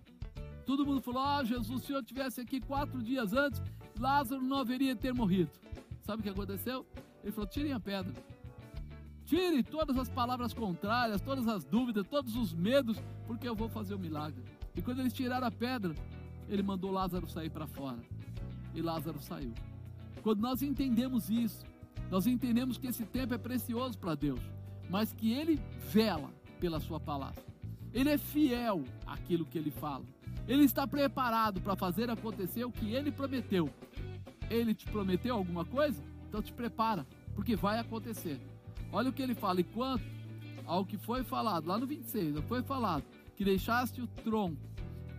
Todo 0.67 0.85
mundo 0.85 1.01
falou: 1.01 1.23
Ah, 1.23 1.43
Jesus, 1.45 1.81
se 1.81 1.87
Senhor 1.89 2.05
tivesse 2.05 2.41
aqui 2.41 2.61
quatro 2.61 3.03
dias 3.03 3.33
antes, 3.33 3.63
Lázaro 3.99 4.43
não 4.43 4.59
haveria 4.59 4.95
ter 4.95 5.15
morrido. 5.15 5.51
Sabe 6.03 6.21
o 6.21 6.23
que 6.23 6.31
aconteceu? 6.31 6.87
Ele 7.23 7.33
falou: 7.33 7.49
tirem 7.49 7.73
a 7.73 7.81
pedra. 7.81 8.13
Tire 9.25 9.63
todas 9.63 9.99
as 9.99 10.09
palavras 10.09 10.55
contrárias, 10.55 11.21
todas 11.21 11.47
as 11.47 11.63
dúvidas, 11.63 12.07
todos 12.07 12.35
os 12.35 12.55
medos, 12.55 12.97
porque 13.27 13.47
eu 13.47 13.55
vou 13.55 13.69
fazer 13.69 13.95
o 13.95 13.99
milagre. 13.99 14.43
E 14.75 14.81
quando 14.81 15.01
eles 15.01 15.13
tiraram 15.13 15.47
a 15.47 15.51
pedra, 15.51 15.95
ele 16.49 16.63
mandou 16.63 16.91
Lázaro 16.91 17.29
sair 17.29 17.51
para 17.51 17.67
fora 17.67 17.99
e 18.75 18.81
Lázaro 18.81 19.21
saiu. 19.21 19.53
Quando 20.23 20.41
nós 20.41 20.63
entendemos 20.63 21.29
isso, 21.29 21.65
nós 22.11 22.27
entendemos 22.27 22.79
que 22.79 22.87
esse 22.87 23.05
tempo 23.05 23.35
é 23.35 23.39
precioso 23.39 23.99
para 23.99 24.15
Deus, 24.15 24.41
mas 24.89 25.13
que 25.13 25.33
Ele 25.33 25.61
vela 25.91 26.31
pela 26.61 26.81
Sua 26.81 26.99
palavra. 26.99 27.43
Ele 27.93 28.11
é 28.11 28.19
fiel 28.19 28.85
àquilo 29.07 29.45
que 29.45 29.59
Ele 29.59 29.71
fala. 29.71 30.05
Ele 30.47 30.65
está 30.65 30.87
preparado 30.87 31.61
para 31.61 31.77
fazer 31.77 32.11
acontecer 32.11 32.65
o 32.65 32.73
que 32.73 32.95
Ele 32.95 33.11
prometeu. 33.11 33.69
Ele 34.51 34.75
te 34.75 34.87
prometeu 34.87 35.35
alguma 35.35 35.65
coisa? 35.65 36.03
Então 36.29 36.43
te 36.43 36.53
prepara, 36.53 37.07
porque 37.35 37.57
vai 37.57 37.79
acontecer. 37.79 38.41
Olha 38.93 39.11
o 39.11 39.13
que 39.13 39.23
ele 39.23 39.35
fala: 39.35 39.61
enquanto 39.61 40.05
ao 40.67 40.85
que 40.85 40.99
foi 40.99 41.25
falado, 41.25 41.67
lá 41.67 41.79
no 41.79 41.87
26, 41.87 42.39
foi 42.47 42.63
falado 42.63 43.05
que 43.37 43.45
deixaste 43.45 44.01
o 44.01 44.07
tronco 44.07 44.69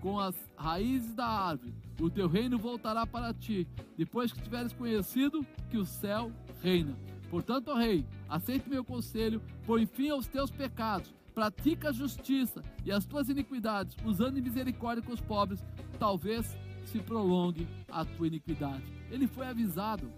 com 0.02 0.20
as 0.20 0.36
raízes 0.56 1.14
da 1.14 1.26
árvore, 1.26 1.74
o 2.00 2.10
teu 2.10 2.28
reino 2.28 2.58
voltará 2.58 3.06
para 3.06 3.34
ti, 3.34 3.68
depois 3.98 4.32
que 4.32 4.42
tiveres 4.42 4.72
conhecido 4.72 5.46
que 5.70 5.78
o 5.78 5.86
céu 5.86 6.32
reina. 6.62 6.96
Portanto, 7.30 7.70
ó 7.70 7.76
rei, 7.76 8.06
aceite 8.30 8.70
meu 8.70 8.84
conselho, 8.84 9.42
põe 9.66 9.86
fim 9.86 10.10
aos 10.10 10.26
teus 10.26 10.50
pecados, 10.50 11.14
pratica 11.30 11.90
a 11.90 11.92
justiça 11.92 12.64
e 12.86 12.92
as 12.92 13.06
tuas 13.06 13.30
iniquidades, 13.30 13.96
usando 14.06 14.42
misericórdia 14.42 15.04
com 15.04 15.14
os 15.14 15.22
pobres, 15.22 15.64
talvez 15.98 16.58
se 16.86 17.00
prolongue 17.00 17.68
a 17.88 18.04
tua 18.04 18.28
iniquidade. 18.28 18.84
Ele 19.12 19.28
foi 19.28 19.48
avisado 19.48 20.12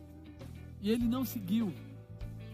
e 0.81 0.89
ele 0.89 1.05
não 1.05 1.23
seguiu. 1.23 1.73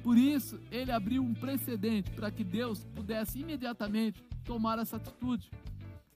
Por 0.04 0.18
isso, 0.18 0.60
ele 0.72 0.92
abriu 0.92 1.24
um 1.24 1.34
precedente 1.34 2.12
para 2.12 2.32
que 2.32 2.44
Deus 2.44 2.86
pudesse 2.96 3.40
imediatamente 3.40 4.24
tomar 4.44 4.80
essa 4.80 4.98
atitude. 4.98 5.50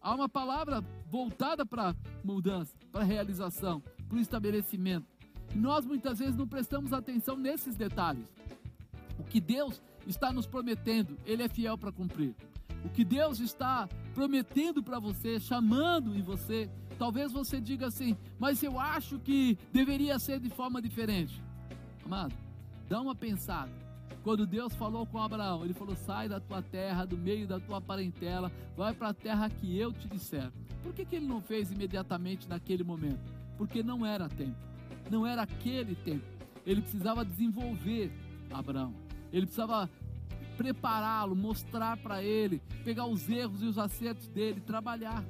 Há 0.01 0.15
uma 0.15 0.29
palavra 0.29 0.83
voltada 1.07 1.65
para 1.65 1.95
mudança, 2.23 2.75
para 2.91 3.03
realização, 3.03 3.81
para 4.07 4.17
o 4.17 4.21
estabelecimento. 4.21 5.05
E 5.53 5.57
nós 5.57 5.85
muitas 5.85 6.19
vezes 6.19 6.35
não 6.35 6.47
prestamos 6.47 6.93
atenção 6.93 7.35
nesses 7.35 7.75
detalhes. 7.75 8.25
O 9.19 9.23
que 9.23 9.39
Deus 9.39 9.81
está 10.07 10.31
nos 10.31 10.45
prometendo, 10.45 11.17
Ele 11.25 11.43
é 11.43 11.49
fiel 11.49 11.77
para 11.77 11.91
cumprir. 11.91 12.35
O 12.83 12.89
que 12.89 13.03
Deus 13.03 13.39
está 13.39 13.87
prometendo 14.13 14.81
para 14.81 14.99
você, 14.99 15.39
chamando 15.39 16.15
em 16.15 16.21
você, 16.21 16.69
talvez 16.97 17.31
você 17.31 17.61
diga 17.61 17.87
assim, 17.87 18.17
mas 18.39 18.61
eu 18.63 18.79
acho 18.79 19.19
que 19.19 19.57
deveria 19.71 20.17
ser 20.19 20.39
de 20.39 20.49
forma 20.49 20.81
diferente. 20.81 21.41
Amado, 22.03 22.35
dá 22.89 22.99
uma 22.99 23.15
pensada. 23.15 23.71
Quando 24.23 24.45
Deus 24.45 24.75
falou 24.75 25.05
com 25.05 25.17
Abraão, 25.17 25.63
ele 25.63 25.73
falou: 25.73 25.95
sai 25.95 26.29
da 26.29 26.39
tua 26.39 26.61
terra, 26.61 27.05
do 27.05 27.17
meio 27.17 27.47
da 27.47 27.59
tua 27.59 27.81
parentela, 27.81 28.51
vai 28.75 28.93
para 28.93 29.09
a 29.09 29.13
terra 29.13 29.49
que 29.49 29.77
eu 29.77 29.91
te 29.91 30.07
disser. 30.07 30.51
Por 30.83 30.93
que, 30.93 31.05
que 31.05 31.15
ele 31.15 31.27
não 31.27 31.41
fez 31.41 31.71
imediatamente 31.71 32.47
naquele 32.47 32.83
momento? 32.83 33.31
Porque 33.57 33.81
não 33.83 34.05
era 34.05 34.27
tempo, 34.29 34.57
não 35.09 35.25
era 35.25 35.43
aquele 35.43 35.95
tempo. 35.95 36.25
Ele 36.65 36.81
precisava 36.81 37.25
desenvolver 37.25 38.11
Abraão, 38.51 38.93
ele 39.31 39.45
precisava 39.45 39.89
prepará-lo, 40.57 41.35
mostrar 41.35 41.97
para 41.97 42.23
ele, 42.23 42.61
pegar 42.83 43.05
os 43.05 43.27
erros 43.29 43.61
e 43.61 43.65
os 43.65 43.77
acertos 43.77 44.27
dele, 44.27 44.59
trabalhar. 44.61 45.23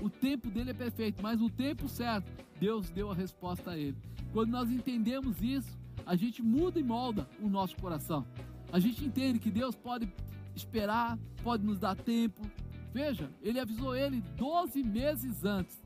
O 0.00 0.08
tempo 0.08 0.48
dele 0.48 0.70
é 0.70 0.74
perfeito, 0.74 1.22
mas 1.22 1.40
no 1.40 1.50
tempo 1.50 1.88
certo, 1.88 2.30
Deus 2.58 2.88
deu 2.90 3.10
a 3.10 3.14
resposta 3.14 3.72
a 3.72 3.78
ele. 3.78 3.96
Quando 4.32 4.50
nós 4.50 4.70
entendemos 4.70 5.42
isso, 5.42 5.76
a 6.06 6.16
gente 6.16 6.42
muda 6.42 6.78
e 6.78 6.82
molda 6.82 7.28
o 7.40 7.48
nosso 7.48 7.76
coração. 7.76 8.26
A 8.72 8.78
gente 8.78 9.04
entende 9.04 9.38
que 9.38 9.50
Deus 9.50 9.74
pode 9.74 10.10
esperar, 10.54 11.18
pode 11.42 11.64
nos 11.64 11.78
dar 11.78 11.96
tempo. 11.96 12.40
Veja, 12.92 13.30
ele 13.42 13.58
avisou 13.58 13.94
ele 13.94 14.22
12 14.36 14.82
meses 14.82 15.44
antes. 15.44 15.82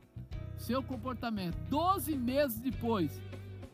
Seu 0.58 0.82
comportamento, 0.82 1.56
12 1.68 2.16
meses 2.16 2.60
depois, 2.60 3.20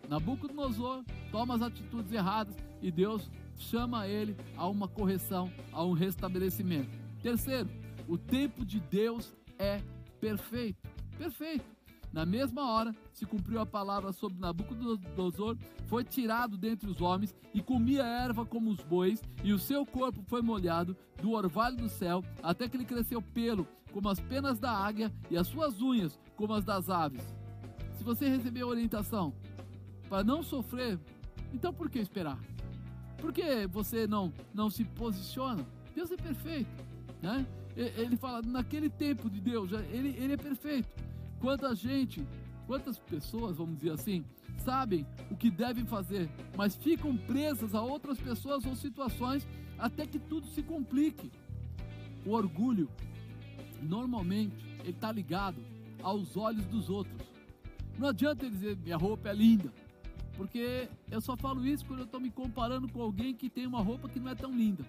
Nabucodonosor 0.08 1.04
toma 1.30 1.54
as 1.54 1.62
atitudes 1.62 2.12
erradas 2.12 2.56
e 2.80 2.90
Deus 2.90 3.30
chama 3.58 4.06
ele 4.06 4.36
a 4.56 4.66
uma 4.66 4.88
correção, 4.88 5.52
a 5.72 5.84
um 5.84 5.92
restabelecimento. 5.92 6.88
Terceiro, 7.22 7.68
o 8.06 8.16
tempo 8.16 8.64
de 8.64 8.80
Deus 8.80 9.36
é 9.58 9.82
perfeito. 10.20 10.88
Perfeito. 11.18 11.78
Na 12.12 12.24
mesma 12.24 12.70
hora 12.70 12.94
se 13.12 13.26
cumpriu 13.26 13.60
a 13.60 13.66
palavra 13.66 14.12
sobre 14.12 14.38
Nabucodonosor, 14.38 15.58
foi 15.86 16.02
tirado 16.04 16.56
dentre 16.56 16.88
os 16.88 17.02
homens 17.02 17.34
e 17.52 17.60
comia 17.60 18.02
erva 18.02 18.46
como 18.46 18.70
os 18.70 18.80
bois, 18.80 19.22
e 19.44 19.52
o 19.52 19.58
seu 19.58 19.84
corpo 19.84 20.22
foi 20.26 20.40
molhado 20.40 20.96
do 21.20 21.32
orvalho 21.32 21.76
do 21.76 21.88
céu, 21.88 22.24
até 22.42 22.68
que 22.68 22.76
ele 22.76 22.84
cresceu 22.86 23.20
pelo 23.20 23.66
como 23.92 24.08
as 24.08 24.20
penas 24.20 24.58
da 24.58 24.70
águia 24.70 25.12
e 25.30 25.36
as 25.36 25.46
suas 25.46 25.80
unhas 25.82 26.18
como 26.36 26.54
as 26.54 26.64
das 26.64 26.88
aves. 26.88 27.22
Se 27.94 28.04
você 28.04 28.28
recebeu 28.28 28.68
orientação 28.68 29.34
para 30.08 30.24
não 30.24 30.42
sofrer, 30.42 30.98
então 31.52 31.74
por 31.74 31.90
que 31.90 31.98
esperar? 31.98 32.38
Por 33.20 33.32
que 33.32 33.66
você 33.66 34.06
não, 34.06 34.32
não 34.54 34.70
se 34.70 34.84
posiciona? 34.84 35.66
Deus 35.94 36.10
é 36.10 36.16
perfeito, 36.16 36.70
né? 37.20 37.46
Ele 37.76 38.16
fala, 38.16 38.42
naquele 38.42 38.88
tempo 38.88 39.28
de 39.30 39.40
Deus, 39.40 39.70
ele, 39.92 40.10
ele 40.18 40.32
é 40.32 40.36
perfeito. 40.36 40.88
Quanta 41.40 41.74
gente, 41.74 42.26
quantas 42.66 42.98
pessoas, 42.98 43.56
vamos 43.56 43.76
dizer 43.76 43.92
assim, 43.92 44.24
sabem 44.64 45.06
o 45.30 45.36
que 45.36 45.50
devem 45.50 45.84
fazer, 45.84 46.28
mas 46.56 46.74
ficam 46.74 47.16
presas 47.16 47.74
a 47.74 47.82
outras 47.82 48.18
pessoas 48.18 48.64
ou 48.64 48.74
situações 48.74 49.46
até 49.78 50.06
que 50.06 50.18
tudo 50.18 50.46
se 50.48 50.62
complique. 50.62 51.30
O 52.26 52.32
orgulho, 52.32 52.88
normalmente, 53.80 54.56
ele 54.80 54.90
está 54.90 55.12
ligado 55.12 55.62
aos 56.02 56.36
olhos 56.36 56.64
dos 56.66 56.90
outros. 56.90 57.26
Não 57.96 58.08
adianta 58.08 58.44
ele 58.44 58.54
dizer 58.54 58.76
minha 58.76 58.96
roupa 58.96 59.28
é 59.28 59.34
linda, 59.34 59.72
porque 60.38 60.88
eu 61.10 61.20
só 61.20 61.36
falo 61.36 61.66
isso 61.66 61.84
quando 61.84 61.98
eu 61.98 62.04
estou 62.04 62.20
me 62.20 62.30
comparando 62.30 62.88
com 62.88 63.02
alguém 63.02 63.34
que 63.34 63.50
tem 63.50 63.66
uma 63.66 63.82
roupa 63.82 64.08
que 64.08 64.20
não 64.20 64.30
é 64.30 64.36
tão 64.36 64.56
linda. 64.56 64.84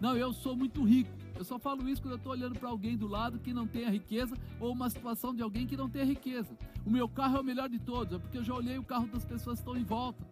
Não, 0.00 0.16
eu 0.16 0.32
sou 0.32 0.56
muito 0.56 0.84
rico. 0.84 1.10
Eu 1.36 1.44
só 1.44 1.58
falo 1.58 1.88
isso 1.88 2.00
quando 2.00 2.12
eu 2.12 2.18
estou 2.18 2.30
olhando 2.30 2.56
para 2.56 2.68
alguém 2.68 2.96
do 2.96 3.08
lado 3.08 3.40
que 3.40 3.52
não 3.52 3.66
tem 3.66 3.86
a 3.86 3.90
riqueza 3.90 4.36
ou 4.60 4.72
uma 4.72 4.88
situação 4.88 5.34
de 5.34 5.42
alguém 5.42 5.66
que 5.66 5.76
não 5.76 5.90
tem 5.90 6.02
a 6.02 6.04
riqueza. 6.04 6.56
O 6.86 6.90
meu 6.90 7.08
carro 7.08 7.38
é 7.38 7.40
o 7.40 7.44
melhor 7.44 7.68
de 7.68 7.80
todos, 7.80 8.14
é 8.14 8.18
porque 8.20 8.38
eu 8.38 8.44
já 8.44 8.54
olhei 8.54 8.78
o 8.78 8.84
carro 8.84 9.08
das 9.08 9.24
pessoas 9.24 9.58
que 9.58 9.68
estão 9.68 9.76
em 9.76 9.82
volta. 9.84 10.24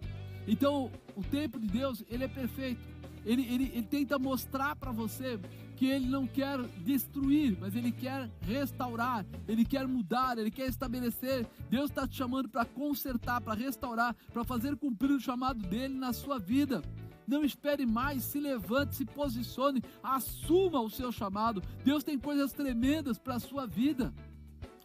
Então, 0.46 0.92
o 1.16 1.24
tempo 1.24 1.58
de 1.58 1.66
Deus, 1.66 2.04
ele 2.08 2.22
é 2.22 2.28
perfeito. 2.28 2.80
Ele, 3.26 3.42
ele, 3.42 3.64
ele 3.74 3.82
tenta 3.82 4.16
mostrar 4.16 4.76
para 4.76 4.92
você 4.92 5.40
que 5.82 5.88
ele 5.88 6.06
não 6.06 6.28
quer 6.28 6.62
destruir, 6.84 7.58
mas 7.60 7.74
ele 7.74 7.90
quer 7.90 8.30
restaurar, 8.42 9.26
ele 9.48 9.64
quer 9.64 9.84
mudar, 9.88 10.38
ele 10.38 10.48
quer 10.48 10.68
estabelecer. 10.68 11.44
Deus 11.68 11.90
está 11.90 12.06
te 12.06 12.14
chamando 12.14 12.48
para 12.48 12.64
consertar, 12.64 13.40
para 13.40 13.54
restaurar, 13.54 14.14
para 14.32 14.44
fazer 14.44 14.76
cumprir 14.76 15.10
o 15.10 15.18
chamado 15.18 15.60
dele 15.66 15.94
na 15.94 16.12
sua 16.12 16.38
vida. 16.38 16.82
Não 17.26 17.42
espere 17.42 17.84
mais, 17.84 18.22
se 18.22 18.38
levante, 18.38 18.94
se 18.94 19.04
posicione, 19.04 19.82
assuma 20.00 20.80
o 20.80 20.88
seu 20.88 21.10
chamado. 21.10 21.60
Deus 21.84 22.04
tem 22.04 22.16
coisas 22.16 22.52
tremendas 22.52 23.18
para 23.18 23.34
a 23.34 23.40
sua 23.40 23.66
vida. 23.66 24.14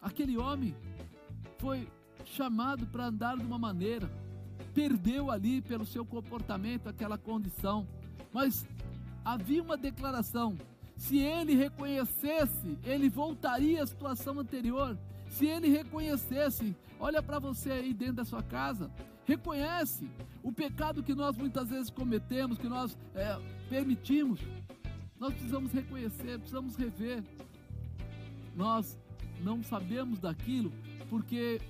Aquele 0.02 0.36
homem 0.36 0.74
foi 1.58 1.88
chamado 2.24 2.88
para 2.88 3.06
andar 3.06 3.36
de 3.36 3.46
uma 3.46 3.56
maneira, 3.56 4.10
perdeu 4.74 5.30
ali 5.30 5.62
pelo 5.62 5.86
seu 5.86 6.04
comportamento 6.04 6.88
aquela 6.88 7.16
condição, 7.16 7.86
mas 8.32 8.66
havia 9.24 9.62
uma 9.62 9.76
declaração: 9.76 10.58
se 10.98 11.16
ele 11.16 11.54
reconhecesse, 11.54 12.76
ele 12.84 13.08
voltaria 13.08 13.82
à 13.82 13.86
situação 13.86 14.38
anterior. 14.40 14.98
Se 15.28 15.46
ele 15.46 15.68
reconhecesse, 15.68 16.76
olha 16.98 17.22
para 17.22 17.38
você 17.38 17.70
aí 17.70 17.94
dentro 17.94 18.16
da 18.16 18.24
sua 18.24 18.42
casa, 18.42 18.90
reconhece 19.24 20.10
o 20.42 20.52
pecado 20.52 21.02
que 21.02 21.14
nós 21.14 21.36
muitas 21.36 21.68
vezes 21.68 21.88
cometemos, 21.88 22.58
que 22.58 22.68
nós 22.68 22.98
é, 23.14 23.38
permitimos. 23.70 24.40
Nós 25.20 25.32
precisamos 25.32 25.72
reconhecer, 25.72 26.38
precisamos 26.38 26.74
rever. 26.74 27.22
Nós 28.56 28.98
não 29.40 29.62
sabemos 29.62 30.18
daquilo 30.18 30.72
porque, 31.08 31.60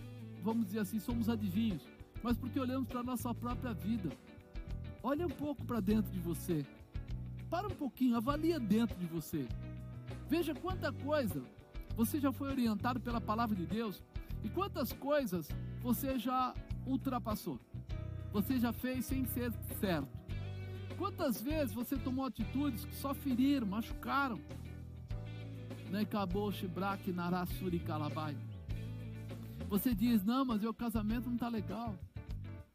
vamos 0.43 0.67
dizer 0.67 0.81
assim, 0.81 0.99
somos 0.99 1.29
adivinhos, 1.29 1.83
mas 2.23 2.37
porque 2.39 2.59
olhamos 2.59 2.89
para 2.89 3.01
a 3.01 3.05
nossa 3.05 3.35
própria 3.35 3.75
vida. 3.75 4.09
Olha 5.03 5.27
um 5.27 5.31
pouco 5.31 5.63
para 5.67 5.81
dentro 5.81 6.11
de 6.11 6.19
você. 6.19 6.65
Para 7.51 7.67
um 7.67 7.75
pouquinho, 7.75 8.17
avalia 8.17 8.61
dentro 8.61 8.97
de 8.99 9.07
você. 9.07 9.49
Veja 10.29 10.55
quanta 10.55 10.93
coisa 10.93 11.43
você 11.97 12.21
já 12.21 12.31
foi 12.31 12.49
orientado 12.49 13.01
pela 13.01 13.21
palavra 13.21 13.57
de 13.57 13.65
Deus 13.65 14.03
e 14.45 14.49
quantas 14.49 14.93
coisas 14.93 15.49
você 15.81 16.19
já 16.19 16.55
ultrapassou. 16.87 17.59
Você 18.33 18.59
já 18.59 18.73
fez 18.73 19.07
sem 19.07 19.25
ser 19.25 19.53
certo. 19.81 20.09
Quantas 20.99 21.41
vezes 21.41 21.75
você 21.75 21.97
tomou 21.97 22.27
atitudes 22.27 22.85
que 22.85 22.95
só 22.95 23.15
feriram, 23.15 23.67
machucaram? 23.67 24.39
Né, 25.91 26.01
acabou 26.01 26.53
Shibrak. 26.53 27.03
Você 29.69 29.95
diz, 29.95 30.23
não, 30.25 30.45
mas 30.45 30.63
o 30.63 30.75
casamento 30.75 31.27
não 31.27 31.35
está 31.35 31.49
legal. 31.49 31.95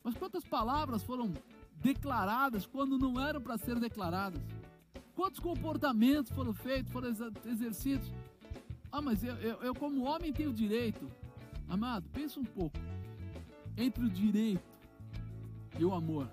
Mas 0.04 0.16
quantas 0.16 0.44
palavras 0.44 1.04
foram 1.04 1.32
declaradas 1.76 2.66
quando 2.66 2.98
não 2.98 3.20
eram 3.20 3.42
para 3.42 3.58
ser 3.58 3.80
declaradas? 3.80 4.42
Quantos 5.16 5.40
comportamentos 5.40 6.32
foram 6.32 6.54
feitos, 6.54 6.92
foram 6.92 7.10
exercidos? 7.46 8.12
Ah, 8.92 9.02
mas 9.02 9.24
eu, 9.24 9.36
eu, 9.36 9.62
eu 9.62 9.76
como 9.76 10.04
homem 10.04 10.34
tenho 10.34 10.52
direito. 10.52 11.08
Amado, 11.68 12.08
pensa 12.12 12.40
um 12.40 12.44
pouco 12.44 12.78
entre 13.78 14.04
o 14.06 14.10
direito 14.10 14.64
e 15.80 15.86
o 15.86 15.94
amor, 15.94 16.30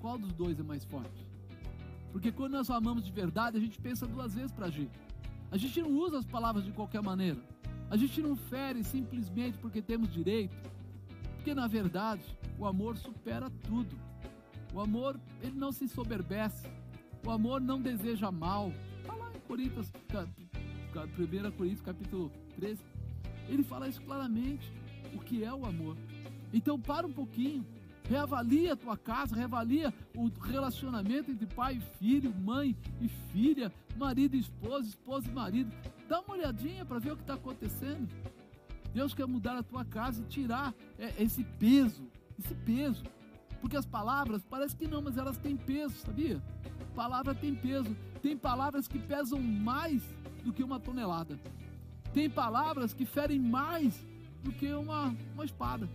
qual 0.00 0.18
dos 0.18 0.32
dois 0.32 0.58
é 0.58 0.62
mais 0.62 0.84
forte? 0.84 1.26
Porque 2.12 2.30
quando 2.30 2.52
nós 2.52 2.70
amamos 2.70 3.04
de 3.04 3.10
verdade, 3.10 3.56
a 3.56 3.60
gente 3.60 3.80
pensa 3.80 4.06
duas 4.06 4.34
vezes 4.34 4.52
para 4.52 4.66
agir. 4.66 4.90
A 5.50 5.56
gente 5.56 5.80
não 5.80 5.90
usa 5.90 6.18
as 6.18 6.26
palavras 6.26 6.64
de 6.64 6.72
qualquer 6.72 7.02
maneira. 7.02 7.40
A 7.90 7.96
gente 7.96 8.20
não 8.20 8.36
fere 8.36 8.84
simplesmente 8.84 9.58
porque 9.58 9.80
temos 9.80 10.12
direito. 10.12 10.56
Porque 11.36 11.54
na 11.54 11.66
verdade, 11.66 12.22
o 12.58 12.66
amor 12.66 12.96
supera 12.96 13.50
tudo. 13.66 13.96
O 14.72 14.80
amor, 14.80 15.18
ele 15.42 15.56
não 15.58 15.72
se 15.72 15.88
soberbece. 15.88 16.68
O 17.24 17.30
amor 17.30 17.60
não 17.60 17.80
deseja 17.80 18.30
mal. 18.32 18.72
Está 19.00 19.14
lá 19.14 19.30
em 19.34 19.40
Coríntios, 19.40 19.92
1 20.92 21.50
Coríntios 21.52 21.80
capítulo 21.80 22.32
13. 22.56 22.80
Ele 23.48 23.62
fala 23.62 23.88
isso 23.88 24.02
claramente. 24.02 24.72
O 25.14 25.20
que 25.20 25.44
é 25.44 25.52
o 25.52 25.64
amor? 25.64 25.96
Então 26.52 26.80
para 26.80 27.06
um 27.06 27.12
pouquinho, 27.12 27.64
reavalia 28.08 28.72
a 28.72 28.76
tua 28.76 28.96
casa, 28.96 29.36
reavalia 29.36 29.92
o 30.14 30.28
relacionamento 30.40 31.30
entre 31.30 31.46
pai 31.46 31.76
e 31.76 31.98
filho, 31.98 32.34
mãe 32.34 32.76
e 33.00 33.08
filha, 33.08 33.72
marido 33.96 34.36
e 34.36 34.40
esposa, 34.40 34.88
esposa 34.88 35.28
e 35.28 35.32
marido. 35.32 35.72
Dá 36.08 36.20
uma 36.20 36.34
olhadinha 36.34 36.84
para 36.84 36.98
ver 36.98 37.12
o 37.12 37.16
que 37.16 37.22
está 37.22 37.34
acontecendo. 37.34 38.08
Deus 38.92 39.14
quer 39.14 39.26
mudar 39.26 39.56
a 39.56 39.62
tua 39.62 39.84
casa 39.84 40.22
e 40.22 40.26
tirar 40.26 40.74
é, 40.98 41.22
esse 41.22 41.44
peso, 41.58 42.06
esse 42.38 42.54
peso. 42.54 43.04
Porque 43.60 43.76
as 43.76 43.86
palavras, 43.86 44.42
parece 44.44 44.74
que 44.76 44.88
não, 44.88 45.00
mas 45.00 45.16
elas 45.16 45.38
têm 45.38 45.56
peso, 45.56 45.94
sabia? 46.00 46.42
Palavra 46.94 47.34
tem 47.34 47.54
peso. 47.54 47.96
Tem 48.20 48.36
palavras 48.36 48.86
que 48.86 48.98
pesam 48.98 49.40
mais 49.40 50.02
do 50.44 50.52
que 50.52 50.62
uma 50.62 50.78
tonelada. 50.78 51.38
Tem 52.12 52.28
palavras 52.28 52.92
que 52.92 53.04
ferem 53.04 53.40
mais 53.40 54.04
do 54.42 54.52
que 54.52 54.72
uma, 54.72 55.14
uma 55.34 55.44
espada. 55.44 55.88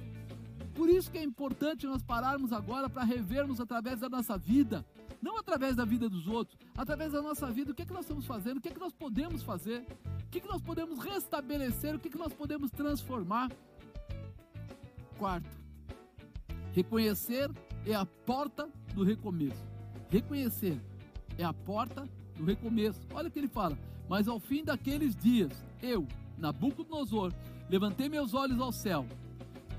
Por 0.74 0.90
isso 0.90 1.12
que 1.12 1.18
é 1.18 1.24
importante 1.24 1.86
nós 1.86 2.04
pararmos 2.04 2.54
agora 2.54 2.90
para 2.90 3.04
revermos 3.04 3.60
através 3.60 4.00
da 4.00 4.10
nossa 4.10 4.38
vida, 4.38 4.86
não 5.22 5.38
através 5.38 5.76
da 5.76 5.84
vida 5.86 6.08
dos 6.08 6.28
outros, 6.28 6.58
através 6.78 7.14
da 7.14 7.22
nossa 7.22 7.48
vida, 7.48 7.72
o 7.72 7.74
que 7.74 7.82
é 7.82 7.86
que 7.86 7.94
nós 7.94 8.04
estamos 8.04 8.26
fazendo, 8.26 8.58
o 8.58 8.62
que 8.62 8.70
é 8.70 8.72
que 8.72 8.80
nós 8.80 8.94
podemos 8.94 9.42
fazer, 9.42 9.84
o 10.22 10.30
que 10.30 10.38
é 10.38 10.42
que 10.42 10.48
nós 10.48 10.62
podemos 10.62 11.00
restabelecer, 11.00 11.96
o 11.96 12.00
que 12.00 12.10
é 12.10 12.12
que 12.12 12.18
nós 12.18 12.32
podemos 12.32 12.70
transformar. 12.70 13.52
Quarto, 15.18 15.50
reconhecer 16.74 17.50
é 17.86 17.96
a 17.96 18.06
porta 18.06 18.70
do 18.94 19.04
recomeço. 19.04 19.77
Reconhecer 20.10 20.80
é 21.38 21.44
a 21.44 21.54
porta 21.54 22.08
do 22.36 22.46
recomeço. 22.46 23.02
Olha 23.14 23.28
o 23.28 23.32
que 23.32 23.40
ele 23.40 23.48
fala. 23.48 23.78
Mas 24.08 24.28
ao 24.28 24.40
fim 24.40 24.64
daqueles 24.64 25.16
dias, 25.16 25.52
eu, 25.82 26.08
Nabucodonosor, 26.38 27.34
levantei 27.70 28.08
meus 28.08 28.34
olhos 28.34 28.60
ao 28.60 28.72
céu 28.72 29.06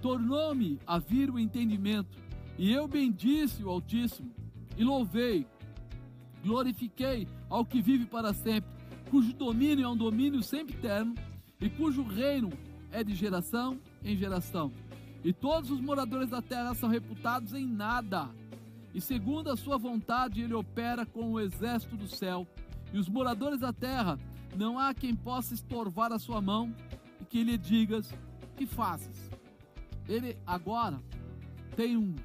tornou-me 0.00 0.78
a 0.86 0.98
vir 0.98 1.30
o 1.30 1.38
entendimento, 1.38 2.18
e 2.56 2.72
eu 2.72 2.88
bendisse 2.88 3.62
o 3.62 3.70
Altíssimo, 3.70 4.30
e 4.76 4.84
louvei, 4.84 5.46
glorifiquei 6.42 7.26
ao 7.48 7.64
que 7.64 7.80
vive 7.80 8.06
para 8.06 8.32
sempre, 8.32 8.70
cujo 9.10 9.32
domínio 9.32 9.84
é 9.84 9.88
um 9.88 9.96
domínio 9.96 10.42
sempre 10.42 10.76
eterno 10.76 11.14
e 11.60 11.68
cujo 11.68 12.02
reino 12.02 12.50
é 12.92 13.02
de 13.02 13.14
geração 13.14 13.78
em 14.04 14.16
geração. 14.16 14.72
E 15.24 15.32
todos 15.32 15.70
os 15.70 15.80
moradores 15.80 16.30
da 16.30 16.40
terra 16.40 16.74
são 16.74 16.88
reputados 16.88 17.52
em 17.52 17.66
nada. 17.66 18.30
E 18.94 19.00
segundo 19.00 19.50
a 19.50 19.56
sua 19.56 19.76
vontade, 19.78 20.40
ele 20.40 20.54
opera 20.54 21.04
com 21.04 21.32
o 21.32 21.40
exército 21.40 21.96
do 21.96 22.08
céu. 22.08 22.46
E 22.92 22.98
os 22.98 23.08
moradores 23.08 23.60
da 23.60 23.72
terra, 23.72 24.18
não 24.56 24.78
há 24.78 24.94
quem 24.94 25.14
possa 25.14 25.54
estorvar 25.54 26.12
a 26.12 26.18
sua 26.18 26.40
mão 26.40 26.74
e 27.20 27.24
que 27.24 27.44
lhe 27.44 27.58
digas: 27.58 28.12
que 28.56 28.66
fazes? 28.66 29.30
Ele 30.08 30.36
agora 30.46 31.00
tem 31.76 31.96
um, 31.96 32.16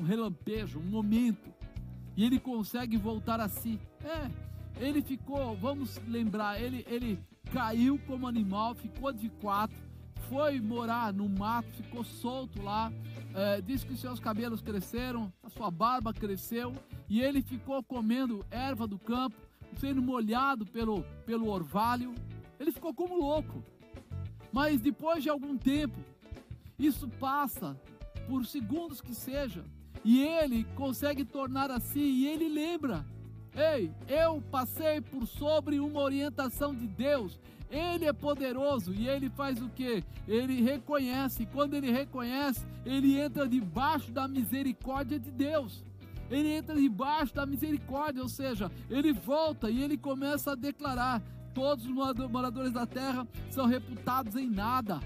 um 0.00 0.02
relampejo, 0.02 0.80
um 0.80 0.84
momento, 0.84 1.52
e 2.16 2.24
ele 2.24 2.40
consegue 2.40 2.96
voltar 2.96 3.38
a 3.40 3.48
si. 3.48 3.78
É, 4.02 4.30
ele 4.84 5.02
ficou, 5.02 5.54
vamos 5.56 6.00
lembrar, 6.08 6.60
ele, 6.60 6.84
ele 6.88 7.18
caiu 7.52 7.98
como 8.06 8.26
animal, 8.26 8.74
ficou 8.74 9.12
de 9.12 9.28
quatro, 9.28 9.76
foi 10.28 10.60
morar 10.60 11.12
no 11.12 11.28
mato, 11.28 11.68
ficou 11.74 12.02
solto 12.02 12.62
lá, 12.62 12.90
é, 13.34 13.60
disse 13.60 13.86
que 13.86 13.96
seus 13.96 14.20
cabelos 14.20 14.60
cresceram, 14.60 15.32
a 15.42 15.48
sua 15.48 15.70
barba 15.70 16.12
cresceu, 16.12 16.74
e 17.08 17.20
ele 17.20 17.42
ficou 17.42 17.82
comendo 17.82 18.44
erva 18.50 18.86
do 18.86 18.98
campo, 18.98 19.36
sendo 19.78 20.02
molhado 20.02 20.66
pelo, 20.66 21.02
pelo 21.24 21.48
orvalho. 21.48 22.14
Ele 22.60 22.72
ficou 22.72 22.92
como 22.94 23.16
louco. 23.16 23.64
Mas 24.52 24.80
depois 24.80 25.22
de 25.22 25.30
algum 25.30 25.56
tempo, 25.56 25.98
isso 26.78 27.08
passa, 27.08 27.76
por 28.28 28.44
segundos 28.44 29.00
que 29.00 29.14
seja, 29.14 29.64
e 30.04 30.20
ele 30.22 30.64
consegue 30.74 31.24
tornar 31.24 31.70
assim, 31.70 32.00
e 32.00 32.26
ele 32.26 32.48
lembra 32.48 33.04
Ei, 33.54 33.92
eu 34.08 34.42
passei 34.50 35.00
por 35.00 35.26
sobre 35.26 35.78
uma 35.78 36.00
orientação 36.00 36.74
de 36.74 36.86
Deus. 36.86 37.38
Ele 37.70 38.06
é 38.06 38.12
poderoso 38.12 38.94
e 38.94 39.08
ele 39.08 39.28
faz 39.30 39.60
o 39.60 39.68
que? 39.68 40.02
Ele 40.26 40.62
reconhece. 40.62 41.46
Quando 41.46 41.74
ele 41.74 41.90
reconhece, 41.90 42.66
ele 42.84 43.18
entra 43.18 43.48
debaixo 43.48 44.10
da 44.10 44.26
misericórdia 44.26 45.18
de 45.18 45.30
Deus. 45.30 45.84
Ele 46.30 46.48
entra 46.48 46.74
debaixo 46.74 47.34
da 47.34 47.44
misericórdia, 47.44 48.22
ou 48.22 48.28
seja, 48.28 48.70
ele 48.88 49.12
volta 49.12 49.70
e 49.70 49.82
ele 49.82 49.98
começa 49.98 50.52
a 50.52 50.54
declarar: 50.54 51.22
todos 51.52 51.84
os 51.84 52.30
moradores 52.30 52.72
da 52.72 52.86
terra 52.86 53.26
são 53.50 53.66
reputados 53.66 54.34
em 54.34 54.48
nada 54.48 55.00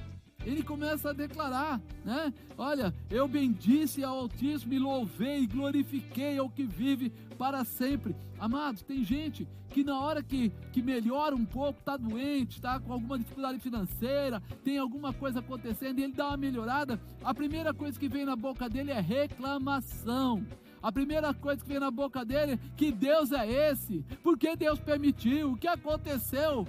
ele 0.47 0.63
começa 0.63 1.11
a 1.11 1.13
declarar, 1.13 1.81
né? 2.05 2.33
Olha, 2.57 2.95
eu 3.11 3.27
bendisse 3.27 4.05
ao 4.05 4.17
Altíssimo 4.17 4.73
e 4.73 4.79
louvei 4.79 5.41
e 5.41 5.47
glorifiquei 5.47 6.39
ao 6.39 6.49
que 6.49 6.65
vive 6.65 7.11
para 7.37 7.65
sempre. 7.65 8.15
Amados, 8.39 8.83
tem 8.83 9.03
gente 9.03 9.47
que 9.71 9.83
na 9.83 9.99
hora 9.99 10.23
que, 10.23 10.51
que 10.73 10.81
melhora 10.81 11.35
um 11.35 11.45
pouco, 11.45 11.81
está 11.81 11.97
doente, 11.97 12.57
está 12.57 12.79
com 12.79 12.93
alguma 12.93 13.19
dificuldade 13.19 13.59
financeira, 13.59 14.41
tem 14.63 14.79
alguma 14.79 15.13
coisa 15.13 15.41
acontecendo 15.41 15.99
e 15.99 16.05
ele 16.05 16.13
dá 16.13 16.29
uma 16.29 16.37
melhorada, 16.37 17.01
a 17.25 17.35
primeira 17.35 17.75
coisa 17.75 17.99
que 17.99 18.09
vem 18.09 18.25
na 18.25 18.37
boca 18.37 18.71
dele 18.71 18.93
é 18.93 19.01
reclamação. 19.01 20.47
A 20.81 20.93
primeira 20.93 21.35
coisa 21.35 21.61
que 21.61 21.69
vem 21.69 21.81
na 21.81 21.91
boca 21.91 22.25
dele 22.25 22.53
é 22.53 22.59
que 22.77 22.93
Deus 22.93 23.33
é 23.33 23.71
esse, 23.71 24.05
porque 24.23 24.55
Deus 24.55 24.79
permitiu, 24.79 25.53
o 25.53 25.57
que 25.57 25.67
aconteceu? 25.67 26.69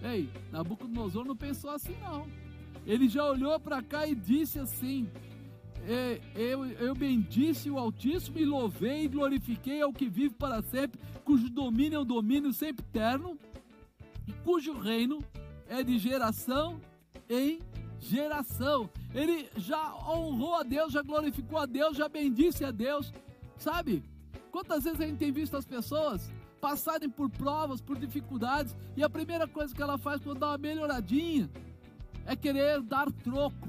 Ei, 0.00 0.30
Nabucodonosor 0.52 1.24
não 1.24 1.36
pensou 1.36 1.70
assim 1.70 1.96
não. 2.00 2.26
Ele 2.86 3.08
já 3.08 3.24
olhou 3.24 3.58
para 3.60 3.82
cá 3.82 4.06
e 4.06 4.14
disse 4.14 4.58
assim: 4.58 5.08
eu, 6.34 6.66
eu 6.66 6.94
bendisse 6.94 7.70
o 7.70 7.78
Altíssimo 7.78 8.38
e 8.38 8.44
louvei 8.44 9.04
e 9.04 9.08
glorifiquei 9.08 9.80
ao 9.80 9.92
que 9.92 10.08
vive 10.08 10.34
para 10.34 10.62
sempre, 10.62 11.00
cujo 11.24 11.48
domínio 11.48 11.96
é 11.96 12.00
um 12.00 12.04
domínio 12.04 12.52
sempre 12.52 12.84
eterno, 12.84 13.38
e 14.26 14.32
cujo 14.44 14.78
reino 14.78 15.24
é 15.68 15.82
de 15.82 15.98
geração 15.98 16.80
em 17.28 17.60
geração. 17.98 18.90
Ele 19.14 19.48
já 19.56 19.94
honrou 19.94 20.54
a 20.54 20.62
Deus, 20.62 20.92
já 20.92 21.02
glorificou 21.02 21.58
a 21.58 21.66
Deus, 21.66 21.96
já 21.96 22.08
bendisse 22.08 22.64
a 22.64 22.70
Deus. 22.70 23.12
Sabe? 23.56 24.02
Quantas 24.50 24.84
vezes 24.84 25.00
a 25.00 25.06
gente 25.06 25.18
tem 25.18 25.32
visto 25.32 25.56
as 25.56 25.64
pessoas 25.64 26.30
passarem 26.60 27.08
por 27.08 27.30
provas, 27.30 27.80
por 27.80 27.98
dificuldades, 27.98 28.76
e 28.96 29.02
a 29.02 29.08
primeira 29.08 29.48
coisa 29.48 29.74
que 29.74 29.82
ela 29.82 29.96
faz 29.96 30.20
quando 30.20 30.40
dá 30.40 30.48
uma 30.48 30.58
melhoradinha 30.58 31.48
é 32.26 32.36
querer 32.36 32.80
dar 32.82 33.10
troco. 33.10 33.68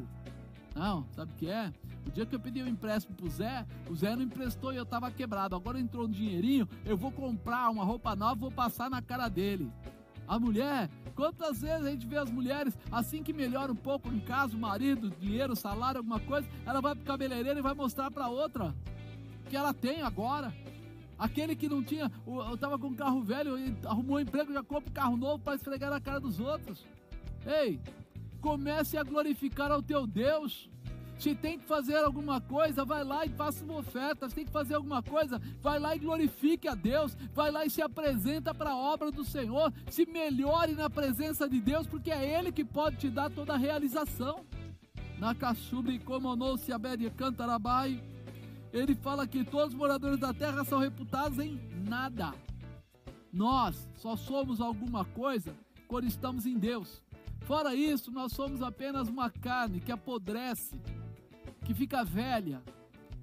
Não, 0.76 1.06
sabe 1.12 1.32
o 1.34 1.36
que 1.36 1.48
é? 1.48 1.72
O 2.06 2.12
dia 2.12 2.26
que 2.26 2.34
eu 2.34 2.40
pedi 2.40 2.64
um 2.64 2.68
empréstimo 2.68 3.16
pro 3.16 3.30
Zé, 3.30 3.66
o 3.90 3.96
Zé 3.96 4.16
não 4.16 4.24
emprestou 4.24 4.74
e 4.74 4.78
eu 4.78 4.86
tava 4.86 5.12
quebrado. 5.12 5.56
Agora 5.56 5.80
entrou 5.80 6.06
um 6.06 6.10
dinheirinho, 6.10 6.68
eu 6.86 6.98
vou 6.98 7.12
comprar 7.12 7.70
uma 7.70 7.84
roupa 7.84 8.16
nova, 8.16 8.36
vou 8.36 8.52
passar 8.52 8.90
na 8.90 9.02
cara 9.02 9.28
dele. 9.28 9.72
A 10.28 10.40
mulher, 10.40 10.90
quantas 11.14 11.62
vezes 11.62 11.86
a 11.86 11.92
gente 11.92 12.08
vê 12.08 12.18
as 12.18 12.32
mulheres, 12.32 12.78
assim 12.92 13.22
que 13.22 13.34
melhora 13.34 13.72
um 13.72 13.76
pouco 13.76 14.10
em 14.10 14.20
casa, 14.20 14.56
o 14.56 14.60
marido, 14.60 15.10
dinheiro, 15.20 15.56
salário, 15.56 15.98
alguma 15.98 16.20
coisa, 16.20 16.48
ela 16.66 16.82
vai 16.82 16.96
pro 16.96 17.04
cabeleireiro 17.04 17.60
e 17.60 17.62
vai 17.62 17.74
mostrar 17.74 18.10
para 18.10 18.30
outra 18.30 18.74
que 19.50 19.58
ela 19.58 19.74
tem 19.74 20.02
agora. 20.02 20.54
Aquele 21.20 21.56
que 21.56 21.70
não 21.70 21.84
tinha, 21.84 22.12
eu 22.26 22.58
tava 22.58 22.80
com 22.80 22.88
um 22.88 22.96
carro 22.96 23.22
velho, 23.22 23.56
arrumou 23.86 24.16
um 24.16 24.20
emprego, 24.22 24.54
já 24.54 24.64
compra 24.64 24.90
um 24.90 24.94
carro 24.94 25.18
novo 25.18 25.44
para 25.44 25.56
esfregar 25.56 25.92
na 25.92 26.00
cara 26.00 26.20
dos 26.20 26.40
outros. 26.40 26.84
Ei, 27.46 27.80
Comece 28.42 28.98
a 28.98 29.04
glorificar 29.04 29.72
ao 29.72 29.82
teu 29.82 30.06
Deus. 30.08 30.70
Se 31.20 31.36
tem 31.36 31.60
que 31.60 31.66
fazer 31.68 31.98
alguma 31.98 32.42
coisa, 32.42 32.84
vai 32.84 33.04
lá 33.04 33.24
e 33.24 33.30
faça 33.30 33.64
uma 33.64 33.78
oferta. 33.78 34.28
Se 34.28 34.34
tem 34.34 34.46
que 34.46 34.52
fazer 34.52 34.74
alguma 34.74 35.04
coisa, 35.04 35.40
vai 35.62 35.78
lá 35.78 35.96
e 35.96 36.00
glorifique 36.00 36.68
a 36.68 36.74
Deus. 36.74 37.16
Vai 37.34 37.52
lá 37.52 37.64
e 37.64 37.70
se 37.70 37.80
apresenta 37.80 38.56
para 38.56 38.72
a 38.72 38.76
obra 38.76 39.12
do 39.12 39.24
Senhor. 39.24 39.72
Se 39.88 40.06
melhore 40.08 40.74
na 40.74 40.90
presença 40.90 41.48
de 41.48 41.62
Deus, 41.62 41.86
porque 41.86 42.10
é 42.10 42.40
Ele 42.40 42.52
que 42.52 42.66
pode 42.66 42.98
te 42.98 43.10
dar 43.10 43.30
toda 43.30 43.54
a 43.54 43.58
realização. 43.58 44.44
Na 45.20 45.36
Cachubre, 45.36 46.00
Comonou-se 46.00 46.74
Abed 46.74 47.08
Cantarabai, 47.12 48.04
ele 48.74 48.96
fala 48.96 49.28
que 49.28 49.44
todos 49.44 49.74
os 49.74 49.80
moradores 49.80 50.20
da 50.20 50.34
terra 50.34 50.64
são 50.64 50.80
reputados 50.80 51.38
em 51.38 51.60
nada. 51.88 52.34
Nós 53.32 53.88
só 53.96 54.16
somos 54.16 54.60
alguma 54.60 55.06
coisa 55.06 55.54
quando 55.88 56.08
estamos 56.08 56.48
em 56.48 56.58
Deus. 56.58 57.04
Fora 57.52 57.76
isso, 57.76 58.10
nós 58.14 58.32
somos 58.32 58.62
apenas 58.62 59.10
uma 59.10 59.30
carne 59.30 59.82
que 59.82 59.92
apodrece, 59.92 60.74
que 61.66 61.74
fica 61.74 62.02
velha, 62.02 62.64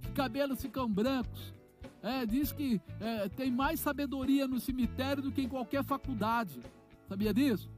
que 0.02 0.12
cabelos 0.12 0.60
ficam 0.60 0.86
brancos. 0.86 1.54
É, 2.02 2.26
diz 2.26 2.52
que 2.52 2.78
é, 3.00 3.30
tem 3.30 3.50
mais 3.50 3.80
sabedoria 3.80 4.46
no 4.46 4.60
cemitério 4.60 5.22
do 5.22 5.32
que 5.32 5.40
em 5.40 5.48
qualquer 5.48 5.82
faculdade. 5.82 6.60
Sabia 7.08 7.32
disso? 7.32 7.70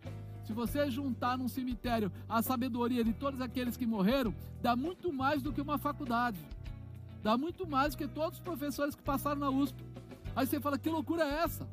Se 0.42 0.53
você 0.53 0.90
juntar 0.90 1.38
num 1.38 1.46
cemitério 1.46 2.11
a 2.28 2.42
sabedoria 2.42 3.05
de 3.05 3.12
todos 3.12 3.40
aqueles 3.40 3.76
que 3.76 3.86
morreram, 3.86 4.34
dá 4.61 4.74
muito 4.74 5.12
mais 5.12 5.40
do 5.42 5.53
que 5.53 5.61
uma 5.61 5.78
faculdade. 5.78 6.40
Dá 7.22 7.38
muito 7.38 7.64
mais 7.64 7.94
do 7.94 7.98
que 7.98 8.09
todos 8.09 8.40
os 8.40 8.44
professores 8.44 8.96
que 8.96 9.05
passaram 9.05 9.38
na 9.38 9.51
USP. 9.51 9.80
Aí 10.34 10.48
você 10.48 10.59
fala, 10.59 10.76
que 10.76 10.90
loucura 10.90 11.22
é 11.22 11.44
essa? 11.44 11.64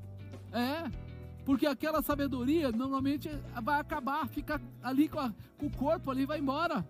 É, 0.54 1.07
porque 1.48 1.66
aquela 1.66 2.02
sabedoria 2.02 2.74
normalmente 2.74 3.30
vai 3.64 3.80
acabar, 3.80 4.28
fica 4.28 4.62
ali 4.84 5.08
com, 5.08 5.18
a, 5.18 5.34
com 5.58 5.68
o 5.68 5.72
corpo 5.72 6.12
ali, 6.12 6.26
vai 6.26 6.40
embora. 6.40 6.86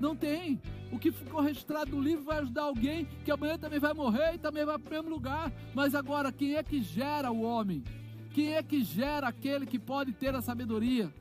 Não 0.00 0.16
tem. 0.16 0.58
O 0.90 0.98
que 0.98 1.12
ficou 1.12 1.42
registrado 1.42 1.94
no 1.94 2.00
livro 2.00 2.24
vai 2.24 2.38
ajudar 2.38 2.62
alguém 2.62 3.06
que 3.26 3.30
amanhã 3.30 3.58
também 3.58 3.78
vai 3.78 3.92
morrer 3.92 4.36
e 4.36 4.38
também 4.38 4.64
vai 4.64 4.78
para 4.78 4.88
o 4.88 4.90
mesmo 4.94 5.10
lugar. 5.10 5.52
Mas 5.74 5.94
agora, 5.94 6.32
quem 6.32 6.54
é 6.54 6.62
que 6.62 6.80
gera 6.80 7.30
o 7.30 7.42
homem? 7.42 7.84
Quem 8.32 8.54
é 8.54 8.62
que 8.62 8.82
gera 8.82 9.28
aquele 9.28 9.66
que 9.66 9.78
pode 9.78 10.14
ter 10.14 10.34
a 10.34 10.40
sabedoria? 10.40 11.12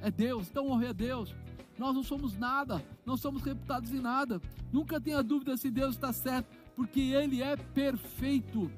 É 0.00 0.10
Deus. 0.10 0.48
Então 0.48 0.70
honre 0.70 0.86
a 0.86 0.92
Deus. 0.94 1.34
Nós 1.78 1.94
não 1.94 2.02
somos 2.02 2.34
nada, 2.38 2.82
não 3.04 3.18
somos 3.18 3.42
reputados 3.42 3.92
em 3.92 4.00
nada. 4.00 4.40
Nunca 4.72 4.98
tenha 4.98 5.22
dúvida 5.22 5.54
se 5.58 5.70
Deus 5.70 5.96
está 5.96 6.14
certo, 6.14 6.48
porque 6.74 6.98
Ele 6.98 7.42
é 7.42 7.58
perfeito. 7.58 8.70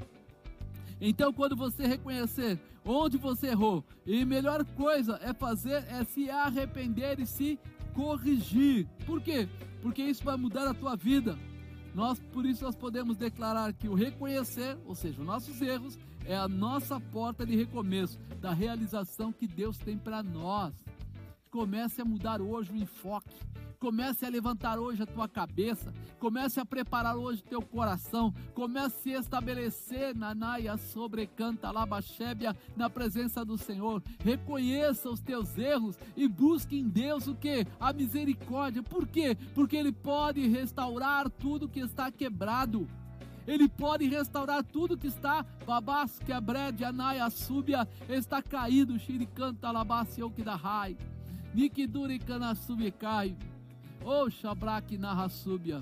Então, 1.01 1.33
quando 1.33 1.55
você 1.55 1.87
reconhecer 1.87 2.59
onde 2.85 3.17
você 3.17 3.49
errou, 3.49 3.85
e 4.07 4.25
melhor 4.25 4.65
coisa 4.65 5.19
é 5.23 5.33
fazer 5.33 5.85
é 5.89 6.05
se 6.05 6.29
arrepender 6.31 7.19
e 7.19 7.27
se 7.27 7.59
corrigir. 7.95 8.87
Por 9.07 9.21
quê? 9.21 9.49
Porque 9.81 10.03
isso 10.03 10.25
vai 10.25 10.37
mudar 10.37 10.69
a 10.69 10.75
tua 10.75 10.97
vida. 10.97 11.39
Nós, 11.95 12.19
por 12.33 12.45
isso 12.45 12.65
nós 12.65 12.75
podemos 12.75 13.17
declarar 13.17 13.73
que 13.73 13.89
o 13.89 13.95
reconhecer, 13.95 14.77
ou 14.85 14.95
seja, 14.95 15.21
os 15.21 15.27
nossos 15.27 15.61
erros, 15.63 15.99
é 16.27 16.37
a 16.37 16.49
nossa 16.49 16.99
porta 16.99 17.47
de 17.47 17.55
recomeço 17.55 18.19
da 18.41 18.53
realização 18.53 19.33
que 19.33 19.47
Deus 19.47 19.79
tem 19.79 19.97
para 19.97 20.23
nós. 20.23 20.75
Comece 21.55 22.03
a 22.03 22.05
mudar 22.05 22.43
hoje 22.43 22.73
o 22.73 22.77
enfoque. 22.77 23.33
Comece 23.79 24.27
a 24.27 24.29
levantar 24.29 24.77
hoje 24.77 25.05
a 25.05 25.07
tua 25.07 25.29
cabeça, 25.29 25.95
comece 26.19 26.59
a 26.59 26.67
preparar 26.67 27.17
hoje 27.17 27.43
o 27.43 27.49
teu 27.49 27.63
coração, 27.63 28.35
comece 28.55 29.15
a 29.15 29.21
estabelecer 29.21 30.17
na 30.17 30.35
naia 30.35 30.77
sobre 30.77 31.29
canta 31.29 31.71
labachébia 31.71 32.57
na 32.77 32.91
presença 32.91 33.45
do 33.45 33.57
Senhor. 33.57 34.03
Reconheça 34.19 35.09
os 35.09 35.21
teus 35.21 35.57
erros 35.57 35.97
e 36.17 36.27
busque 36.27 36.77
em 36.77 36.89
Deus 36.89 37.29
o 37.29 37.37
que? 37.37 37.65
A 37.79 37.93
misericórdia. 37.93 38.83
Por 38.83 39.07
quê? 39.07 39.37
Porque 39.55 39.77
Ele 39.77 39.93
pode 39.93 40.49
restaurar 40.49 41.31
tudo 41.31 41.69
que 41.69 41.79
está 41.79 42.11
quebrado. 42.11 42.89
Ele 43.47 43.69
pode 43.69 44.09
restaurar 44.09 44.65
tudo 44.65 44.99
que 44.99 45.07
está 45.07 45.47
babás, 45.65 46.19
quebrede, 46.19 46.85
anaia, 46.85 47.31
súbia, 47.31 47.87
está 48.09 48.43
caído, 48.43 48.99
xiricanta, 48.99 49.71
labassi, 49.71 50.21
rai. 50.61 50.97
Nikiduri, 51.55 52.19
canassubikai. 52.19 53.37
Oh, 54.05 54.29
Shabrak, 54.29 54.99
narra 54.99 55.29
súbia. 55.29 55.81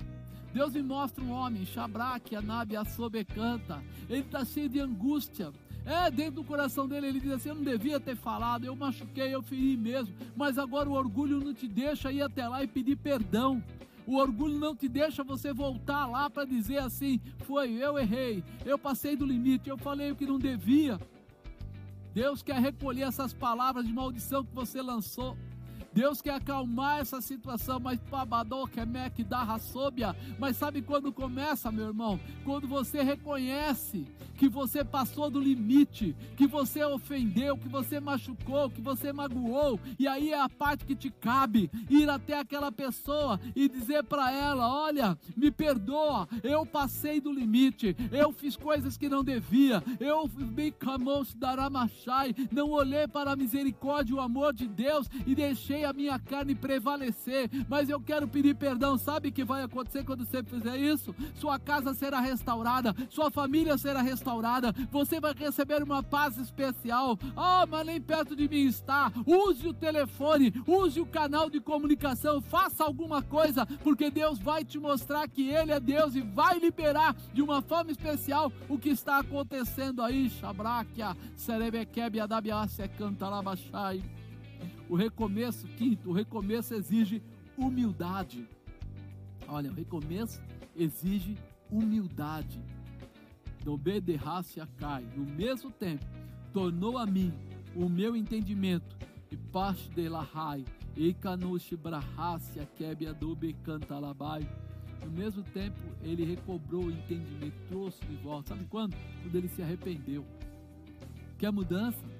Deus 0.53 0.73
me 0.73 0.83
mostra 0.83 1.23
um 1.23 1.31
homem, 1.31 1.65
Shabrak, 1.65 2.35
Anabi, 2.35 2.77
Assobecanta. 2.77 3.83
Ele 4.07 4.21
está 4.21 4.45
cheio 4.45 4.69
de 4.69 4.79
angústia. 4.79 5.51
É, 5.85 6.09
dentro 6.09 6.35
do 6.35 6.43
coração 6.43 6.87
dele, 6.87 7.07
ele 7.07 7.19
diz 7.19 7.31
assim: 7.31 7.49
Eu 7.49 7.55
não 7.55 7.63
devia 7.63 7.99
ter 7.99 8.15
falado, 8.15 8.65
eu 8.65 8.75
machuquei, 8.75 9.33
eu 9.33 9.41
feri 9.41 9.75
mesmo. 9.75 10.15
Mas 10.35 10.57
agora 10.57 10.87
o 10.87 10.93
orgulho 10.93 11.39
não 11.39 11.53
te 11.53 11.67
deixa 11.67 12.11
ir 12.11 12.21
até 12.21 12.47
lá 12.47 12.63
e 12.63 12.67
pedir 12.67 12.95
perdão. 12.95 13.61
O 14.05 14.17
orgulho 14.17 14.59
não 14.59 14.75
te 14.75 14.87
deixa 14.87 15.23
você 15.23 15.51
voltar 15.51 16.05
lá 16.05 16.29
para 16.29 16.45
dizer 16.45 16.77
assim: 16.77 17.19
Foi, 17.39 17.71
eu 17.71 17.97
errei, 17.97 18.43
eu 18.63 18.77
passei 18.77 19.15
do 19.15 19.25
limite, 19.25 19.69
eu 19.69 19.77
falei 19.77 20.11
o 20.11 20.15
que 20.15 20.25
não 20.25 20.37
devia. 20.37 20.99
Deus 22.13 22.43
quer 22.43 22.59
recolher 22.59 23.03
essas 23.03 23.33
palavras 23.33 23.85
de 23.85 23.91
maldição 23.91 24.45
que 24.45 24.53
você 24.53 24.81
lançou. 24.81 25.35
Deus 25.93 26.21
quer 26.21 26.35
acalmar 26.35 26.99
essa 26.99 27.21
situação, 27.21 27.79
mas 27.79 27.99
mec 28.87 29.23
da 29.23 29.43
raçóbia. 29.43 30.15
Mas 30.39 30.57
sabe 30.57 30.81
quando 30.81 31.13
começa, 31.13 31.71
meu 31.71 31.87
irmão? 31.87 32.19
Quando 32.43 32.67
você 32.67 33.03
reconhece 33.03 34.07
que 34.35 34.49
você 34.49 34.83
passou 34.83 35.29
do 35.29 35.39
limite, 35.39 36.15
que 36.35 36.47
você 36.47 36.83
ofendeu, 36.83 37.57
que 37.57 37.69
você 37.69 37.99
machucou, 37.99 38.69
que 38.69 38.81
você 38.81 39.13
magoou, 39.13 39.79
e 39.99 40.07
aí 40.07 40.31
é 40.31 40.39
a 40.39 40.49
parte 40.49 40.85
que 40.85 40.95
te 40.95 41.11
cabe 41.11 41.69
ir 41.89 42.09
até 42.09 42.39
aquela 42.39 42.71
pessoa 42.71 43.39
e 43.55 43.69
dizer 43.69 44.03
para 44.03 44.31
ela: 44.31 44.67
"Olha, 44.67 45.17
me 45.37 45.51
perdoa, 45.51 46.27
eu 46.41 46.65
passei 46.65 47.21
do 47.21 47.31
limite, 47.31 47.95
eu 48.11 48.31
fiz 48.31 48.57
coisas 48.57 48.97
que 48.97 49.07
não 49.07 49.23
devia, 49.23 49.83
eu 49.99 50.29
não 52.51 52.71
olhei 52.71 53.07
para 53.07 53.31
a 53.31 53.35
misericórdia 53.35 54.13
e 54.13 54.15
o 54.15 54.21
amor 54.21 54.53
de 54.53 54.67
Deus 54.67 55.07
e 55.25 55.35
deixei 55.35 55.82
a 55.83 55.93
minha 55.93 56.19
carne 56.19 56.55
prevalecer, 56.55 57.49
mas 57.67 57.89
eu 57.89 57.99
quero 57.99 58.27
pedir 58.27 58.55
perdão. 58.55 58.97
Sabe 58.97 59.29
o 59.29 59.31
que 59.31 59.43
vai 59.43 59.63
acontecer 59.63 60.03
quando 60.03 60.25
você 60.25 60.43
fizer 60.43 60.77
isso? 60.77 61.15
Sua 61.35 61.59
casa 61.59 61.93
será 61.93 62.19
restaurada, 62.19 62.95
sua 63.09 63.31
família 63.31 63.77
será 63.77 64.01
restaurada, 64.01 64.73
você 64.91 65.19
vai 65.19 65.33
receber 65.33 65.81
uma 65.83 66.03
paz 66.03 66.37
especial. 66.37 67.17
Ah, 67.35 67.63
oh, 67.63 67.67
mas 67.67 67.85
nem 67.85 68.01
perto 68.01 68.35
de 68.35 68.47
mim 68.47 68.65
está. 68.65 69.11
Use 69.25 69.67
o 69.67 69.73
telefone, 69.73 70.53
use 70.67 70.99
o 70.99 71.05
canal 71.05 71.49
de 71.49 71.59
comunicação, 71.59 72.41
faça 72.41 72.83
alguma 72.83 73.21
coisa, 73.21 73.65
porque 73.83 74.09
Deus 74.09 74.39
vai 74.39 74.63
te 74.63 74.79
mostrar 74.79 75.27
que 75.27 75.49
Ele 75.49 75.71
é 75.71 75.79
Deus 75.79 76.15
e 76.15 76.21
vai 76.21 76.59
liberar 76.59 77.15
de 77.33 77.41
uma 77.41 77.61
forma 77.61 77.91
especial 77.91 78.51
o 78.69 78.77
que 78.77 78.89
está 78.89 79.19
acontecendo 79.19 80.01
aí. 80.01 80.29
Shabrakia, 80.29 81.15
Serebekebi, 81.35 82.19
Adabiácia, 82.19 82.87
Cantalabachai. 82.87 84.03
O 84.93 84.95
recomeço, 84.95 85.65
quinto, 85.69 86.11
o 86.11 86.13
recomeço 86.13 86.75
exige 86.75 87.19
humildade. 87.57 88.47
Olha, 89.47 89.71
o 89.71 89.73
recomeço 89.73 90.39
exige 90.75 91.35
humildade. 91.71 92.61
Dobe 93.65 93.99
de 93.99 94.19
cai. 94.77 95.03
No 95.15 95.25
mesmo 95.25 95.71
tempo, 95.71 96.05
tornou 96.53 96.99
a 96.99 97.07
mim 97.07 97.33
o 97.75 97.89
meu 97.89 98.15
entendimento. 98.15 98.95
E 99.31 99.35
parte 99.35 99.89
de 99.89 100.07
lahai. 100.07 100.63
E 100.95 101.11
kanush 101.11 101.73
brahasia 101.73 102.67
kebia 102.77 103.15
dobe 103.15 103.53
cantalabai. 103.63 104.47
No 105.03 105.09
mesmo 105.09 105.41
tempo, 105.41 105.81
ele 106.03 106.23
recobrou 106.23 106.83
o 106.83 106.91
entendimento, 106.91 107.55
trouxe 107.67 107.99
de 108.05 108.15
volta. 108.17 108.49
Sabe 108.49 108.67
quando? 108.69 108.95
Quando 109.23 109.35
ele 109.35 109.47
se 109.47 109.63
arrependeu. 109.63 110.23
Quer 111.39 111.51
mudança? 111.51 112.12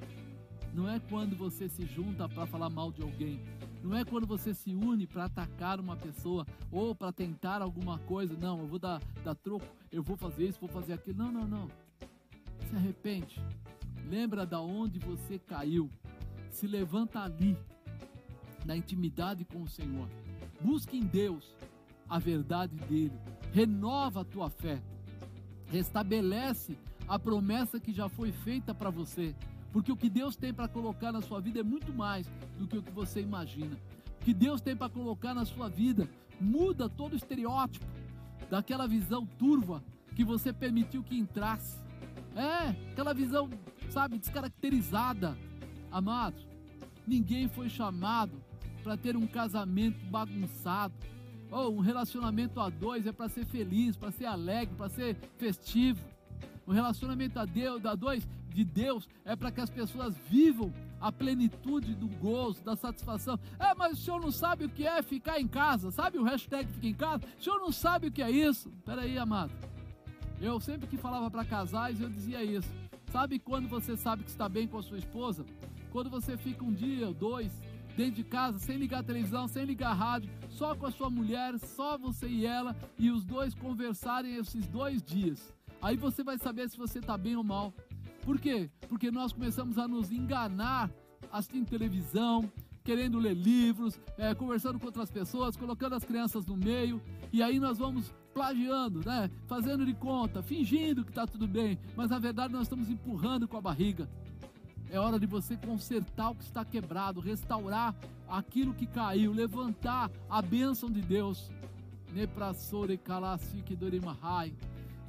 Não 0.73 0.89
é 0.89 0.99
quando 0.99 1.35
você 1.35 1.69
se 1.69 1.85
junta 1.85 2.27
para 2.27 2.47
falar 2.47 2.69
mal 2.69 2.91
de 2.91 3.01
alguém. 3.01 3.39
Não 3.83 3.95
é 3.95 4.03
quando 4.03 4.25
você 4.25 4.53
se 4.53 4.73
une 4.73 5.05
para 5.05 5.25
atacar 5.25 5.79
uma 5.79 5.95
pessoa 5.95 6.47
ou 6.71 6.95
para 6.95 7.11
tentar 7.11 7.61
alguma 7.61 7.99
coisa. 7.99 8.35
Não, 8.35 8.59
eu 8.59 8.67
vou 8.67 8.79
dar, 8.79 9.01
dar 9.23 9.35
troco, 9.35 9.65
eu 9.91 10.01
vou 10.01 10.17
fazer 10.17 10.47
isso, 10.47 10.59
vou 10.59 10.69
fazer 10.69 10.93
aquilo. 10.93 11.17
Não, 11.17 11.31
não, 11.31 11.47
não. 11.47 11.67
Se 12.69 12.75
arrepende. 12.75 13.39
Lembra 14.09 14.45
da 14.45 14.59
onde 14.59 14.97
você 14.99 15.37
caiu. 15.37 15.89
Se 16.49 16.65
levanta 16.65 17.19
ali, 17.19 17.57
na 18.65 18.75
intimidade 18.75 19.45
com 19.45 19.61
o 19.61 19.67
Senhor. 19.67 20.07
Busque 20.61 20.97
em 20.97 21.05
Deus 21.05 21.55
a 22.09 22.19
verdade 22.19 22.75
dele. 22.75 23.19
Renova 23.51 24.21
a 24.21 24.25
tua 24.25 24.49
fé. 24.49 24.81
Restabelece 25.67 26.77
a 27.07 27.19
promessa 27.19 27.79
que 27.79 27.91
já 27.91 28.07
foi 28.07 28.31
feita 28.31 28.73
para 28.73 28.89
você. 28.89 29.35
Porque 29.73 29.91
o 29.91 29.97
que 29.97 30.07
Deus 30.07 30.35
tem 30.35 30.53
para 30.53 30.67
colocar 30.67 31.11
na 31.11 31.21
sua 31.21 31.41
vida 31.41 31.59
é 31.59 31.63
muito 31.63 31.91
mais 31.91 32.27
do 32.59 32.67
que 32.67 32.77
o 32.77 32.83
que 32.83 32.91
você 32.91 33.19
imagina. 33.19 33.75
O 34.21 34.23
que 34.23 34.33
Deus 34.33 34.61
tem 34.61 34.75
para 34.75 34.87
colocar 34.87 35.33
na 35.33 35.43
sua 35.43 35.67
vida 35.67 36.07
muda 36.39 36.87
todo 36.87 37.13
o 37.13 37.15
estereótipo 37.15 37.85
daquela 38.49 38.87
visão 38.87 39.25
turva 39.25 39.83
que 40.15 40.23
você 40.23 40.53
permitiu 40.53 41.03
que 41.03 41.17
entrasse. 41.17 41.75
É, 42.35 42.69
aquela 42.91 43.13
visão, 43.15 43.49
sabe, 43.89 44.19
descaracterizada. 44.19 45.35
Amados, 45.91 46.47
ninguém 47.07 47.47
foi 47.47 47.67
chamado 47.67 48.39
para 48.83 48.95
ter 48.95 49.17
um 49.17 49.25
casamento 49.25 50.05
bagunçado. 50.05 50.93
Ou 51.49 51.77
um 51.77 51.79
relacionamento 51.79 52.59
a 52.59 52.69
dois 52.69 53.07
é 53.07 53.11
para 53.11 53.29
ser 53.29 53.45
feliz, 53.45 53.95
para 53.95 54.11
ser 54.11 54.25
alegre, 54.25 54.75
para 54.75 54.89
ser 54.89 55.15
festivo. 55.37 56.03
Um 56.67 56.71
relacionamento 56.71 57.39
a 57.39 57.45
Deus, 57.45 57.85
a 57.85 57.95
dois, 57.95 58.27
de 58.53 58.63
Deus 58.63 59.09
é 59.25 59.35
para 59.35 59.51
que 59.51 59.59
as 59.59 59.69
pessoas 59.69 60.15
vivam 60.29 60.71
a 61.01 61.11
plenitude 61.11 61.93
do 61.95 62.07
gozo, 62.07 62.63
da 62.63 62.75
satisfação. 62.75 63.37
É, 63.59 63.73
mas 63.75 63.99
o 63.99 64.01
senhor 64.01 64.21
não 64.21 64.31
sabe 64.31 64.65
o 64.65 64.69
que 64.69 64.85
é 64.85 65.01
ficar 65.01 65.39
em 65.39 65.47
casa? 65.47 65.91
Sabe 65.91 66.17
o 66.17 66.23
hashtag 66.23 66.71
fica 66.71 66.87
em 66.87 66.93
casa? 66.93 67.23
O 67.37 67.43
senhor 67.43 67.59
não 67.59 67.71
sabe 67.71 68.07
o 68.07 68.11
que 68.11 68.21
é 68.21 68.31
isso? 68.31 68.71
Peraí, 68.85 69.17
amado. 69.17 69.51
Eu 70.39 70.59
sempre 70.59 70.87
que 70.87 70.97
falava 70.97 71.29
para 71.29 71.43
casais, 71.43 71.99
eu 71.99 72.09
dizia 72.09 72.43
isso. 72.43 72.69
Sabe 73.11 73.39
quando 73.39 73.67
você 73.67 73.97
sabe 73.97 74.23
que 74.23 74.29
está 74.29 74.47
bem 74.47 74.67
com 74.67 74.77
a 74.77 74.83
sua 74.83 74.97
esposa? 74.97 75.45
Quando 75.91 76.09
você 76.09 76.37
fica 76.37 76.63
um 76.63 76.73
dia 76.73 77.07
ou 77.07 77.13
dois 77.13 77.51
dentro 77.95 78.15
de 78.15 78.23
casa, 78.23 78.57
sem 78.59 78.77
ligar 78.77 79.03
televisão, 79.03 79.47
sem 79.47 79.65
ligar 79.65 79.93
rádio, 79.93 80.29
só 80.49 80.75
com 80.75 80.85
a 80.85 80.91
sua 80.91 81.09
mulher, 81.09 81.57
só 81.59 81.97
você 81.97 82.27
e 82.27 82.45
ela, 82.45 82.75
e 82.97 83.11
os 83.11 83.23
dois 83.23 83.53
conversarem 83.53 84.35
esses 84.35 84.65
dois 84.67 85.03
dias. 85.03 85.53
Aí 85.81 85.97
você 85.97 86.23
vai 86.23 86.37
saber 86.37 86.69
se 86.69 86.77
você 86.77 86.99
está 86.99 87.17
bem 87.17 87.35
ou 87.35 87.43
mal. 87.43 87.73
Por 88.25 88.39
quê? 88.39 88.69
Porque 88.87 89.11
nós 89.11 89.33
começamos 89.33 89.77
a 89.77 89.87
nos 89.87 90.11
enganar 90.11 90.89
assistindo 91.31 91.67
televisão, 91.67 92.49
querendo 92.83 93.17
ler 93.19 93.33
livros, 93.33 93.99
é, 94.17 94.33
conversando 94.33 94.79
com 94.79 94.85
outras 94.85 95.09
pessoas, 95.09 95.55
colocando 95.55 95.95
as 95.95 96.03
crianças 96.03 96.45
no 96.45 96.55
meio, 96.55 97.01
e 97.31 97.41
aí 97.41 97.59
nós 97.59 97.77
vamos 97.77 98.13
plagiando, 98.33 99.01
né? 99.05 99.29
Fazendo 99.47 99.85
de 99.85 99.93
conta, 99.93 100.41
fingindo 100.41 101.03
que 101.03 101.11
está 101.11 101.25
tudo 101.25 101.47
bem, 101.47 101.79
mas 101.95 102.09
na 102.09 102.19
verdade 102.19 102.53
nós 102.53 102.63
estamos 102.63 102.89
empurrando 102.89 103.47
com 103.47 103.57
a 103.57 103.61
barriga. 103.61 104.09
É 104.89 104.99
hora 104.99 105.19
de 105.19 105.25
você 105.25 105.57
consertar 105.57 106.29
o 106.29 106.35
que 106.35 106.43
está 106.43 106.63
quebrado, 106.63 107.19
restaurar 107.19 107.95
aquilo 108.27 108.73
que 108.73 108.85
caiu, 108.85 109.33
levantar 109.33 110.11
a 110.29 110.41
bênção 110.41 110.89
de 110.89 111.01
Deus. 111.01 111.51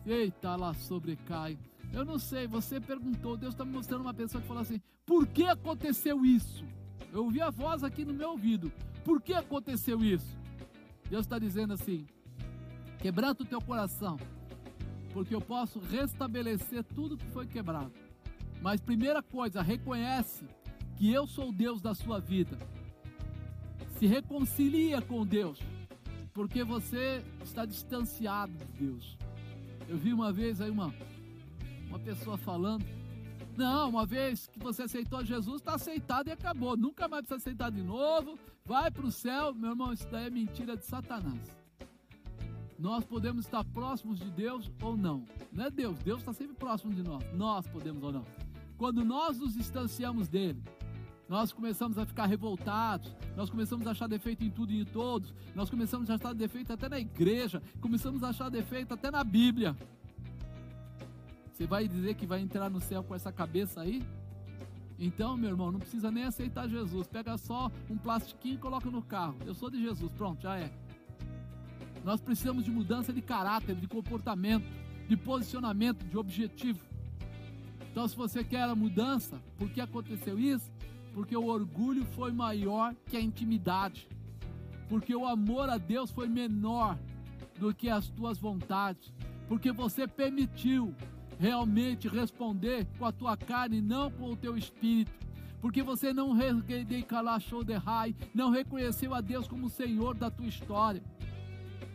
Eita 0.06 0.56
lá 0.56 0.72
sobrecai. 0.74 1.58
Eu 1.94 2.04
não 2.04 2.18
sei, 2.18 2.48
você 2.48 2.80
perguntou, 2.80 3.36
Deus 3.36 3.54
está 3.54 3.64
me 3.64 3.70
mostrando 3.70 4.00
uma 4.00 4.12
pessoa 4.12 4.42
que 4.42 4.48
falou 4.48 4.62
assim: 4.62 4.80
por 5.06 5.28
que 5.28 5.44
aconteceu 5.44 6.24
isso? 6.24 6.64
Eu 7.12 7.22
ouvi 7.24 7.40
a 7.40 7.50
voz 7.50 7.84
aqui 7.84 8.04
no 8.04 8.12
meu 8.12 8.30
ouvido: 8.30 8.72
por 9.04 9.22
que 9.22 9.32
aconteceu 9.32 10.02
isso? 10.02 10.36
Deus 11.08 11.24
está 11.24 11.38
dizendo 11.38 11.72
assim: 11.72 12.04
quebranta 12.98 13.44
o 13.44 13.46
teu 13.46 13.60
coração, 13.60 14.18
porque 15.12 15.32
eu 15.32 15.40
posso 15.40 15.78
restabelecer 15.78 16.82
tudo 16.82 17.16
que 17.16 17.26
foi 17.26 17.46
quebrado. 17.46 17.92
Mas 18.60 18.80
primeira 18.80 19.22
coisa, 19.22 19.62
reconhece 19.62 20.44
que 20.96 21.12
eu 21.12 21.28
sou 21.28 21.50
o 21.50 21.52
Deus 21.52 21.80
da 21.80 21.94
sua 21.94 22.18
vida. 22.18 22.58
Se 23.98 24.06
reconcilia 24.06 25.00
com 25.00 25.24
Deus, 25.24 25.60
porque 26.32 26.64
você 26.64 27.22
está 27.44 27.64
distanciado 27.64 28.52
de 28.52 28.86
Deus. 28.86 29.16
Eu 29.88 29.96
vi 29.96 30.12
uma 30.12 30.32
vez 30.32 30.60
aí 30.60 30.70
uma 30.70 30.92
uma 31.94 31.98
pessoa 32.00 32.36
falando. 32.36 32.84
Não, 33.56 33.88
uma 33.88 34.04
vez 34.04 34.48
que 34.48 34.58
você 34.58 34.82
aceitou 34.82 35.24
Jesus, 35.24 35.60
está 35.60 35.74
aceitado 35.74 36.26
e 36.26 36.32
acabou. 36.32 36.76
Nunca 36.76 37.06
mais 37.06 37.24
precisa 37.24 37.36
aceitar 37.36 37.70
de 37.70 37.82
novo. 37.82 38.36
Vai 38.64 38.90
para 38.90 39.06
o 39.06 39.12
céu. 39.12 39.54
Meu 39.54 39.70
irmão, 39.70 39.92
isso 39.92 40.08
daí 40.10 40.26
é 40.26 40.30
mentira 40.30 40.76
de 40.76 40.84
Satanás. 40.84 41.56
Nós 42.76 43.04
podemos 43.04 43.44
estar 43.44 43.64
próximos 43.66 44.18
de 44.18 44.28
Deus 44.32 44.72
ou 44.82 44.96
não. 44.96 45.24
Não 45.52 45.66
é 45.66 45.70
Deus, 45.70 45.96
Deus 46.00 46.18
está 46.18 46.32
sempre 46.32 46.56
próximo 46.56 46.92
de 46.92 47.02
nós. 47.04 47.22
Nós 47.32 47.64
podemos 47.68 48.02
ou 48.02 48.12
não. 48.12 48.24
Quando 48.76 49.04
nós 49.04 49.38
nos 49.38 49.54
distanciamos 49.54 50.26
dele, 50.26 50.60
nós 51.28 51.52
começamos 51.52 51.96
a 51.96 52.04
ficar 52.04 52.26
revoltados, 52.26 53.14
nós 53.36 53.48
começamos 53.48 53.86
a 53.86 53.92
achar 53.92 54.08
defeito 54.08 54.44
em 54.44 54.50
tudo 54.50 54.72
e 54.72 54.80
em 54.80 54.84
todos, 54.84 55.32
nós 55.54 55.70
começamos 55.70 56.10
a 56.10 56.16
achar 56.16 56.34
defeito 56.34 56.72
até 56.72 56.88
na 56.88 56.98
igreja, 56.98 57.62
começamos 57.80 58.24
a 58.24 58.30
achar 58.30 58.50
defeito 58.50 58.92
até 58.92 59.12
na 59.12 59.22
Bíblia. 59.22 59.76
Você 61.54 61.68
vai 61.68 61.86
dizer 61.86 62.14
que 62.14 62.26
vai 62.26 62.40
entrar 62.40 62.68
no 62.68 62.80
céu 62.80 63.04
com 63.04 63.14
essa 63.14 63.30
cabeça 63.30 63.80
aí? 63.80 64.02
Então, 64.98 65.36
meu 65.36 65.50
irmão, 65.50 65.70
não 65.70 65.78
precisa 65.78 66.10
nem 66.10 66.24
aceitar 66.24 66.68
Jesus. 66.68 67.06
Pega 67.06 67.38
só 67.38 67.70
um 67.88 67.96
plastiquinho 67.96 68.56
e 68.56 68.58
coloca 68.58 68.90
no 68.90 69.00
carro. 69.00 69.36
Eu 69.46 69.54
sou 69.54 69.70
de 69.70 69.80
Jesus, 69.80 70.10
pronto, 70.14 70.42
já 70.42 70.58
é. 70.58 70.72
Nós 72.04 72.20
precisamos 72.20 72.64
de 72.64 72.72
mudança 72.72 73.12
de 73.12 73.22
caráter, 73.22 73.76
de 73.76 73.86
comportamento, 73.86 74.66
de 75.08 75.16
posicionamento, 75.16 76.04
de 76.04 76.18
objetivo. 76.18 76.80
Então, 77.88 78.08
se 78.08 78.16
você 78.16 78.42
quer 78.42 78.64
a 78.64 78.74
mudança, 78.74 79.40
por 79.56 79.70
que 79.70 79.80
aconteceu 79.80 80.36
isso? 80.36 80.72
Porque 81.12 81.36
o 81.36 81.46
orgulho 81.46 82.04
foi 82.16 82.32
maior 82.32 82.96
que 83.06 83.16
a 83.16 83.20
intimidade. 83.20 84.08
Porque 84.88 85.14
o 85.14 85.24
amor 85.24 85.70
a 85.70 85.78
Deus 85.78 86.10
foi 86.10 86.28
menor 86.28 86.98
do 87.60 87.72
que 87.72 87.88
as 87.88 88.08
tuas 88.08 88.38
vontades. 88.38 89.12
Porque 89.46 89.70
você 89.70 90.08
permitiu 90.08 90.92
realmente 91.38 92.08
responder 92.08 92.86
com 92.98 93.04
a 93.04 93.12
tua 93.12 93.36
carne, 93.36 93.80
não 93.80 94.10
com 94.10 94.30
o 94.30 94.36
teu 94.36 94.56
espírito. 94.56 95.12
Porque 95.60 95.82
você 95.82 96.12
não 96.12 96.36
não 98.34 98.50
reconheceu 98.50 99.14
a 99.14 99.20
Deus 99.20 99.48
como 99.48 99.70
Senhor 99.70 100.14
da 100.14 100.30
tua 100.30 100.46
história. 100.46 101.02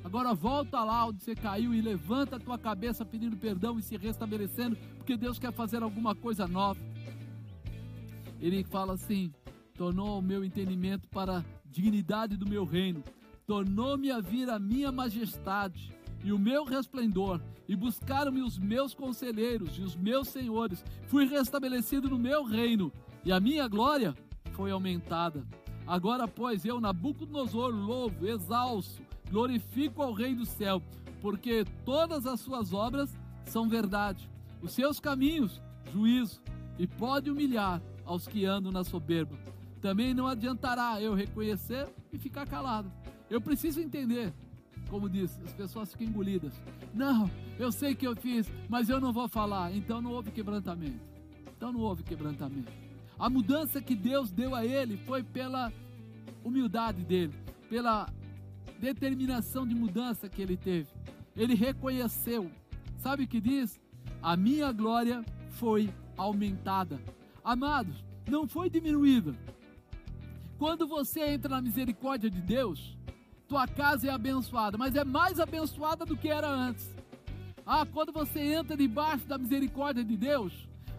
Agora 0.03 0.33
volta 0.33 0.83
lá 0.83 1.05
onde 1.05 1.23
você 1.23 1.35
caiu 1.35 1.73
e 1.73 1.81
levanta 1.81 2.37
a 2.37 2.39
tua 2.39 2.57
cabeça 2.57 3.05
pedindo 3.05 3.37
perdão 3.37 3.77
e 3.77 3.83
se 3.83 3.95
restabelecendo, 3.97 4.75
porque 4.97 5.17
Deus 5.17 5.37
quer 5.37 5.51
fazer 5.51 5.83
alguma 5.83 6.15
coisa 6.15 6.47
nova. 6.47 6.79
Ele 8.39 8.63
fala 8.63 8.93
assim: 8.93 9.31
tornou 9.75 10.17
o 10.17 10.21
meu 10.21 10.43
entendimento 10.43 11.07
para 11.09 11.39
a 11.39 11.43
dignidade 11.65 12.37
do 12.37 12.47
meu 12.47 12.65
reino, 12.65 13.03
tornou-me 13.45 14.09
a 14.09 14.19
vir 14.19 14.49
a 14.49 14.57
minha 14.57 14.91
majestade 14.91 15.93
e 16.23 16.31
o 16.31 16.39
meu 16.39 16.63
resplendor, 16.63 17.41
e 17.67 17.75
buscaram-me 17.75 18.41
os 18.41 18.57
meus 18.57 18.93
conselheiros 18.93 19.77
e 19.77 19.81
os 19.81 19.95
meus 19.95 20.27
senhores. 20.27 20.83
Fui 21.07 21.25
restabelecido 21.25 22.09
no 22.09 22.17
meu 22.17 22.43
reino, 22.43 22.91
e 23.23 23.31
a 23.31 23.39
minha 23.39 23.67
glória 23.67 24.15
foi 24.51 24.71
aumentada. 24.71 25.45
Agora, 25.85 26.27
pois, 26.27 26.65
eu, 26.65 26.79
Nabucodonosor, 26.79 27.73
louvo, 27.73 28.27
exalço, 28.27 29.01
glorifico 29.29 30.01
ao 30.01 30.13
Rei 30.13 30.35
do 30.35 30.45
céu, 30.45 30.81
porque 31.21 31.65
todas 31.85 32.25
as 32.25 32.39
suas 32.39 32.73
obras 32.73 33.17
são 33.45 33.67
verdade, 33.67 34.29
os 34.61 34.73
seus 34.73 34.99
caminhos, 34.99 35.61
juízo, 35.91 36.41
e 36.77 36.85
pode 36.85 37.29
humilhar 37.29 37.81
aos 38.05 38.27
que 38.27 38.45
andam 38.45 38.71
na 38.71 38.83
soberba. 38.83 39.37
Também 39.81 40.13
não 40.13 40.27
adiantará 40.27 41.01
eu 41.01 41.13
reconhecer 41.13 41.87
e 42.11 42.17
ficar 42.17 42.47
calado. 42.47 42.91
Eu 43.29 43.39
preciso 43.39 43.79
entender 43.79 44.33
como 44.89 45.09
diz, 45.09 45.39
as 45.45 45.53
pessoas 45.53 45.91
ficam 45.91 46.07
engolidas. 46.07 46.53
Não, 46.93 47.29
eu 47.57 47.71
sei 47.71 47.93
que 47.95 48.07
eu 48.07 48.15
fiz, 48.15 48.51
mas 48.67 48.89
eu 48.89 48.99
não 48.99 49.13
vou 49.13 49.27
falar. 49.27 49.73
Então 49.75 50.01
não 50.01 50.11
houve 50.11 50.31
quebrantamento. 50.31 50.99
Então 51.55 51.71
não 51.71 51.81
houve 51.81 52.03
quebrantamento. 52.03 52.71
A 53.17 53.29
mudança 53.29 53.81
que 53.81 53.95
Deus 53.95 54.31
deu 54.31 54.55
a 54.55 54.65
ele 54.65 54.97
foi 54.97 55.23
pela 55.23 55.71
humildade 56.43 57.03
dele, 57.03 57.33
pela 57.69 58.07
determinação 58.79 59.67
de 59.67 59.75
mudança 59.75 60.29
que 60.29 60.41
ele 60.41 60.57
teve. 60.57 60.87
Ele 61.35 61.53
reconheceu. 61.53 62.49
Sabe 62.97 63.23
o 63.23 63.27
que 63.27 63.39
diz? 63.39 63.79
A 64.21 64.35
minha 64.35 64.71
glória 64.71 65.23
foi 65.51 65.93
aumentada. 66.17 66.99
Amados, 67.43 68.03
não 68.27 68.47
foi 68.47 68.69
diminuída. 68.69 69.33
Quando 70.57 70.87
você 70.87 71.21
entra 71.21 71.55
na 71.55 71.61
misericórdia 71.61 72.29
de 72.29 72.41
Deus, 72.41 72.97
tua 73.49 73.67
casa 73.67 74.07
é 74.07 74.11
abençoada, 74.11 74.77
mas 74.77 74.95
é 74.95 75.03
mais 75.03 75.39
abençoada 75.39 76.05
do 76.05 76.15
que 76.15 76.29
era 76.29 76.47
antes. 76.47 76.95
Ah, 77.65 77.83
quando 77.83 78.13
você 78.13 78.39
entra 78.39 78.77
debaixo 78.77 79.25
da 79.25 79.39
misericórdia 79.39 80.03
de 80.03 80.15
Deus, 80.15 80.53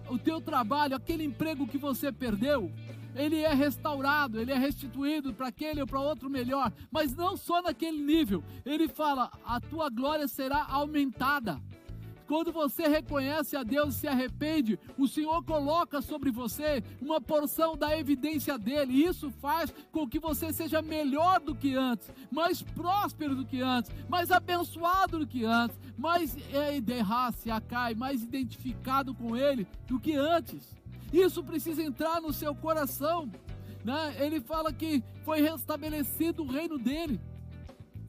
o 0.09 0.19
teu 0.19 0.41
trabalho, 0.41 0.97
aquele 0.97 1.23
emprego 1.23 1.67
que 1.69 1.79
você 1.79 2.11
perdeu, 2.11 2.73
ele 3.15 3.37
é 3.37 3.55
restaurado, 3.55 4.41
ele 4.41 4.51
é 4.51 4.59
restituído 4.59 5.33
para 5.33 5.47
aquele 5.47 5.81
ou 5.81 5.87
para 5.87 6.01
outro 6.01 6.29
melhor, 6.29 6.73
mas 6.91 7.15
não 7.15 7.37
só 7.37 7.63
naquele 7.63 8.03
nível. 8.03 8.43
Ele 8.67 8.89
fala: 8.89 9.31
a 9.45 9.61
tua 9.61 9.89
glória 9.89 10.27
será 10.27 10.67
aumentada. 10.69 11.61
Quando 12.31 12.53
você 12.53 12.87
reconhece 12.87 13.57
a 13.57 13.65
Deus 13.65 13.97
e 13.97 13.99
se 13.99 14.07
arrepende, 14.07 14.79
o 14.97 15.09
Senhor 15.09 15.43
coloca 15.43 16.01
sobre 16.01 16.31
você 16.31 16.81
uma 17.03 17.21
porção 17.21 17.77
da 17.77 17.99
evidência 17.99 18.57
dele. 18.57 19.05
Isso 19.05 19.33
faz 19.43 19.75
com 19.91 20.09
que 20.09 20.21
você 20.21 20.53
seja 20.53 20.81
melhor 20.81 21.41
do 21.41 21.57
que 21.57 21.75
antes, 21.75 22.09
mais 22.31 22.63
próspero 22.63 23.35
do 23.35 23.45
que 23.45 23.61
antes, 23.61 23.91
mais 24.09 24.31
abençoado 24.31 25.19
do 25.19 25.27
que 25.27 25.45
antes, 25.45 25.77
mais 25.99 26.37
é, 26.55 26.81
derrace, 26.81 27.51
acai, 27.51 27.97
mais 27.97 28.23
identificado 28.23 29.13
com 29.13 29.37
ele 29.37 29.67
do 29.89 29.99
que 29.99 30.15
antes. 30.15 30.77
Isso 31.13 31.43
precisa 31.43 31.83
entrar 31.83 32.21
no 32.21 32.33
seu 32.33 32.55
coração. 32.55 33.29
Né? 33.85 34.15
Ele 34.21 34.41
fala 34.41 34.73
que 34.73 35.03
foi 35.25 35.41
restabelecido 35.41 36.45
o 36.45 36.47
reino 36.47 36.79
dele 36.79 37.21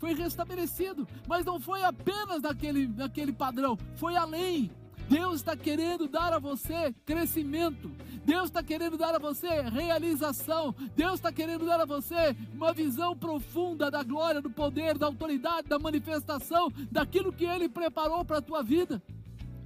foi 0.02 0.16
restabelecido, 0.16 1.08
mas 1.28 1.46
não 1.46 1.60
foi 1.60 1.84
apenas 1.84 2.42
naquele, 2.42 2.88
naquele 2.88 3.32
padrão, 3.32 3.78
foi 3.96 4.16
além. 4.16 4.72
Deus 5.08 5.36
está 5.36 5.56
querendo 5.56 6.08
dar 6.08 6.34
a 6.34 6.40
você 6.40 6.92
crescimento. 7.06 7.92
Deus 8.26 8.46
está 8.46 8.64
querendo 8.64 8.98
dar 8.98 9.14
a 9.14 9.20
você 9.20 9.62
realização. 9.62 10.74
Deus 10.96 11.16
está 11.16 11.32
querendo 11.32 11.66
dar 11.66 11.82
a 11.82 11.86
você 11.86 12.36
uma 12.52 12.74
visão 12.74 13.16
profunda 13.16 13.92
da 13.92 14.02
glória, 14.02 14.42
do 14.42 14.50
poder, 14.50 14.98
da 14.98 15.06
autoridade, 15.06 15.68
da 15.68 15.78
manifestação, 15.78 16.72
daquilo 16.90 17.32
que 17.32 17.46
Ele 17.46 17.70
preparou 17.70 18.26
para 18.26 18.40
a 18.40 18.42
tua 18.42 18.64
vida. 18.64 19.00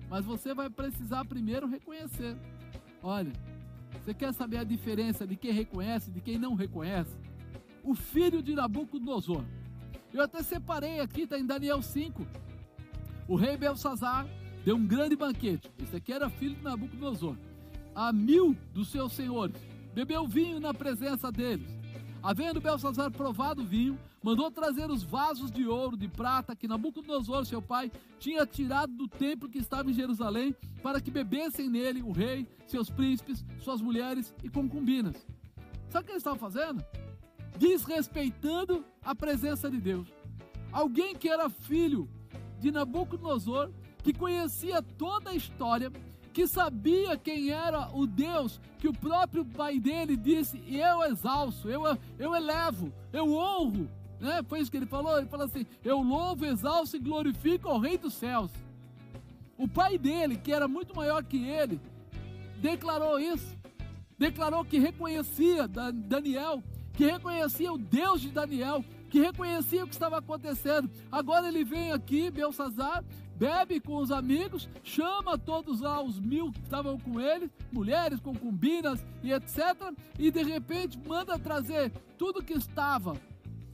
Mas 0.10 0.26
você 0.26 0.54
vai 0.54 0.70
precisar 0.70 1.24
primeiro 1.24 1.68
reconhecer. 1.68 2.36
Olha, 3.02 3.32
você 4.04 4.14
quer 4.14 4.34
saber 4.34 4.58
a 4.58 4.64
diferença 4.66 5.26
de 5.26 5.38
quem 5.38 5.54
reconhece 5.54 6.10
e 6.10 6.14
de 6.14 6.20
quem 6.20 6.38
não 6.38 6.56
reconhece? 6.56 7.16
O 7.84 7.94
filho 7.94 8.42
de 8.42 8.54
Nabucodonosor 8.54 9.46
eu 10.18 10.24
até 10.24 10.42
separei 10.42 11.00
aqui, 11.02 11.22
está 11.22 11.38
em 11.38 11.46
Daniel 11.46 11.82
5. 11.82 12.26
O 13.28 13.36
rei 13.36 13.58
Belsazar 13.58 14.26
deu 14.64 14.78
um 14.78 14.88
grande 14.88 15.16
banquete. 15.16 15.70
Esse 15.82 15.98
aqui 15.98 16.14
era 16.14 16.30
filho 16.30 16.56
de 16.56 16.64
Nabucodonosor. 16.64 17.36
A 17.94 18.14
mil 18.14 18.56
dos 18.74 18.90
seus 18.90 19.12
senhores. 19.14 19.56
Bebeu 19.94 20.26
vinho 20.26 20.60
na 20.60 20.74
presença 20.74 21.32
deles. 21.32 21.68
Havendo 22.24 22.62
Belsazar 22.62 23.12
provado 23.12 23.62
o 23.62 23.66
vinho, 23.66 24.00
mandou 24.24 24.50
trazer 24.50 24.90
os 24.90 25.04
vasos 25.04 25.52
de 25.52 25.68
ouro, 25.68 25.98
de 25.98 26.08
prata, 26.08 26.56
que 26.56 26.68
Nabucodonosor, 26.68 27.46
seu 27.46 27.62
pai, 27.62 27.92
tinha 28.18 28.46
tirado 28.46 28.94
do 28.94 29.08
templo 29.08 29.50
que 29.50 29.60
estava 29.60 29.92
em 29.92 29.94
Jerusalém, 29.94 30.56
para 30.82 31.02
que 31.02 31.12
bebessem 31.12 31.70
nele 31.70 32.02
o 32.02 32.12
rei, 32.12 32.48
seus 32.68 32.90
príncipes, 32.90 33.46
suas 33.60 33.82
mulheres 33.82 34.34
e 34.44 34.50
concubinas. 34.50 35.28
Sabe 35.90 36.04
o 36.04 36.06
que 36.06 36.12
eles 36.14 36.22
estavam 36.22 36.40
fazendo? 36.40 36.84
Desrespeitando 37.58 38.86
a 39.04 39.16
presença 39.16 39.70
de 39.70 39.80
Deus. 39.80 40.08
Alguém 40.72 41.16
que 41.16 41.30
era 41.30 41.50
filho 41.50 42.10
de 42.60 42.72
Nabucodonosor, 42.72 43.72
que 44.04 44.14
conhecia 44.14 44.82
toda 44.82 45.32
a 45.32 45.36
história, 45.36 45.92
que 46.34 46.46
sabia 46.48 47.18
quem 47.18 47.50
era 47.50 47.90
o 47.96 48.06
Deus 48.06 48.60
que 48.78 48.90
o 48.90 48.94
próprio 48.94 49.46
pai 49.46 49.80
dele 49.80 50.18
disse: 50.18 50.62
Eu 50.68 51.02
exalço, 51.04 51.70
eu, 51.70 51.84
eu 52.20 52.36
elevo, 52.36 52.92
eu 53.14 53.34
honro. 53.34 53.90
Né? 54.20 54.44
Foi 54.48 54.60
isso 54.60 54.70
que 54.70 54.78
ele 54.78 54.86
falou. 54.86 55.18
Ele 55.18 55.28
falou 55.28 55.46
assim: 55.46 55.66
Eu 55.84 56.02
louvo, 56.02 56.46
exalço 56.46 56.98
e 56.98 57.00
glorifico 57.00 57.70
ao 57.70 57.80
Rei 57.80 57.98
dos 57.98 58.14
céus. 58.14 58.52
O 59.58 59.68
pai 59.68 59.98
dele, 59.98 60.36
que 60.36 60.52
era 60.52 60.68
muito 60.68 60.94
maior 60.94 61.24
que 61.24 61.48
ele, 61.48 61.80
declarou 62.58 63.18
isso. 63.20 63.56
Declarou 64.18 64.66
que 64.66 64.78
reconhecia 64.78 65.68
Daniel 65.68 66.62
que 66.96 67.06
reconhecia 67.06 67.72
o 67.72 67.78
Deus 67.78 68.22
de 68.22 68.30
Daniel, 68.30 68.84
que 69.10 69.20
reconhecia 69.20 69.84
o 69.84 69.88
que 69.88 69.94
estava 69.94 70.18
acontecendo. 70.18 70.90
Agora 71.12 71.48
ele 71.48 71.64
vem 71.64 71.92
aqui, 71.92 72.30
Belsazar, 72.32 73.04
bebe 73.36 73.80
com 73.80 73.98
os 73.98 74.12
amigos, 74.12 74.70
chama 74.84 75.38
todos 75.38 75.82
lá 75.82 76.02
os 76.02 76.20
mil 76.20 76.52
que 76.52 76.62
estavam 76.62 76.98
com 77.00 77.20
ele, 77.20 77.52
mulheres, 77.72 78.20
concubinas 78.20 79.06
e 79.22 79.32
etc. 79.32 79.94
E 80.18 80.32
de 80.32 80.44
repente 80.44 80.98
manda 80.98 81.38
trazer 81.38 81.92
tudo 82.18 82.44
que 82.44 82.54
estava 82.54 83.16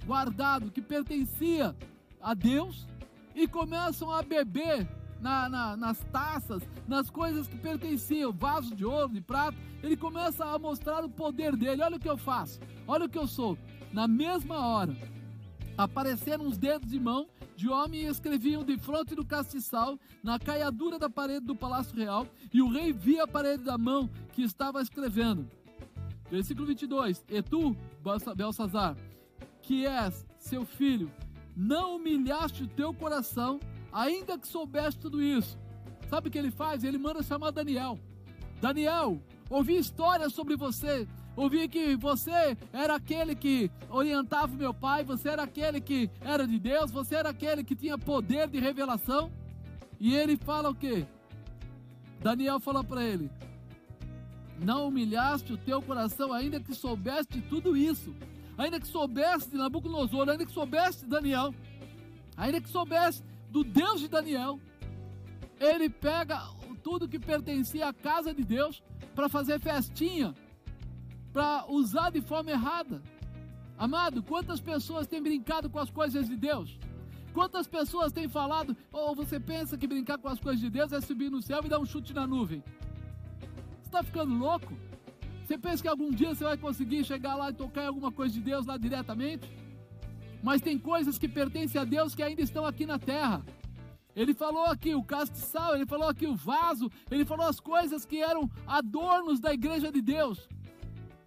guardado, 0.05 0.72
que 0.72 0.82
pertencia 0.82 1.76
a 2.19 2.34
Deus, 2.34 2.88
e 3.36 3.47
começam 3.47 4.11
a 4.11 4.22
beber 4.22 4.88
na, 5.22 5.47
na, 5.47 5.78
nas 5.78 5.99
taças, 6.11 6.63
nas 6.88 7.09
coisas 7.09 7.47
que 7.47 7.57
pertenciam, 7.57 8.34
vasos 8.34 8.76
de 8.76 8.84
ouro, 8.84 9.13
de 9.13 9.22
prata. 9.22 9.57
Ele 9.84 9.95
começa 9.95 10.43
a 10.43 10.59
mostrar 10.59 11.05
o 11.05 11.09
poder 11.09 11.55
dele. 11.55 11.84
Olha 11.84 11.97
o 11.97 11.99
que 11.99 12.09
eu 12.09 12.17
faço, 12.17 12.59
olha 12.88 13.05
o 13.05 13.09
que 13.09 13.17
eu 13.17 13.28
sou. 13.28 13.57
Na 13.93 14.07
mesma 14.07 14.65
hora, 14.65 14.95
apareceram 15.78 16.47
os 16.47 16.57
dedos 16.57 16.89
de 16.89 16.99
mão 16.99 17.28
de 17.55 17.69
homem 17.69 18.01
e 18.01 18.07
escreviam 18.07 18.63
de 18.63 18.76
fronte 18.78 19.13
do 19.13 19.24
castiçal, 19.24 19.99
na 20.24 20.39
caiadura 20.39 20.97
da 20.97 21.09
parede 21.09 21.45
do 21.45 21.55
palácio 21.55 21.95
real, 21.95 22.26
e 22.51 22.59
o 22.59 22.72
rei 22.72 22.91
via 22.91 23.24
a 23.24 23.28
parede 23.28 23.63
da 23.63 23.78
mão 23.78 24.09
que 24.34 24.41
estava 24.41 24.82
escrevendo. 24.82 25.47
Versículo 26.30 26.65
22: 26.65 27.24
E 27.30 27.41
tu, 27.43 27.76
Belsazar, 28.36 28.95
que 29.61 29.86
és 29.86 30.26
seu 30.39 30.65
filho, 30.65 31.11
não 31.55 31.97
humilhaste 31.97 32.63
o 32.63 32.67
teu 32.67 32.93
coração 32.93 33.59
ainda 33.92 34.38
que 34.38 34.48
soubesse 34.48 34.98
tudo 34.98 35.22
isso. 35.22 35.58
sabe 36.10 36.28
o 36.28 36.32
que 36.32 36.38
ele 36.38 36.52
faz? 36.52 36.84
Ele 36.84 36.98
manda 36.98 37.24
chamar 37.24 37.52
Daniel. 37.52 38.00
Daniel, 38.62 39.22
ouvi 39.50 39.78
histórias 39.78 40.34
sobre 40.34 40.56
você. 40.56 41.08
Ouvi 41.36 41.68
que 41.70 41.96
você 41.96 42.58
era 42.74 42.96
aquele 42.96 43.34
que 43.36 43.72
orientava 43.89 44.54
meu 44.54 44.74
pai, 44.74 45.04
você 45.04 45.30
era 45.30 45.44
aquele 45.44 45.80
que 45.80 46.10
era 46.20 46.46
de 46.46 46.60
Deus, 46.60 46.92
você 46.92 47.16
era 47.16 47.30
aquele 47.30 47.64
que 47.64 47.76
tinha 47.76 47.98
poder 47.98 48.50
de 48.50 48.60
revelação. 48.60 49.32
E 50.00 50.14
ele 50.14 50.36
fala 50.36 50.70
o 50.70 50.76
quê? 50.76 51.06
Daniel 52.22 52.60
fala 52.60 52.84
para 52.84 53.04
ele: 53.04 53.32
Não 54.60 54.88
humilhaste 54.88 55.54
o 55.54 55.58
teu 55.58 55.82
coração, 55.82 56.34
ainda 56.34 56.60
que 56.60 56.76
soubeste 56.76 57.39
de 57.39 57.42
tudo 57.48 57.78
isso, 57.78 58.14
ainda 58.58 58.80
que 58.80 58.88
soubeste 58.88 59.52
de 59.52 59.58
Nabucodonosor, 59.58 60.30
ainda 60.30 60.46
que 60.46 60.52
soubeste 60.52 61.04
de 61.04 61.10
Daniel, 61.10 61.56
ainda 62.36 62.60
que 62.60 62.70
soubeste 62.70 63.24
do 63.52 63.64
Deus 63.64 63.99
de 64.02 64.08
Daniel. 64.08 64.60
Ele 65.60 65.89
pega 65.89 66.38
tudo 66.82 67.08
que 67.08 67.20
pertencia 67.20 67.88
à 67.89 67.93
casa 67.93 68.34
de 68.34 68.43
Deus 68.43 68.82
para 69.14 69.30
fazer 69.30 69.60
festinha 69.60 70.34
para 71.32 71.66
usar 71.70 72.10
de 72.12 72.22
forma 72.22 72.52
errada. 72.52 73.02
Amado, 73.78 74.22
quantas 74.22 74.60
pessoas 74.60 75.08
têm 75.08 75.22
brincado 75.22 75.70
com 75.70 75.80
as 75.80 75.89
coisas 75.89 76.28
de 76.28 76.36
Deus? 76.36 76.78
Quantas 77.34 77.68
pessoas 77.68 78.12
têm 78.12 78.28
falado, 78.28 78.76
ou 78.91 79.16
você 79.16 79.39
pensa 79.39 79.78
que 79.78 79.88
brincar 79.88 80.18
com 80.18 80.28
as 80.28 80.39
coisas 80.39 80.60
de 80.60 80.70
Deus 80.70 80.91
é 80.91 80.99
subir 80.99 81.32
no 81.32 81.41
céu 81.41 81.62
e 81.64 81.70
dar 81.70 81.80
um 81.80 81.86
chute 81.86 82.14
na 82.14 82.28
nuvem? 82.28 82.62
Você 83.80 83.88
está 83.88 84.04
ficando 84.04 84.34
louco? 84.34 84.74
Você 85.43 85.58
pensa 85.58 85.82
que 85.82 85.88
algum 85.88 86.12
dia 86.12 86.36
você 86.36 86.43
vai 86.43 86.58
conseguir 86.58 87.04
chegar 87.06 87.36
lá 87.36 87.49
e 87.49 87.54
tocar 87.54 87.84
em 87.84 87.88
alguma 87.88 88.12
coisa 88.12 88.34
de 88.34 88.41
Deus 88.41 88.66
lá 88.66 88.78
diretamente? 88.78 89.49
Mas 90.42 90.62
tem 90.62 90.78
coisas 90.78 91.18
que 91.18 91.28
pertencem 91.28 91.80
a 91.80 91.86
Deus 91.86 92.16
que 92.16 92.24
ainda 92.24 92.42
estão 92.42 92.66
aqui 92.66 92.86
na 92.86 92.98
terra. 92.98 93.44
Ele 94.16 94.34
falou 94.34 94.66
aqui 94.66 94.94
o 94.94 95.04
castiçal, 95.04 95.76
ele 95.76 95.86
falou 95.86 96.10
aqui 96.10 96.28
o 96.28 96.36
vaso, 96.36 96.92
ele 97.10 97.24
falou 97.24 97.48
as 97.48 97.60
coisas 97.60 98.06
que 98.06 98.22
eram 98.22 98.50
adornos 98.68 99.39
da 99.39 99.54
igreja 99.54 99.92
de 99.92 100.02
Deus. 100.02 100.50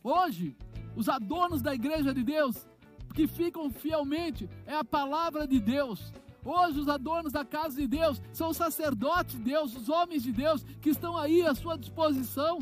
Hoje, 0.03 0.57
os 0.95 1.09
adornos 1.09 1.63
da 1.63 1.75
igreja 1.75 2.13
de 2.13 2.23
Deus, 2.23 2.67
que 3.15 3.27
ficam 3.27 3.71
fielmente, 3.71 4.49
é 4.67 4.75
a 4.75 4.85
palavra 4.85 5.47
de 5.47 5.59
Deus. 5.59 6.13
Hoje, 6.45 6.79
os 6.79 6.89
adornos 6.89 7.33
da 7.33 7.45
casa 7.45 7.81
de 7.81 7.87
Deus 7.87 8.21
são 8.33 8.51
os 8.51 8.57
sacerdotes 8.57 9.39
de 9.39 9.45
Deus, 9.45 9.75
os 9.75 9.89
homens 9.89 10.23
de 10.23 10.31
Deus, 10.31 10.63
que 10.83 10.91
estão 10.91 11.17
aí 11.17 11.41
à 11.43 11.55
sua 11.55 11.79
disposição. 11.79 12.59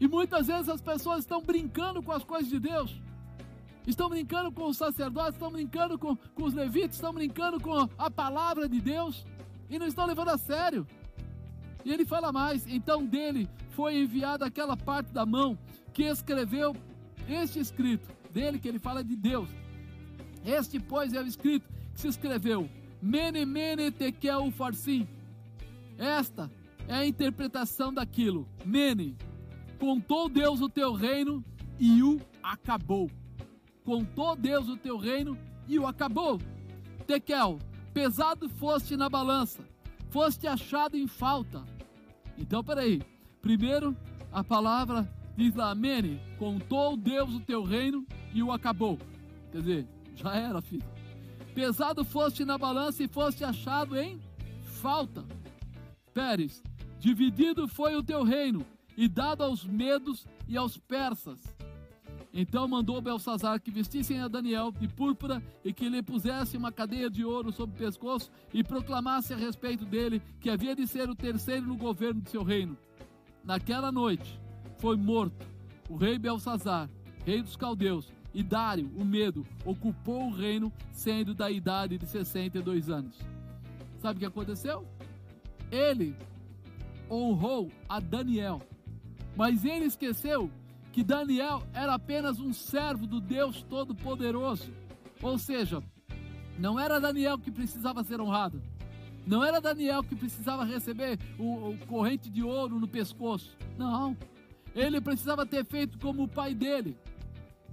E 0.00 0.08
muitas 0.08 0.46
vezes 0.46 0.70
as 0.70 0.80
pessoas 0.80 1.20
estão 1.20 1.42
brincando 1.42 2.02
com 2.02 2.12
as 2.12 2.24
coisas 2.24 2.48
de 2.48 2.58
Deus. 2.58 2.98
Estão 3.88 4.10
brincando 4.10 4.52
com 4.52 4.66
os 4.66 4.76
sacerdotes, 4.76 5.32
estão 5.32 5.50
brincando 5.50 5.98
com, 5.98 6.14
com 6.14 6.44
os 6.44 6.52
levitas, 6.52 6.96
estão 6.96 7.10
brincando 7.10 7.58
com 7.58 7.88
a 7.96 8.10
palavra 8.10 8.68
de 8.68 8.82
Deus 8.82 9.24
e 9.70 9.78
não 9.78 9.86
estão 9.86 10.04
levando 10.04 10.28
a 10.28 10.36
sério. 10.36 10.86
E 11.86 11.90
ele 11.90 12.04
fala 12.04 12.30
mais: 12.30 12.66
então 12.66 13.02
dele 13.02 13.48
foi 13.70 13.96
enviada 13.98 14.44
aquela 14.44 14.76
parte 14.76 15.10
da 15.10 15.24
mão 15.24 15.58
que 15.94 16.02
escreveu 16.02 16.76
este 17.26 17.60
escrito, 17.60 18.06
dele 18.30 18.58
que 18.58 18.68
ele 18.68 18.78
fala 18.78 19.02
de 19.02 19.16
Deus. 19.16 19.48
Este, 20.44 20.78
pois, 20.78 21.14
é 21.14 21.22
o 21.22 21.26
escrito 21.26 21.66
que 21.94 22.00
se 22.02 22.08
escreveu: 22.08 22.68
Mene, 23.00 23.46
mene, 23.46 23.90
tekel, 23.90 24.50
farsim. 24.50 25.08
Esta 25.96 26.50
é 26.86 26.94
a 26.94 27.06
interpretação 27.06 27.90
daquilo. 27.90 28.46
Mene, 28.66 29.16
contou 29.80 30.28
Deus 30.28 30.60
o 30.60 30.68
teu 30.68 30.92
reino 30.92 31.42
e 31.80 32.02
o 32.02 32.20
acabou. 32.42 33.10
Contou 33.88 34.36
Deus 34.36 34.68
o 34.68 34.76
teu 34.76 34.98
reino 34.98 35.38
e 35.66 35.78
o 35.78 35.86
acabou. 35.86 36.38
Tekel, 37.06 37.58
pesado 37.94 38.46
foste 38.46 38.98
na 38.98 39.08
balança, 39.08 39.66
foste 40.10 40.46
achado 40.46 40.94
em 40.94 41.06
falta. 41.06 41.64
Então, 42.36 42.62
peraí. 42.62 43.00
Primeiro, 43.40 43.96
a 44.30 44.44
palavra 44.44 45.08
Diz 45.38 45.54
lá, 45.54 45.74
Mene, 45.74 46.20
contou 46.36 46.98
Deus 46.98 47.32
o 47.32 47.40
teu 47.40 47.62
reino 47.62 48.04
e 48.34 48.42
o 48.42 48.52
acabou. 48.52 48.98
Quer 49.52 49.58
dizer, 49.58 49.88
já 50.14 50.34
era, 50.34 50.60
filho. 50.60 50.84
Pesado 51.54 52.04
foste 52.04 52.44
na 52.44 52.58
balança 52.58 53.02
e 53.02 53.08
foste 53.08 53.42
achado 53.42 53.96
em 53.96 54.20
falta. 54.82 55.24
Pérez, 56.12 56.62
dividido 56.98 57.66
foi 57.66 57.96
o 57.96 58.02
teu 58.02 58.22
reino 58.22 58.66
e 58.98 59.08
dado 59.08 59.44
aos 59.44 59.64
medos 59.64 60.26
e 60.46 60.58
aos 60.58 60.76
persas. 60.76 61.40
Então 62.40 62.68
mandou 62.68 63.02
Belsazar 63.02 63.60
que 63.60 63.68
vestissem 63.68 64.20
a 64.20 64.28
Daniel 64.28 64.70
de 64.70 64.86
púrpura 64.86 65.42
e 65.64 65.72
que 65.72 65.88
lhe 65.88 66.00
pusesse 66.00 66.56
uma 66.56 66.70
cadeia 66.70 67.10
de 67.10 67.24
ouro 67.24 67.50
sobre 67.50 67.74
o 67.74 67.78
pescoço 67.80 68.30
e 68.54 68.62
proclamasse 68.62 69.34
a 69.34 69.36
respeito 69.36 69.84
dele 69.84 70.22
que 70.38 70.48
havia 70.48 70.76
de 70.76 70.86
ser 70.86 71.10
o 71.10 71.16
terceiro 71.16 71.66
no 71.66 71.76
governo 71.76 72.20
de 72.20 72.30
seu 72.30 72.44
reino. 72.44 72.78
Naquela 73.42 73.90
noite, 73.90 74.40
foi 74.78 74.96
morto. 74.96 75.44
O 75.88 75.96
rei 75.96 76.16
Belsazar, 76.16 76.88
rei 77.26 77.42
dos 77.42 77.56
caldeus, 77.56 78.12
e 78.32 78.40
Dário, 78.40 78.88
o 78.96 79.04
medo, 79.04 79.44
ocupou 79.64 80.28
o 80.28 80.32
reino, 80.32 80.72
sendo 80.92 81.34
da 81.34 81.50
idade 81.50 81.98
de 81.98 82.06
62 82.06 82.88
anos. 82.88 83.18
Sabe 84.00 84.18
o 84.18 84.20
que 84.20 84.26
aconteceu? 84.26 84.86
Ele 85.72 86.14
honrou 87.10 87.68
a 87.88 87.98
Daniel, 87.98 88.62
mas 89.36 89.64
ele 89.64 89.86
esqueceu 89.86 90.48
que 90.98 91.04
Daniel 91.04 91.62
era 91.72 91.94
apenas 91.94 92.40
um 92.40 92.52
servo 92.52 93.06
do 93.06 93.20
Deus 93.20 93.62
Todo-Poderoso. 93.62 94.72
Ou 95.22 95.38
seja, 95.38 95.80
não 96.58 96.76
era 96.76 96.98
Daniel 96.98 97.38
que 97.38 97.52
precisava 97.52 98.02
ser 98.02 98.20
honrado. 98.20 98.60
Não 99.24 99.44
era 99.44 99.60
Daniel 99.60 100.02
que 100.02 100.16
precisava 100.16 100.64
receber 100.64 101.16
o, 101.38 101.68
o 101.68 101.78
corrente 101.86 102.28
de 102.28 102.42
ouro 102.42 102.80
no 102.80 102.88
pescoço. 102.88 103.56
Não. 103.78 104.16
Ele 104.74 105.00
precisava 105.00 105.46
ter 105.46 105.64
feito 105.64 106.00
como 106.00 106.24
o 106.24 106.28
pai 106.28 106.52
dele, 106.52 106.98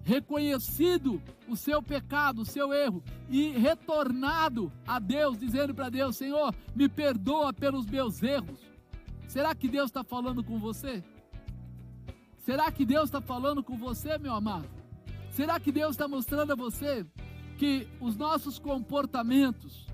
reconhecido 0.03 1.19
o 1.49 1.55
seu 1.55 1.81
pecado, 1.81 2.43
o 2.43 2.45
seu 2.45 2.71
erro 2.71 3.03
e 3.27 3.49
retornado 3.53 4.71
a 4.85 4.99
Deus, 4.99 5.35
dizendo 5.35 5.73
para 5.73 5.89
Deus: 5.89 6.15
Senhor, 6.15 6.53
me 6.75 6.87
perdoa 6.87 7.51
pelos 7.51 7.87
meus 7.87 8.21
erros. 8.21 8.59
Será 9.27 9.55
que 9.55 9.67
Deus 9.67 9.87
está 9.87 10.03
falando 10.03 10.43
com 10.43 10.59
você? 10.59 11.03
Será 12.45 12.71
que 12.71 12.85
Deus 12.85 13.05
está 13.05 13.19
falando 13.19 13.63
com 13.63 13.75
você, 13.75 14.19
meu 14.19 14.31
amado? 14.31 14.69
Será 15.31 15.59
que 15.59 15.71
Deus 15.71 15.95
está 15.95 16.07
mostrando 16.07 16.51
a 16.53 16.55
você 16.55 17.03
que 17.57 17.87
os 17.99 18.15
nossos 18.15 18.59
comportamentos 18.59 19.87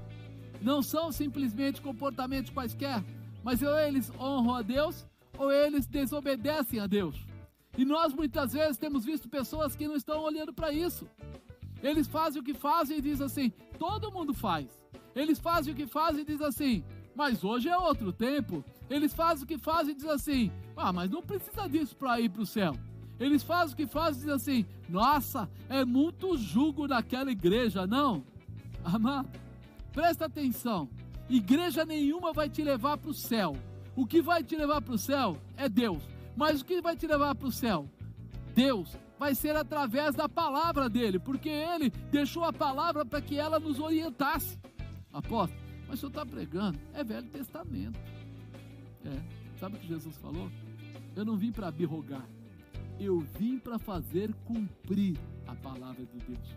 não 0.61 0.81
são 0.81 1.13
simplesmente 1.13 1.81
comportamentos 1.81 2.51
quaisquer, 2.51 3.01
mas 3.41 3.61
eles 3.61 4.11
honram 4.19 4.55
a 4.55 4.61
Deus 4.61 5.07
ou 5.37 5.49
eles 5.49 5.87
desobedecem 5.87 6.81
a 6.81 6.87
Deus. 6.87 7.25
E 7.77 7.85
nós 7.85 8.13
muitas 8.13 8.51
vezes 8.51 8.77
temos 8.77 9.05
visto 9.05 9.29
pessoas 9.29 9.73
que 9.73 9.87
não 9.87 9.95
estão 9.95 10.21
olhando 10.21 10.53
para 10.53 10.73
isso. 10.73 11.07
Eles 11.81 12.05
fazem 12.05 12.41
o 12.41 12.43
que 12.43 12.53
fazem 12.53 12.97
e 12.97 13.01
dizem 13.01 13.27
assim: 13.27 13.49
todo 13.79 14.11
mundo 14.11 14.33
faz. 14.33 14.67
Eles 15.15 15.39
fazem 15.39 15.71
o 15.73 15.75
que 15.75 15.87
fazem 15.87 16.23
e 16.23 16.25
dizem 16.25 16.47
assim: 16.47 16.83
mas 17.15 17.43
hoje 17.43 17.69
é 17.69 17.77
outro 17.77 18.11
tempo. 18.11 18.63
Eles 18.89 19.13
fazem 19.13 19.43
o 19.43 19.47
que 19.47 19.57
fazem 19.57 19.93
e 19.93 19.95
dizem 19.95 20.11
assim: 20.11 20.51
ah, 20.75 20.91
mas 20.91 21.09
não 21.09 21.21
precisa 21.21 21.67
disso 21.67 21.95
para 21.95 22.19
ir 22.19 22.29
para 22.29 22.41
o 22.41 22.45
céu. 22.45 22.75
Eles 23.19 23.43
fazem 23.43 23.73
o 23.73 23.77
que 23.77 23.85
fazem 23.85 24.13
e 24.13 24.25
dizem 24.25 24.33
assim: 24.33 24.65
nossa, 24.89 25.49
é 25.69 25.85
muito 25.85 26.37
jugo 26.37 26.87
naquela 26.87 27.31
igreja. 27.31 27.85
Não, 27.85 28.23
amado, 28.83 29.29
presta 29.93 30.25
atenção: 30.25 30.89
igreja 31.29 31.85
nenhuma 31.85 32.33
vai 32.33 32.49
te 32.49 32.63
levar 32.63 32.97
para 32.97 33.11
o 33.11 33.13
céu. 33.13 33.55
O 33.95 34.05
que 34.05 34.21
vai 34.21 34.43
te 34.43 34.55
levar 34.55 34.81
para 34.81 34.93
o 34.93 34.97
céu 34.97 35.37
é 35.57 35.67
Deus. 35.67 36.01
Mas 36.35 36.61
o 36.61 36.65
que 36.65 36.81
vai 36.81 36.95
te 36.95 37.05
levar 37.05 37.35
para 37.35 37.47
o 37.47 37.51
céu? 37.51 37.89
Deus 38.55 38.97
vai 39.19 39.35
ser 39.35 39.55
através 39.55 40.15
da 40.15 40.27
palavra 40.27 40.89
dele, 40.89 41.19
porque 41.19 41.49
ele 41.49 41.91
deixou 42.09 42.43
a 42.43 42.51
palavra 42.51 43.05
para 43.05 43.21
que 43.21 43.37
ela 43.37 43.59
nos 43.59 43.79
orientasse. 43.79 44.57
Apóstolo, 45.13 45.60
mas 45.91 45.99
o 45.99 46.07
senhor 46.07 46.09
está 46.11 46.25
pregando? 46.25 46.79
É 46.93 47.03
Velho 47.03 47.27
Testamento. 47.27 47.99
É, 49.03 49.57
sabe 49.59 49.75
o 49.75 49.79
que 49.79 49.87
Jesus 49.87 50.15
falou? 50.15 50.49
Eu 51.13 51.25
não 51.25 51.35
vim 51.35 51.51
para 51.51 51.67
abirrogar, 51.67 52.25
eu 52.97 53.19
vim 53.19 53.59
para 53.59 53.77
fazer 53.77 54.33
cumprir 54.45 55.17
a 55.45 55.53
palavra 55.53 56.05
de 56.05 56.17
Deus. 56.19 56.55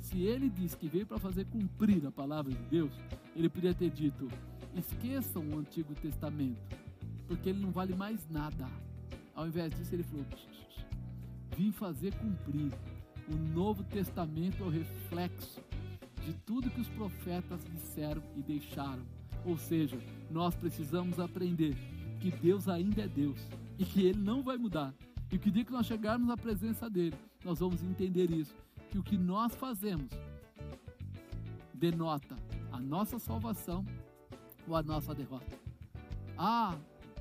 Se 0.00 0.22
ele 0.22 0.48
diz 0.48 0.74
que 0.74 0.88
veio 0.88 1.04
para 1.04 1.18
fazer 1.18 1.44
cumprir 1.44 2.06
a 2.06 2.10
palavra 2.10 2.50
de 2.50 2.62
Deus, 2.70 2.90
ele 3.36 3.50
podia 3.50 3.74
ter 3.74 3.90
dito: 3.90 4.26
esqueçam 4.74 5.46
o 5.50 5.58
Antigo 5.58 5.94
Testamento, 5.96 6.74
porque 7.26 7.50
ele 7.50 7.60
não 7.60 7.70
vale 7.70 7.94
mais 7.94 8.26
nada. 8.30 8.66
Ao 9.34 9.46
invés 9.46 9.74
disso, 9.74 9.94
ele 9.94 10.04
falou: 10.04 10.24
vim 11.54 11.70
fazer 11.70 12.14
cumprir. 12.14 12.72
O 13.30 13.36
Novo 13.54 13.84
Testamento 13.84 14.62
é 14.62 14.66
o 14.66 14.70
reflexo 14.70 15.67
de 16.28 16.34
tudo 16.34 16.70
que 16.70 16.80
os 16.80 16.88
profetas 16.88 17.64
disseram 17.72 18.22
e 18.36 18.42
deixaram. 18.42 19.02
Ou 19.46 19.56
seja, 19.56 19.98
nós 20.30 20.54
precisamos 20.54 21.18
aprender 21.18 21.74
que 22.20 22.30
Deus 22.30 22.68
ainda 22.68 23.02
é 23.02 23.08
Deus 23.08 23.38
e 23.78 23.84
que 23.84 24.02
Ele 24.02 24.18
não 24.18 24.42
vai 24.42 24.58
mudar. 24.58 24.92
E 25.32 25.38
que 25.38 25.50
dia 25.50 25.64
que 25.64 25.72
nós 25.72 25.86
chegarmos 25.86 26.28
na 26.28 26.36
presença 26.36 26.90
dele, 26.90 27.16
nós 27.42 27.60
vamos 27.60 27.82
entender 27.82 28.30
isso. 28.30 28.54
Que 28.90 28.98
o 28.98 29.02
que 29.02 29.16
nós 29.16 29.54
fazemos 29.54 30.10
denota 31.72 32.36
a 32.72 32.78
nossa 32.78 33.18
salvação 33.18 33.82
ou 34.66 34.76
a 34.76 34.82
nossa 34.82 35.14
derrota. 35.14 35.58
Ah, 36.36 36.76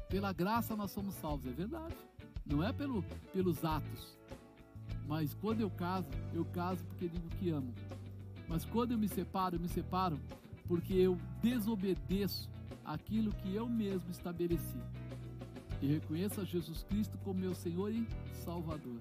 pela 0.10 0.34
graça 0.34 0.76
nós 0.76 0.91
somos 0.91 1.16
salvos. 1.16 1.47
É 1.47 1.51
verdade. 1.51 1.95
Não 2.45 2.62
é 2.62 2.74
pelo, 2.74 3.03
pelos 3.32 3.64
atos. 3.64 4.18
Mas 5.08 5.34
quando 5.34 5.62
eu 5.62 5.70
caso, 5.70 6.10
eu 6.34 6.43
caso 6.43 6.84
porque 6.86 7.08
digo 7.08 7.30
que 7.30 7.49
amo. 7.49 7.74
Mas 8.48 8.66
quando 8.66 8.91
eu 8.91 8.98
me 8.98 9.08
separo, 9.08 9.56
eu 9.56 9.60
me 9.60 9.68
separo 9.68 10.20
porque 10.68 10.93
eu 10.93 11.18
desobedeço 11.41 12.50
aquilo 12.84 13.32
que 13.32 13.54
eu 13.54 13.68
mesmo 13.68 14.10
estabeleci. 14.10 14.78
E 15.82 15.88
reconheço 15.88 16.41
a 16.41 16.45
Jesus 16.45 16.84
Cristo 16.84 17.18
como 17.20 17.39
meu 17.39 17.54
Senhor 17.54 17.91
e 17.91 18.08
Salvador. 18.34 19.00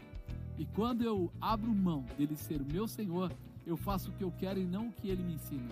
E 0.59 0.64
quando 0.64 1.03
eu 1.03 1.30
abro 1.40 1.74
mão 1.74 2.05
dele 2.16 2.36
ser 2.36 2.61
o 2.61 2.72
meu 2.72 2.86
Senhor, 2.86 3.32
eu 3.66 3.76
faço 3.76 4.11
o 4.11 4.12
que 4.14 4.24
eu 4.24 4.32
quero 4.38 4.61
e 4.61 4.64
não 4.64 4.88
o 4.88 4.92
que 4.92 5.09
ele 5.09 5.22
me 5.22 5.34
ensina. 5.34 5.68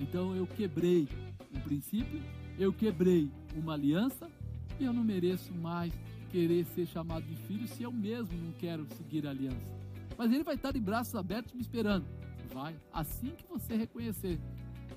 Então 0.00 0.34
eu 0.34 0.46
quebrei 0.46 1.08
um 1.54 1.60
princípio, 1.60 2.22
eu 2.58 2.72
quebrei 2.72 3.30
uma 3.54 3.74
aliança 3.74 4.30
e 4.78 4.84
eu 4.84 4.92
não 4.92 5.02
mereço 5.02 5.52
mais 5.54 5.92
querer 6.30 6.64
ser 6.66 6.86
chamado 6.86 7.24
de 7.24 7.36
filho 7.36 7.66
se 7.66 7.82
eu 7.82 7.92
mesmo 7.92 8.36
não 8.36 8.52
quero 8.52 8.86
seguir 8.96 9.26
a 9.26 9.30
aliança. 9.30 9.70
Mas 10.18 10.32
ele 10.32 10.44
vai 10.44 10.54
estar 10.54 10.72
de 10.72 10.80
braços 10.80 11.14
abertos 11.14 11.52
me 11.52 11.60
esperando. 11.60 12.06
Vai, 12.56 12.74
assim 12.90 13.32
que 13.36 13.46
você 13.46 13.76
reconhecer 13.76 14.40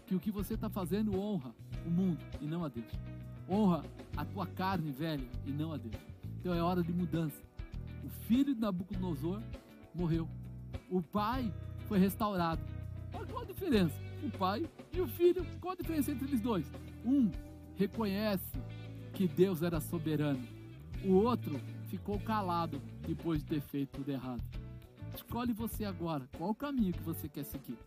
que 0.07 0.15
o 0.15 0.19
que 0.19 0.31
você 0.31 0.53
está 0.53 0.69
fazendo 0.69 1.19
honra 1.19 1.53
o 1.85 1.89
mundo 1.89 2.23
e 2.39 2.45
não 2.45 2.63
a 2.63 2.69
Deus. 2.69 2.87
Honra 3.49 3.83
a 4.15 4.23
tua 4.23 4.47
carne 4.47 4.93
velha 4.93 5.27
e 5.45 5.51
não 5.51 5.73
a 5.73 5.77
Deus. 5.77 6.01
Então 6.39 6.53
é 6.53 6.63
hora 6.63 6.81
de 6.81 6.93
mudança. 6.93 7.35
O 8.01 8.09
filho 8.27 8.55
de 8.55 8.61
Nabucodonosor 8.61 9.41
morreu. 9.93 10.25
O 10.89 11.01
pai 11.01 11.53
foi 11.85 11.99
restaurado. 11.99 12.61
Olha 13.13 13.25
qual 13.25 13.41
a 13.41 13.45
diferença? 13.45 13.95
O 14.23 14.31
pai 14.37 14.65
e 14.93 15.01
o 15.01 15.07
filho. 15.09 15.45
Qual 15.59 15.73
a 15.73 15.75
diferença 15.75 16.13
entre 16.13 16.29
eles 16.29 16.39
dois? 16.39 16.65
Um 17.03 17.29
reconhece 17.75 18.57
que 19.13 19.27
Deus 19.27 19.63
era 19.63 19.81
soberano. 19.81 20.47
O 21.03 21.11
outro 21.11 21.59
ficou 21.89 22.17
calado 22.21 22.81
depois 23.05 23.43
de 23.43 23.49
ter 23.49 23.61
feito 23.61 23.97
tudo 23.97 24.11
errado. 24.11 24.58
Escolhe 25.19 25.51
você 25.51 25.83
agora. 25.83 26.27
Qual 26.37 26.49
o 26.49 26.55
caminho 26.55 26.93
que 26.93 27.03
você 27.03 27.27
quer 27.27 27.43
seguir? 27.43 27.77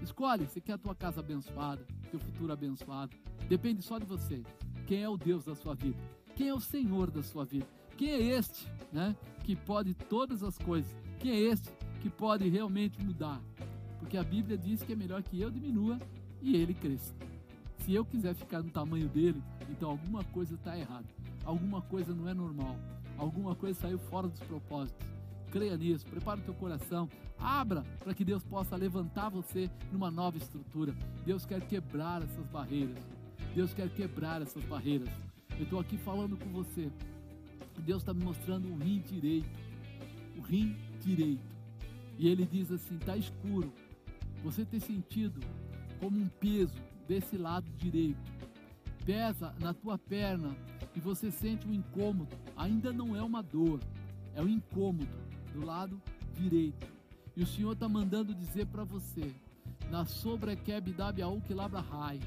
Escolhe, 0.00 0.46
você 0.46 0.60
quer 0.60 0.74
a 0.74 0.78
tua 0.78 0.94
casa 0.94 1.18
abençoada, 1.18 1.84
teu 2.12 2.20
futuro 2.20 2.52
abençoado. 2.52 3.14
Depende 3.48 3.82
só 3.82 3.98
de 3.98 4.06
você. 4.06 4.44
Quem 4.86 5.02
é 5.02 5.08
o 5.08 5.16
Deus 5.16 5.44
da 5.44 5.56
sua 5.56 5.74
vida? 5.74 5.98
Quem 6.36 6.48
é 6.48 6.54
o 6.54 6.60
Senhor 6.60 7.10
da 7.10 7.24
sua 7.24 7.44
vida? 7.44 7.66
Quem 7.98 8.10
é 8.10 8.22
este, 8.22 8.70
né, 8.92 9.16
que 9.42 9.56
pode 9.56 9.94
todas 9.94 10.44
as 10.44 10.56
coisas? 10.58 10.90
Quem 11.18 11.32
é 11.32 11.40
este 11.40 11.70
que 12.00 12.08
pode 12.08 12.48
realmente 12.48 13.02
mudar? 13.04 13.42
Porque 13.98 14.16
a 14.16 14.22
Bíblia 14.22 14.56
diz 14.56 14.80
que 14.82 14.92
é 14.92 14.96
melhor 14.96 15.24
que 15.24 15.40
eu 15.40 15.50
diminua 15.50 15.98
e 16.40 16.54
ele 16.54 16.72
cresça. 16.72 17.12
Se 17.78 17.92
eu 17.92 18.04
quiser 18.04 18.34
ficar 18.34 18.62
no 18.62 18.70
tamanho 18.70 19.08
dele, 19.08 19.42
então 19.68 19.90
alguma 19.90 20.22
coisa 20.24 20.54
está 20.54 20.78
errada. 20.78 21.08
Alguma 21.44 21.82
coisa 21.82 22.14
não 22.14 22.28
é 22.28 22.32
normal. 22.32 22.76
Alguma 23.18 23.56
coisa 23.56 23.80
saiu 23.80 23.98
fora 23.98 24.28
dos 24.28 24.40
propósitos. 24.40 25.15
Creia 25.56 25.74
nisso, 25.74 26.04
prepara 26.04 26.38
o 26.38 26.42
teu 26.42 26.52
coração, 26.52 27.08
abra 27.38 27.82
para 28.00 28.12
que 28.12 28.22
Deus 28.22 28.44
possa 28.44 28.76
levantar 28.76 29.30
você 29.30 29.70
numa 29.90 30.10
nova 30.10 30.36
estrutura. 30.36 30.94
Deus 31.24 31.46
quer 31.46 31.62
quebrar 31.62 32.20
essas 32.20 32.46
barreiras. 32.48 32.98
Deus 33.54 33.72
quer 33.72 33.88
quebrar 33.88 34.42
essas 34.42 34.62
barreiras. 34.64 35.08
Eu 35.56 35.62
estou 35.62 35.80
aqui 35.80 35.96
falando 35.96 36.36
com 36.36 36.50
você. 36.50 36.92
Deus 37.78 38.02
está 38.02 38.12
me 38.12 38.22
mostrando 38.22 38.68
o 38.68 38.76
rim 38.76 38.98
direito. 38.98 39.48
O 40.36 40.42
rim 40.42 40.76
direito. 41.02 41.48
E 42.18 42.28
ele 42.28 42.44
diz 42.44 42.70
assim: 42.70 42.96
está 42.96 43.16
escuro. 43.16 43.72
Você 44.44 44.62
tem 44.62 44.78
sentido 44.78 45.40
como 45.98 46.18
um 46.18 46.28
peso 46.28 46.76
desse 47.08 47.38
lado 47.38 47.66
direito. 47.78 48.30
Pesa 49.06 49.54
na 49.58 49.72
tua 49.72 49.96
perna 49.96 50.54
e 50.94 51.00
você 51.00 51.30
sente 51.30 51.66
um 51.66 51.72
incômodo. 51.72 52.36
Ainda 52.58 52.92
não 52.92 53.16
é 53.16 53.22
uma 53.22 53.42
dor, 53.42 53.80
é 54.34 54.42
um 54.42 54.48
incômodo 54.48 55.25
do 55.56 55.64
lado 55.64 56.00
direito. 56.38 56.86
E 57.34 57.42
o 57.42 57.46
Senhor 57.46 57.72
está 57.72 57.88
mandando 57.88 58.34
dizer 58.34 58.66
para 58.66 58.84
você: 58.84 59.34
na 59.90 60.04
sobrequeb 60.04 60.92
dabiaú 60.92 61.40
que 61.40 61.54
labra 61.54 61.80
rai. 61.80 62.20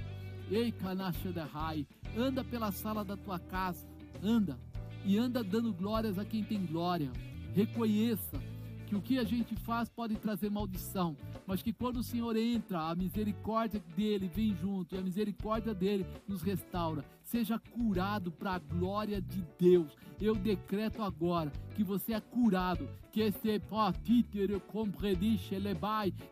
Ei, 0.49 0.71
canacha 0.71 1.31
de 1.31 1.39
rai. 1.39 1.87
Anda 2.17 2.43
pela 2.43 2.71
sala 2.71 3.05
da 3.05 3.15
tua 3.15 3.37
casa. 3.37 3.87
Anda. 4.23 4.57
E 5.05 5.17
anda 5.17 5.43
dando 5.43 5.71
glórias 5.71 6.17
a 6.17 6.25
quem 6.25 6.43
tem 6.43 6.65
glória. 6.65 7.11
Reconheça 7.53 8.41
que 8.89 8.95
o 8.95 9.01
que 9.01 9.19
a 9.19 9.23
gente 9.23 9.55
faz 9.55 9.87
pode 9.87 10.15
trazer 10.15 10.49
maldição, 10.49 11.15
mas 11.45 11.61
que 11.61 11.71
quando 11.71 11.97
o 11.97 12.03
Senhor 12.03 12.35
entra, 12.35 12.89
a 12.89 12.95
misericórdia 12.95 13.79
dele 13.95 14.27
vem 14.27 14.55
junto, 14.55 14.95
e 14.95 14.97
a 14.97 15.01
misericórdia 15.01 15.75
dele 15.75 16.07
nos 16.27 16.41
restaura. 16.41 17.05
Seja 17.21 17.59
curado 17.59 18.31
para 18.31 18.53
a 18.53 18.59
glória 18.59 19.21
de 19.21 19.45
Deus. 19.59 19.95
Eu 20.19 20.33
decreto 20.33 21.03
agora 21.03 21.51
que 21.75 21.83
você 21.83 22.13
é 22.13 22.19
curado, 22.19 22.89
que 23.11 23.21
esse 23.21 23.61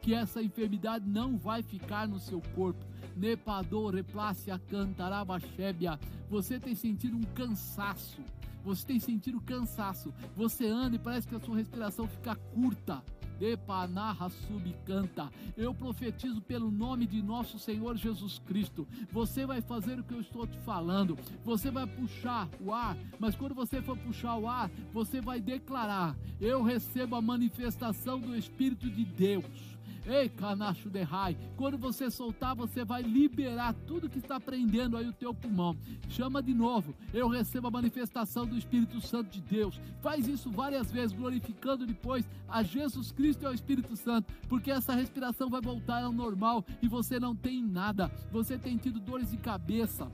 que 0.02 0.14
essa 0.16 0.42
enfermidade 0.42 1.08
não 1.08 1.38
vai 1.38 1.62
ficar 1.62 2.08
no 2.08 2.20
seu 2.20 2.42
corpo. 2.56 2.84
Nepador, 3.16 3.94
replácia, 3.94 4.58
cantarabachébia. 4.68 6.00
Você 6.28 6.60
tem 6.60 6.74
sentido 6.74 7.18
um 7.18 7.24
cansaço 7.36 8.20
você 8.68 8.86
tem 8.86 9.00
sentido 9.00 9.40
cansaço, 9.40 10.14
você 10.36 10.68
anda 10.68 10.98
e 10.98 11.00
parece 11.00 11.26
que 11.26 11.34
a 11.34 11.40
sua 11.40 11.56
respiração 11.56 12.06
fica 12.06 12.36
curta. 12.36 13.02
Depanarra 13.40 14.30
subcanta. 14.30 15.30
Eu 15.56 15.74
profetizo 15.74 16.42
pelo 16.42 16.70
nome 16.72 17.06
de 17.06 17.22
nosso 17.22 17.60
Senhor 17.60 17.96
Jesus 17.96 18.40
Cristo. 18.40 18.88
Você 19.12 19.46
vai 19.46 19.62
fazer 19.62 20.00
o 20.00 20.04
que 20.04 20.14
eu 20.14 20.20
estou 20.20 20.46
te 20.48 20.58
falando. 20.60 21.18
Você 21.46 21.70
vai 21.70 21.86
puxar 21.86 22.50
o 22.60 22.74
ar, 22.74 22.98
mas 23.20 23.36
quando 23.36 23.54
você 23.54 23.80
for 23.80 23.96
puxar 23.96 24.36
o 24.38 24.50
ar, 24.50 24.70
você 24.92 25.22
vai 25.22 25.40
declarar: 25.40 26.18
Eu 26.42 26.64
recebo 26.64 27.16
a 27.16 27.22
manifestação 27.22 28.20
do 28.20 28.36
Espírito 28.36 28.90
de 28.90 29.06
Deus. 29.06 29.77
Ei, 30.08 30.30
canacho 30.30 30.90
de 30.90 31.02
rai, 31.02 31.38
quando 31.58 31.78
você 31.78 32.10
soltar, 32.10 32.56
você 32.56 32.86
vai 32.86 33.02
liberar 33.02 33.74
tudo 33.86 34.10
que 34.10 34.20
está 34.20 34.40
prendendo 34.40 34.96
aí 34.96 35.06
o 35.06 35.12
teu 35.12 35.34
pulmão. 35.34 35.76
Chama 36.08 36.42
de 36.42 36.54
novo. 36.54 36.96
Eu 37.14 37.28
recebo 37.28 37.68
a 37.68 37.72
manifestação 37.72 38.46
do 38.46 38.58
Espírito 38.58 39.02
Santo 39.02 39.30
de 39.30 39.42
Deus. 39.42 39.82
Faz 40.02 40.26
isso 40.26 40.50
várias 40.50 40.90
vezes, 40.90 41.12
glorificando 41.12 41.86
depois 41.86 42.26
a 42.48 42.64
Jesus 42.64 43.12
Cristo 43.12 43.44
e 43.44 43.48
ao 43.48 43.54
Espírito 43.54 43.98
Santo, 43.98 44.34
porque 44.48 44.72
essa 44.72 44.96
respiração 44.96 45.50
vai 45.50 45.60
voltar 45.60 46.02
ao 46.02 46.14
normal 46.14 46.64
e 46.82 46.88
você 46.88 47.20
não 47.20 47.36
tem 47.36 47.62
nada. 47.62 48.10
Você 48.32 48.58
tem 48.58 48.78
tido 48.78 49.02
dores 49.02 49.32
de 49.32 49.38
cabeça. 49.38 50.10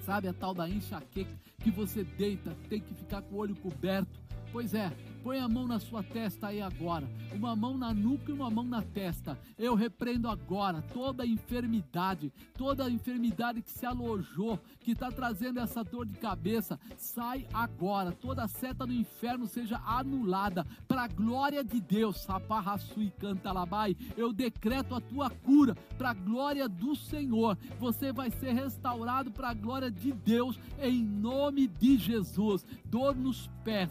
Sabe 0.00 0.26
a 0.26 0.32
tal 0.34 0.52
da 0.52 0.68
enxaqueca 0.68 1.38
que 1.60 1.70
você 1.70 2.02
deita, 2.02 2.54
tem 2.68 2.80
que 2.80 2.92
ficar 2.94 3.22
com 3.22 3.36
o 3.36 3.38
olho 3.38 3.54
coberto. 3.54 4.20
Pois 4.52 4.74
é, 4.74 4.92
Põe 5.24 5.38
a 5.38 5.48
mão 5.48 5.66
na 5.66 5.80
sua 5.80 6.02
testa 6.02 6.48
aí 6.48 6.60
agora. 6.60 7.08
Uma 7.32 7.56
mão 7.56 7.78
na 7.78 7.94
nuca 7.94 8.30
e 8.30 8.34
uma 8.34 8.50
mão 8.50 8.62
na 8.62 8.82
testa. 8.82 9.38
Eu 9.58 9.74
repreendo 9.74 10.28
agora 10.28 10.82
toda 10.92 11.24
enfermidade, 11.24 12.30
toda 12.52 12.90
enfermidade 12.90 13.62
que 13.62 13.70
se 13.70 13.86
alojou, 13.86 14.60
que 14.80 14.90
está 14.90 15.10
trazendo 15.10 15.60
essa 15.60 15.82
dor 15.82 16.04
de 16.04 16.18
cabeça. 16.18 16.78
Sai 16.98 17.48
agora. 17.54 18.12
Toda 18.12 18.46
seta 18.46 18.86
do 18.86 18.92
inferno 18.92 19.46
seja 19.46 19.80
anulada. 19.86 20.66
Para 20.86 21.04
a 21.04 21.08
glória 21.08 21.64
de 21.64 21.80
Deus. 21.80 22.20
Saparraçu 22.20 23.00
e 23.00 23.10
cantalabai. 23.10 23.96
Eu 24.18 24.30
decreto 24.30 24.94
a 24.94 25.00
tua 25.00 25.30
cura 25.30 25.74
para 25.96 26.10
a 26.10 26.14
glória 26.14 26.68
do 26.68 26.94
Senhor. 26.94 27.56
Você 27.80 28.12
vai 28.12 28.30
ser 28.30 28.52
restaurado 28.52 29.30
para 29.30 29.48
a 29.48 29.54
glória 29.54 29.90
de 29.90 30.12
Deus 30.12 30.60
em 30.78 31.02
nome 31.02 31.66
de 31.66 31.96
Jesus. 31.96 32.66
Dor 32.84 33.16
nos 33.16 33.48
pés, 33.64 33.90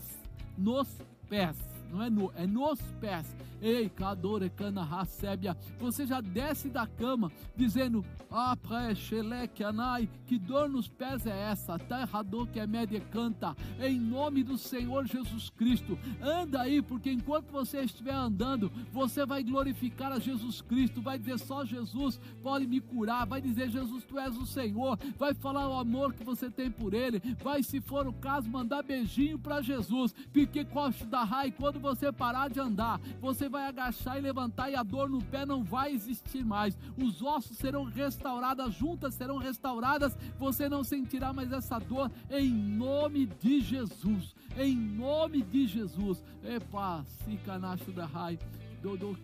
nos 0.55 0.87
pés, 1.33 1.72
não 1.93 2.01
é 2.01 2.09
no, 2.09 2.31
é 2.35 2.47
nos 2.47 2.81
pés. 2.99 3.35
Ei, 3.61 3.87
Kadore 3.87 4.49
Cana 4.49 4.83
Hasebia, 4.83 5.55
você 5.79 6.05
já 6.05 6.19
desce 6.19 6.69
da 6.69 6.85
cama 6.85 7.31
dizendo: 7.55 8.03
Ah, 8.29 8.57
precheleque 8.57 9.63
anai, 9.63 10.09
que 10.25 10.37
dor 10.37 10.67
nos 10.67 10.89
pés 10.89 11.25
é 11.25 11.51
essa? 11.51 11.79
Terrador 11.79 12.47
que 12.47 12.59
é 12.59 12.67
média 12.67 12.99
canta, 12.99 13.55
em 13.79 13.97
nome 13.97 14.43
do 14.43 14.57
Senhor 14.57 15.05
Jesus 15.05 15.49
Cristo. 15.49 15.97
Anda 16.21 16.61
aí, 16.61 16.81
porque 16.81 17.09
enquanto 17.09 17.51
você 17.51 17.81
estiver 17.81 18.13
andando, 18.13 18.69
você 18.91 19.25
vai 19.25 19.43
glorificar 19.43 20.11
a 20.11 20.19
Jesus 20.19 20.61
Cristo, 20.61 21.01
vai 21.01 21.17
dizer: 21.17 21.39
Só 21.39 21.63
Jesus 21.63 22.19
pode 22.41 22.67
me 22.67 22.81
curar, 22.81 23.25
vai 23.25 23.39
dizer: 23.39 23.69
Jesus, 23.69 24.03
tu 24.03 24.19
és 24.19 24.35
o 24.35 24.45
Senhor, 24.45 24.99
vai 25.17 25.33
falar 25.33 25.69
o 25.69 25.77
amor 25.77 26.13
que 26.13 26.23
você 26.23 26.49
tem 26.49 26.69
por 26.69 26.93
Ele, 26.93 27.21
vai, 27.41 27.63
se 27.63 27.79
for 27.79 28.07
o 28.07 28.13
caso, 28.13 28.49
mandar 28.49 28.83
beijinho 28.83 29.39
para 29.39 29.61
Jesus, 29.61 30.13
porque 30.33 30.67
da 31.07 31.23
rai, 31.23 31.51
quando 31.51 31.82
você 31.83 32.11
parar 32.13 32.49
de 32.49 32.59
andar, 32.59 32.99
você 33.19 33.49
vai 33.49 33.67
agachar 33.67 34.17
e 34.17 34.21
levantar 34.21 34.71
e 34.71 34.75
a 34.75 34.81
dor 34.81 35.09
no 35.09 35.21
pé 35.21 35.45
não 35.45 35.63
vai 35.63 35.91
existir 35.91 36.43
mais. 36.43 36.77
Os 36.97 37.21
ossos 37.21 37.57
serão 37.57 37.83
restaurados, 37.83 38.65
as 38.65 38.73
juntas 38.73 39.13
serão 39.13 39.37
restauradas, 39.37 40.17
você 40.39 40.69
não 40.69 40.83
sentirá 40.83 41.33
mais 41.33 41.51
essa 41.51 41.77
dor 41.79 42.09
em 42.31 42.49
nome 42.49 43.25
de 43.25 43.59
Jesus. 43.59 44.33
Em 44.57 44.75
nome 44.75 45.41
de 45.41 45.67
Jesus. 45.67 46.23
Epa, 46.43 47.03
canacho 47.45 47.91
da 47.91 48.05
rai, 48.05 48.39
dodô 48.81 49.15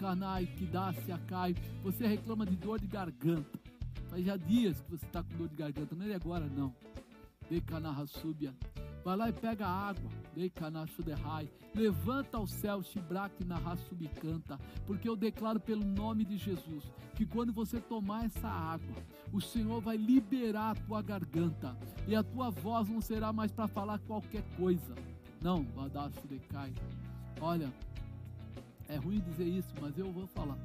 dá 0.72 0.94
se 0.94 1.12
acai. 1.12 1.56
Você 1.82 2.06
reclama 2.06 2.46
de 2.46 2.58
dor 2.58 2.80
de 2.80 2.88
garganta. 2.88 3.58
Faz 4.10 4.26
já 4.26 4.36
dias 4.36 4.82
que 4.82 4.92
você 4.92 5.06
está 5.06 5.24
com 5.24 5.38
dor 5.38 5.48
de 5.48 5.56
garganta, 5.56 5.96
não 5.96 6.06
é 6.06 6.16
agora 6.16 6.46
não. 6.48 6.76
Decanarrassúbia. 7.50 8.54
Vai 9.06 9.16
lá 9.16 9.30
e 9.30 9.34
pega 9.34 9.66
água. 9.66 10.12
Levanta 11.76 12.38
ao 12.38 12.48
céu, 12.48 12.82
Shibraque 12.82 13.44
canta, 14.22 14.60
porque 14.86 15.08
eu 15.08 15.16
declaro 15.16 15.60
pelo 15.60 15.84
nome 15.84 16.26
de 16.26 16.38
Jesus 16.38 16.90
que 17.16 17.26
quando 17.26 17.52
você 17.52 17.80
tomar 17.80 18.26
essa 18.26 18.48
água, 18.48 18.96
o 19.32 19.42
Senhor 19.42 19.82
vai 19.82 19.98
liberar 19.98 20.72
a 20.72 20.76
tua 20.76 21.02
garganta 21.02 21.78
e 22.08 22.16
a 22.16 22.24
tua 22.24 22.50
voz 22.50 22.88
não 22.90 23.02
será 23.02 23.34
mais 23.34 23.52
para 23.52 23.68
falar 23.68 24.00
qualquer 24.00 24.44
coisa. 24.56 24.96
Não, 25.42 25.64
Vadashudecai. 25.64 26.74
Olha, 27.42 27.72
é 28.88 28.96
ruim 28.96 29.20
dizer 29.20 29.46
isso, 29.46 29.74
mas 29.82 29.98
eu 29.98 30.12
vou 30.12 30.28
falar. 30.28 30.58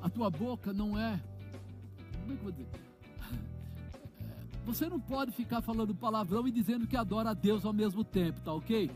A 0.00 0.08
tua 0.08 0.30
boca 0.30 0.72
não 0.72 0.98
é. 0.98 1.20
Como 2.20 2.32
é 2.32 2.36
que 2.36 2.40
eu 2.40 2.42
vou 2.42 2.52
dizer? 2.52 2.85
Você 4.66 4.88
não 4.88 4.98
pode 4.98 5.30
ficar 5.30 5.62
falando 5.62 5.94
palavrão 5.94 6.46
e 6.48 6.50
dizendo 6.50 6.88
que 6.88 6.96
adora 6.96 7.30
a 7.30 7.34
Deus 7.34 7.64
ao 7.64 7.72
mesmo 7.72 8.02
tempo, 8.02 8.40
tá 8.40 8.52
ok? 8.52 8.90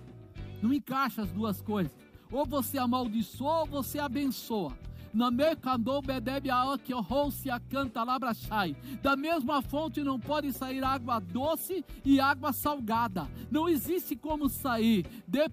Não 0.61 0.73
encaixa 0.73 1.23
as 1.23 1.31
duas 1.31 1.63
coisas. 1.63 1.97
Ou 2.31 2.45
você 2.45 2.77
amaldiçoa 2.77 3.61
ou 3.61 3.67
você 3.67 4.01
abençoa. 4.01 4.77
Da 9.03 9.17
mesma 9.17 9.63
fonte 9.63 10.03
não 10.03 10.21
pode 10.21 10.53
sair 10.53 10.85
água 10.85 11.19
doce 11.19 11.85
e 12.05 12.21
água 12.21 12.53
salgada. 12.53 13.29
Não 13.51 13.69
existe 13.69 14.15
como 14.15 14.49
sair. 14.49 15.05
De 15.27 15.49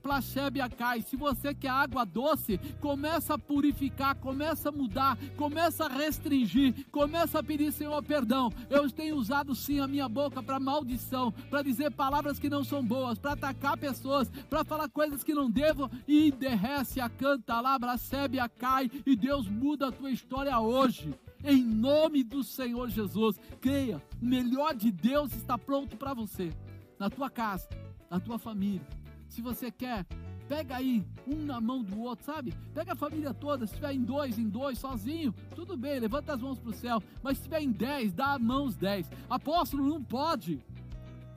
cai. 0.78 1.02
Se 1.02 1.16
você 1.16 1.54
quer 1.54 1.70
água 1.70 2.06
doce, 2.06 2.60
começa 2.80 3.34
a 3.34 3.40
purificar, 3.40 4.16
começa 4.16 4.70
a 4.70 4.72
mudar, 4.72 5.18
começa 5.36 5.86
a 5.86 5.90
restringir, 5.90 6.86
começa 6.92 7.40
a 7.40 7.44
pedir 7.44 7.72
Senhor 7.72 8.02
perdão. 8.04 8.52
Eu 8.70 8.90
tenho 8.92 9.16
usado 9.16 9.56
sim 9.56 9.80
a 9.80 9.88
minha 9.88 10.08
boca 10.08 10.42
para 10.44 10.60
maldição, 10.60 11.32
para 11.50 11.62
dizer 11.62 11.92
palavras 11.92 12.40
que 12.40 12.50
não 12.50 12.64
são 12.64 12.86
boas, 12.86 13.18
para 13.18 13.34
atacar 13.34 13.78
pessoas, 13.78 14.30
para 14.50 14.64
falar 14.64 14.90
coisas 14.90 15.24
que 15.24 15.34
não 15.34 15.50
devo 15.50 15.90
e 16.08 16.32
derrece 16.32 17.00
a 17.00 17.10
canta 17.10 17.60
lá, 17.60 17.78
a 17.78 18.50
cai 18.50 18.90
e 19.06 19.16
Deus 19.16 19.47
muda 19.48 19.88
a 19.88 19.92
tua 19.92 20.12
história 20.12 20.60
hoje. 20.60 21.14
Em 21.44 21.64
nome 21.64 22.24
do 22.24 22.44
Senhor 22.44 22.90
Jesus. 22.90 23.40
Creia, 23.62 24.02
o 24.22 24.26
melhor 24.26 24.76
de 24.76 24.92
Deus 24.92 25.34
está 25.34 25.58
pronto 25.58 25.96
para 25.98 26.14
você. 26.14 26.52
Na 27.00 27.10
tua 27.10 27.30
casa, 27.30 27.68
na 28.10 28.20
tua 28.20 28.40
família. 28.40 28.86
Se 29.28 29.42
você 29.42 29.70
quer, 29.70 30.06
pega 30.48 30.78
aí 30.78 31.06
um 31.28 31.46
na 31.46 31.62
mão 31.62 31.84
do 31.84 32.00
outro, 32.02 32.26
sabe? 32.26 32.54
Pega 32.74 32.94
a 32.94 32.96
família 32.96 33.34
toda. 33.34 33.68
Se 33.68 33.74
estiver 33.74 33.94
em 33.94 34.02
dois, 34.02 34.40
em 34.40 34.48
dois, 34.48 34.80
sozinho, 34.80 35.34
tudo 35.54 35.78
bem, 35.78 36.00
levanta 36.00 36.34
as 36.34 36.42
mãos 36.42 36.58
para 36.58 36.70
o 36.70 36.74
céu. 36.74 37.02
Mas 37.22 37.38
se 37.38 37.42
estiver 37.42 37.62
em 37.62 37.72
dez, 37.72 38.12
dá 38.12 38.34
a 38.34 38.40
mão 38.40 38.66
os 38.66 38.76
dez. 38.76 39.10
Apóstolo, 39.30 39.88
não 39.88 40.04
pode. 40.04 40.60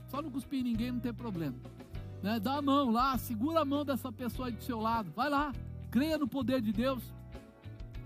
Só 0.08 0.22
não 0.22 0.30
cuspir 0.30 0.61
em 0.61 0.64
ninguém, 0.64 0.92
não 0.92 1.00
tem 1.00 1.12
problema. 1.12 1.56
Né? 2.22 2.40
Dá 2.40 2.56
a 2.56 2.62
mão 2.62 2.90
lá, 2.90 3.16
segura 3.18 3.61
a 3.61 3.64
mão 3.64 3.84
dessa 3.84 4.11
pessoa 4.11 4.48
aí 4.48 4.52
do 4.52 4.62
seu 4.62 4.80
lado. 4.80 5.12
Vai 5.14 5.28
lá, 5.28 5.52
creia 5.90 6.18
no 6.18 6.28
poder 6.28 6.61
de 6.61 6.72
Deus 6.72 7.02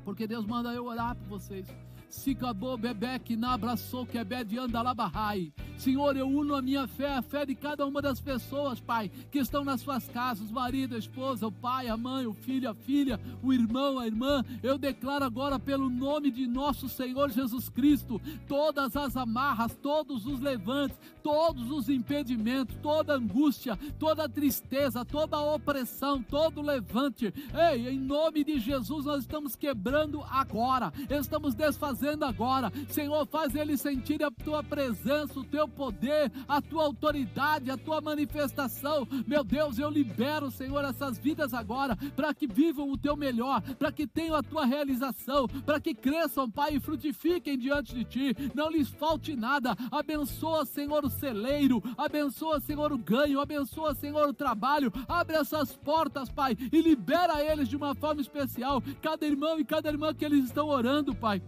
porque 0.04 0.26
Deus 0.26 0.46
manda 0.46 0.72
eu 0.72 0.84
orar 0.84 1.16
por 1.16 1.26
vocês. 1.26 1.66
Sicabô, 2.08 2.76
Bebeque, 2.76 3.36
Nabraçou, 3.36 4.06
Quebed, 4.06 4.56
Andalabarrai. 4.56 5.52
Senhor, 5.76 6.16
eu 6.16 6.28
uno 6.28 6.54
a 6.54 6.62
minha 6.62 6.86
fé, 6.86 7.14
a 7.14 7.22
fé 7.22 7.44
de 7.44 7.54
cada 7.54 7.84
uma 7.84 8.00
das 8.00 8.20
pessoas, 8.20 8.80
Pai, 8.80 9.10
que 9.30 9.40
estão 9.40 9.64
nas 9.64 9.80
suas 9.80 10.08
casas, 10.08 10.48
o 10.48 10.54
marido, 10.54 10.94
a 10.94 10.98
esposa, 10.98 11.48
o 11.48 11.52
pai, 11.52 11.88
a 11.88 11.96
mãe, 11.96 12.26
o 12.26 12.32
filho, 12.32 12.70
a 12.70 12.74
filha, 12.74 13.20
o 13.42 13.52
irmão, 13.52 13.98
a 13.98 14.06
irmã. 14.06 14.44
Eu 14.62 14.78
declaro 14.78 15.24
agora, 15.24 15.58
pelo 15.58 15.90
nome 15.90 16.30
de 16.30 16.46
nosso 16.46 16.88
Senhor 16.88 17.30
Jesus 17.30 17.68
Cristo, 17.68 18.20
todas 18.46 18.96
as 18.96 19.16
amarras, 19.16 19.76
todos 19.82 20.24
os 20.24 20.40
levantes, 20.40 20.96
todos 21.22 21.70
os 21.70 21.88
impedimentos, 21.88 22.76
toda 22.80 23.16
angústia, 23.16 23.76
toda 23.98 24.28
tristeza, 24.28 25.04
toda 25.04 25.40
opressão, 25.40 26.22
todo 26.22 26.62
levante. 26.62 27.34
Ei, 27.72 27.88
em 27.88 27.98
nome 27.98 28.44
de 28.44 28.60
Jesus, 28.60 29.04
nós 29.06 29.22
estamos 29.22 29.56
quebrando 29.56 30.22
agora, 30.30 30.92
estamos 31.10 31.54
desfazendo 31.54 32.03
agora. 32.24 32.72
Senhor, 32.88 33.26
faz 33.26 33.54
eles 33.54 33.80
sentir 33.80 34.22
a 34.22 34.30
tua 34.30 34.62
presença, 34.62 35.38
o 35.38 35.44
teu 35.44 35.66
poder, 35.68 36.30
a 36.46 36.60
tua 36.60 36.84
autoridade, 36.84 37.70
a 37.70 37.76
tua 37.76 38.00
manifestação. 38.00 39.06
Meu 39.26 39.42
Deus, 39.42 39.78
eu 39.78 39.88
libero, 39.88 40.50
Senhor, 40.50 40.84
essas 40.84 41.18
vidas 41.18 41.54
agora 41.54 41.96
para 42.14 42.34
que 42.34 42.46
vivam 42.46 42.90
o 42.90 42.98
teu 42.98 43.16
melhor, 43.16 43.60
para 43.78 43.92
que 43.92 44.06
tenham 44.06 44.36
a 44.36 44.42
tua 44.42 44.64
realização, 44.64 45.48
para 45.64 45.80
que 45.80 45.94
cresçam, 45.94 46.50
Pai, 46.50 46.76
e 46.76 46.80
frutifiquem 46.80 47.58
diante 47.58 47.94
de 47.94 48.04
ti. 48.04 48.36
Não 48.54 48.70
lhes 48.70 48.88
falte 48.88 49.34
nada. 49.34 49.76
Abençoa, 49.90 50.64
Senhor, 50.64 51.04
o 51.04 51.10
celeiro, 51.10 51.82
abençoa, 51.96 52.60
Senhor, 52.60 52.92
o 52.92 52.98
ganho, 52.98 53.40
abençoa, 53.40 53.94
Senhor, 53.94 54.28
o 54.28 54.34
trabalho. 54.34 54.92
Abre 55.08 55.36
essas 55.36 55.74
portas, 55.76 56.30
Pai, 56.30 56.56
e 56.72 56.80
libera 56.80 57.42
eles 57.42 57.68
de 57.68 57.76
uma 57.76 57.94
forma 57.94 58.20
especial. 58.20 58.82
Cada 59.02 59.26
irmão 59.26 59.58
e 59.58 59.64
cada 59.64 59.88
irmã 59.88 60.14
que 60.14 60.24
eles 60.24 60.44
estão 60.44 60.68
orando, 60.68 61.14
Pai 61.14 61.42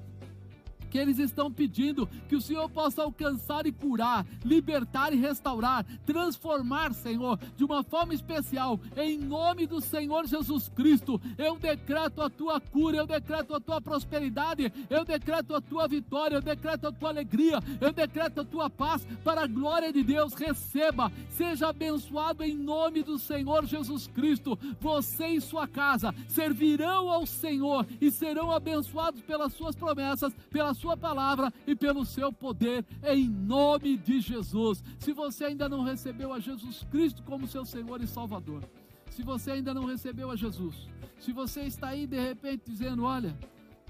que 0.90 0.98
eles 0.98 1.18
estão 1.18 1.50
pedindo 1.50 2.08
que 2.28 2.36
o 2.36 2.40
Senhor 2.40 2.68
possa 2.70 3.02
alcançar 3.02 3.66
e 3.66 3.72
curar, 3.72 4.26
libertar 4.44 5.12
e 5.12 5.16
restaurar, 5.16 5.84
transformar, 6.04 6.92
Senhor, 6.94 7.38
de 7.56 7.64
uma 7.64 7.82
forma 7.82 8.14
especial, 8.14 8.80
em 8.96 9.18
nome 9.18 9.66
do 9.66 9.80
Senhor 9.80 10.26
Jesus 10.26 10.68
Cristo. 10.68 11.20
Eu 11.36 11.56
decreto 11.56 12.22
a 12.22 12.30
tua 12.30 12.60
cura, 12.60 12.98
eu 12.98 13.06
decreto 13.06 13.54
a 13.54 13.60
tua 13.60 13.80
prosperidade, 13.80 14.72
eu 14.88 15.04
decreto 15.04 15.54
a 15.54 15.60
tua 15.60 15.88
vitória, 15.88 16.36
eu 16.36 16.42
decreto 16.42 16.86
a 16.88 16.92
tua 16.92 17.08
alegria, 17.10 17.58
eu 17.80 17.92
decreto 17.92 18.40
a 18.40 18.44
tua 18.44 18.70
paz 18.70 19.06
para 19.24 19.42
a 19.42 19.46
glória 19.46 19.92
de 19.92 20.02
Deus. 20.02 20.34
Receba, 20.34 21.10
seja 21.30 21.68
abençoado 21.68 22.42
em 22.42 22.54
nome 22.54 23.02
do 23.02 23.18
Senhor 23.18 23.64
Jesus 23.66 24.06
Cristo. 24.06 24.58
Você 24.80 25.28
e 25.28 25.40
sua 25.40 25.66
casa 25.66 26.14
servirão 26.28 27.10
ao 27.10 27.26
Senhor 27.26 27.86
e 28.00 28.10
serão 28.10 28.50
abençoados 28.50 29.20
pelas 29.22 29.52
suas 29.52 29.74
promessas, 29.74 30.34
pelas 30.50 30.75
sua 30.76 30.96
palavra 30.96 31.52
e 31.66 31.74
pelo 31.74 32.04
seu 32.04 32.32
poder, 32.32 32.84
em 33.02 33.28
nome 33.28 33.96
de 33.96 34.20
Jesus. 34.20 34.82
Se 34.98 35.12
você 35.12 35.46
ainda 35.46 35.68
não 35.68 35.82
recebeu 35.82 36.32
a 36.32 36.38
Jesus 36.38 36.86
Cristo 36.90 37.22
como 37.22 37.48
seu 37.48 37.64
Senhor 37.64 38.00
e 38.00 38.06
Salvador, 38.06 38.62
se 39.10 39.22
você 39.22 39.52
ainda 39.52 39.72
não 39.72 39.84
recebeu 39.86 40.30
a 40.30 40.36
Jesus, 40.36 40.88
se 41.18 41.32
você 41.32 41.62
está 41.62 41.88
aí 41.88 42.06
de 42.06 42.20
repente 42.20 42.64
dizendo: 42.66 43.04
Olha, 43.04 43.36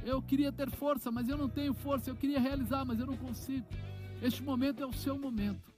eu 0.04 0.22
queria 0.22 0.52
ter 0.52 0.70
força, 0.70 1.10
mas 1.10 1.28
eu 1.28 1.36
não 1.36 1.48
tenho 1.48 1.74
força, 1.74 2.10
eu 2.10 2.16
queria 2.16 2.40
realizar, 2.40 2.84
mas 2.84 3.00
eu 3.00 3.06
não 3.06 3.16
consigo. 3.16 3.66
Este 4.22 4.42
momento 4.42 4.82
é 4.82 4.86
o 4.86 4.92
seu 4.92 5.18
momento. 5.18 5.72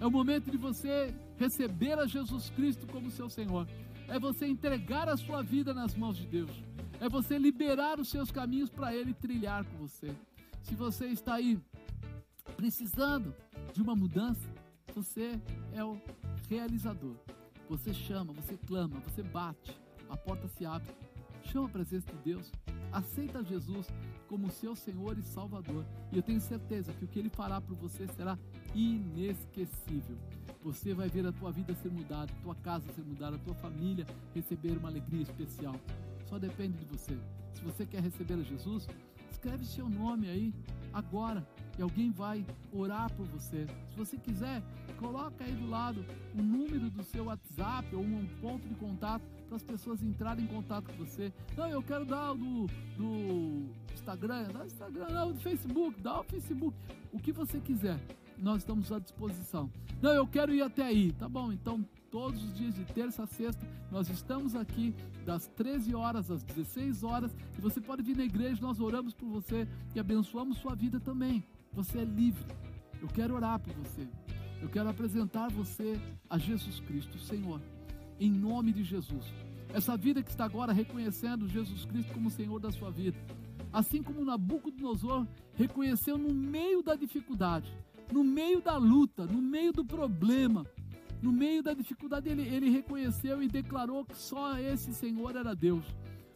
É 0.00 0.06
o 0.06 0.10
momento 0.10 0.50
de 0.50 0.56
você 0.56 1.14
receber 1.36 1.98
a 1.98 2.06
Jesus 2.06 2.50
Cristo 2.50 2.86
como 2.86 3.10
seu 3.10 3.28
Senhor. 3.28 3.66
É 4.08 4.18
você 4.18 4.46
entregar 4.46 5.08
a 5.08 5.16
sua 5.16 5.42
vida 5.42 5.72
nas 5.72 5.94
mãos 5.94 6.16
de 6.16 6.26
Deus. 6.26 6.50
É 7.00 7.08
você 7.08 7.38
liberar 7.38 7.98
os 7.98 8.08
seus 8.08 8.30
caminhos 8.30 8.70
para 8.70 8.94
Ele 8.94 9.12
trilhar 9.14 9.64
com 9.64 9.78
você. 9.78 10.14
Se 10.62 10.74
você 10.74 11.06
está 11.06 11.34
aí 11.34 11.60
precisando 12.56 13.34
de 13.72 13.82
uma 13.82 13.94
mudança, 13.94 14.48
você 14.94 15.40
é 15.72 15.84
o 15.84 16.00
realizador. 16.48 17.16
Você 17.68 17.92
chama, 17.92 18.32
você 18.32 18.56
clama, 18.66 19.00
você 19.00 19.22
bate, 19.22 19.76
a 20.08 20.16
porta 20.16 20.46
se 20.48 20.64
abre. 20.64 20.94
Chama 21.44 21.66
a 21.66 21.70
presença 21.70 22.10
de 22.12 22.18
Deus, 22.18 22.52
aceita 22.92 23.42
Jesus 23.42 23.88
como 24.28 24.50
seu 24.50 24.76
Senhor 24.76 25.18
e 25.18 25.22
Salvador. 25.22 25.84
E 26.12 26.16
eu 26.16 26.22
tenho 26.22 26.40
certeza 26.40 26.92
que 26.92 27.04
o 27.04 27.08
que 27.08 27.18
Ele 27.18 27.28
fará 27.28 27.60
por 27.60 27.76
você 27.76 28.06
será 28.08 28.38
inesquecível. 28.74 30.16
Você 30.62 30.94
vai 30.94 31.08
ver 31.08 31.26
a 31.26 31.32
tua 31.32 31.50
vida 31.50 31.74
ser 31.74 31.90
mudada, 31.90 32.32
a 32.32 32.42
tua 32.42 32.54
casa 32.54 32.90
ser 32.92 33.02
mudada, 33.02 33.36
a 33.36 33.38
tua 33.40 33.54
família 33.54 34.06
receber 34.34 34.76
uma 34.78 34.88
alegria 34.88 35.22
especial. 35.22 35.74
Só 36.28 36.38
depende 36.38 36.78
de 36.78 36.84
você. 36.84 37.18
Se 37.52 37.62
você 37.62 37.84
quer 37.84 38.02
receber 38.02 38.34
a 38.34 38.42
Jesus, 38.42 38.86
escreve 39.32 39.64
seu 39.64 39.88
nome 39.88 40.28
aí 40.28 40.54
agora 40.92 41.46
e 41.78 41.82
alguém 41.82 42.10
vai 42.10 42.44
orar 42.72 43.10
por 43.14 43.26
você. 43.26 43.66
Se 43.90 43.96
você 43.96 44.16
quiser, 44.16 44.62
coloca 44.98 45.42
aí 45.42 45.52
do 45.52 45.68
lado 45.68 46.04
o 46.38 46.42
número 46.42 46.90
do 46.90 47.02
seu 47.02 47.24
WhatsApp 47.24 47.94
ou 47.94 48.02
um 48.02 48.26
ponto 48.40 48.68
de 48.68 48.74
contato 48.74 49.22
para 49.48 49.56
as 49.56 49.62
pessoas 49.62 50.02
entrarem 50.02 50.44
em 50.44 50.48
contato 50.48 50.84
com 50.86 51.04
você. 51.04 51.32
Não, 51.56 51.66
eu 51.66 51.82
quero 51.82 52.04
dar 52.04 52.34
do, 52.34 52.66
do 52.96 53.68
Instagram, 53.92 54.48
dá 54.52 54.62
o 54.62 54.66
Instagram, 54.66 55.08
não, 55.08 55.32
do 55.32 55.40
Facebook, 55.40 56.00
dá 56.00 56.20
o 56.20 56.24
Facebook, 56.24 56.76
o 57.12 57.18
que 57.18 57.32
você 57.32 57.58
quiser. 57.58 57.98
Nós 58.38 58.58
estamos 58.58 58.92
à 58.92 58.98
disposição. 58.98 59.70
Não, 60.00 60.12
eu 60.12 60.26
quero 60.26 60.54
ir 60.54 60.62
até 60.62 60.82
aí. 60.82 61.12
Tá 61.12 61.28
bom, 61.28 61.52
então 61.52 61.84
todos 62.12 62.44
os 62.44 62.54
dias 62.54 62.74
de 62.74 62.84
terça 62.84 63.22
a 63.22 63.26
sexta. 63.26 63.66
Nós 63.90 64.08
estamos 64.10 64.54
aqui 64.54 64.94
das 65.24 65.48
13 65.48 65.94
horas 65.94 66.30
às 66.30 66.42
16 66.42 67.02
horas 67.02 67.34
e 67.56 67.60
você 67.60 67.80
pode 67.80 68.02
vir 68.02 68.14
na 68.14 68.24
igreja, 68.24 68.60
nós 68.60 68.78
oramos 68.78 69.14
por 69.14 69.26
você 69.26 69.66
e 69.94 69.98
abençoamos 69.98 70.58
sua 70.58 70.74
vida 70.74 71.00
também. 71.00 71.42
Você 71.72 72.00
é 72.00 72.04
livre. 72.04 72.44
Eu 73.00 73.08
quero 73.08 73.34
orar 73.34 73.58
por 73.58 73.72
você. 73.72 74.06
Eu 74.60 74.68
quero 74.68 74.90
apresentar 74.90 75.50
você 75.50 75.98
a 76.28 76.36
Jesus 76.38 76.78
Cristo, 76.80 77.18
Senhor, 77.18 77.60
em 78.20 78.30
nome 78.30 78.72
de 78.72 78.84
Jesus. 78.84 79.24
Essa 79.72 79.96
vida 79.96 80.22
que 80.22 80.30
está 80.30 80.44
agora 80.44 80.72
reconhecendo 80.72 81.48
Jesus 81.48 81.86
Cristo 81.86 82.12
como 82.12 82.30
Senhor 82.30 82.60
da 82.60 82.70
sua 82.70 82.90
vida. 82.90 83.18
Assim 83.72 84.02
como 84.02 84.22
Nabucodonosor 84.22 85.26
reconheceu 85.54 86.18
no 86.18 86.34
meio 86.34 86.82
da 86.82 86.94
dificuldade, 86.94 87.72
no 88.12 88.22
meio 88.22 88.60
da 88.60 88.76
luta, 88.76 89.24
no 89.24 89.40
meio 89.40 89.72
do 89.72 89.82
problema, 89.82 90.66
no 91.22 91.32
meio 91.32 91.62
da 91.62 91.72
dificuldade, 91.72 92.28
ele, 92.28 92.42
ele 92.42 92.68
reconheceu 92.68 93.40
e 93.40 93.48
declarou 93.48 94.04
que 94.04 94.16
só 94.16 94.58
esse 94.58 94.92
Senhor 94.92 95.36
era 95.36 95.54
Deus. 95.54 95.84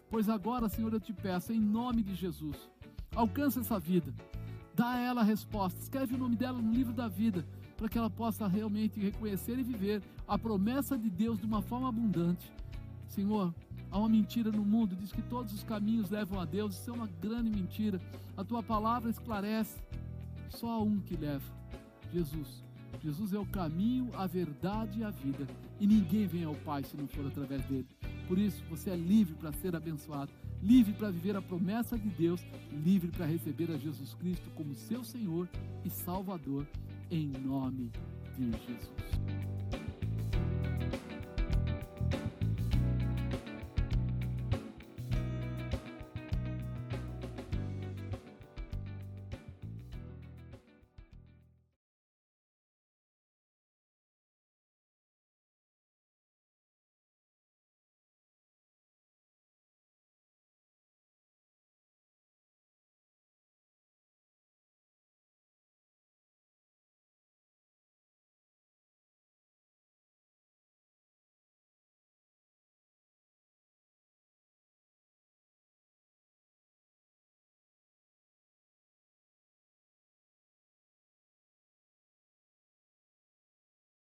Pois 0.08 0.28
agora, 0.28 0.68
Senhor, 0.68 0.92
eu 0.92 1.00
te 1.00 1.12
peço, 1.12 1.52
em 1.52 1.58
nome 1.58 2.04
de 2.04 2.14
Jesus, 2.14 2.56
alcança 3.14 3.58
essa 3.58 3.80
vida, 3.80 4.14
dá 4.76 4.92
a 4.92 5.00
ela 5.00 5.22
a 5.22 5.24
resposta, 5.24 5.80
escreve 5.80 6.14
o 6.14 6.18
nome 6.18 6.36
dela 6.36 6.62
no 6.62 6.72
livro 6.72 6.92
da 6.92 7.08
vida, 7.08 7.44
para 7.76 7.88
que 7.88 7.98
ela 7.98 8.08
possa 8.08 8.46
realmente 8.46 9.00
reconhecer 9.00 9.58
e 9.58 9.64
viver 9.64 10.02
a 10.26 10.38
promessa 10.38 10.96
de 10.96 11.10
Deus 11.10 11.40
de 11.40 11.46
uma 11.46 11.60
forma 11.60 11.88
abundante. 11.88 12.52
Senhor, 13.08 13.52
há 13.90 13.98
uma 13.98 14.08
mentira 14.08 14.52
no 14.52 14.64
mundo, 14.64 14.94
diz 14.94 15.10
que 15.10 15.22
todos 15.22 15.52
os 15.52 15.64
caminhos 15.64 16.10
levam 16.10 16.38
a 16.40 16.44
Deus, 16.44 16.76
isso 16.76 16.90
é 16.90 16.92
uma 16.92 17.08
grande 17.20 17.50
mentira. 17.50 18.00
A 18.36 18.44
tua 18.44 18.62
palavra 18.62 19.10
esclarece, 19.10 19.80
só 20.48 20.70
há 20.70 20.78
um 20.80 21.00
que 21.00 21.16
leva, 21.16 21.52
Jesus. 22.12 22.65
Jesus 23.02 23.32
é 23.32 23.38
o 23.38 23.46
caminho, 23.46 24.10
a 24.14 24.26
verdade 24.26 25.00
e 25.00 25.04
a 25.04 25.10
vida, 25.10 25.46
e 25.80 25.86
ninguém 25.86 26.26
vem 26.26 26.44
ao 26.44 26.54
Pai 26.54 26.82
se 26.82 26.96
não 26.96 27.06
for 27.06 27.26
através 27.26 27.64
dele. 27.66 27.86
Por 28.26 28.38
isso, 28.38 28.62
você 28.68 28.90
é 28.90 28.96
livre 28.96 29.34
para 29.34 29.52
ser 29.52 29.76
abençoado, 29.76 30.32
livre 30.62 30.92
para 30.92 31.10
viver 31.10 31.36
a 31.36 31.42
promessa 31.42 31.98
de 31.98 32.08
Deus, 32.08 32.40
livre 32.72 33.10
para 33.10 33.26
receber 33.26 33.70
a 33.70 33.76
Jesus 33.76 34.14
Cristo 34.14 34.50
como 34.54 34.74
seu 34.74 35.04
Senhor 35.04 35.48
e 35.84 35.90
Salvador, 35.90 36.66
em 37.10 37.28
nome 37.28 37.92
de 38.36 38.50
Jesus. 38.50 39.55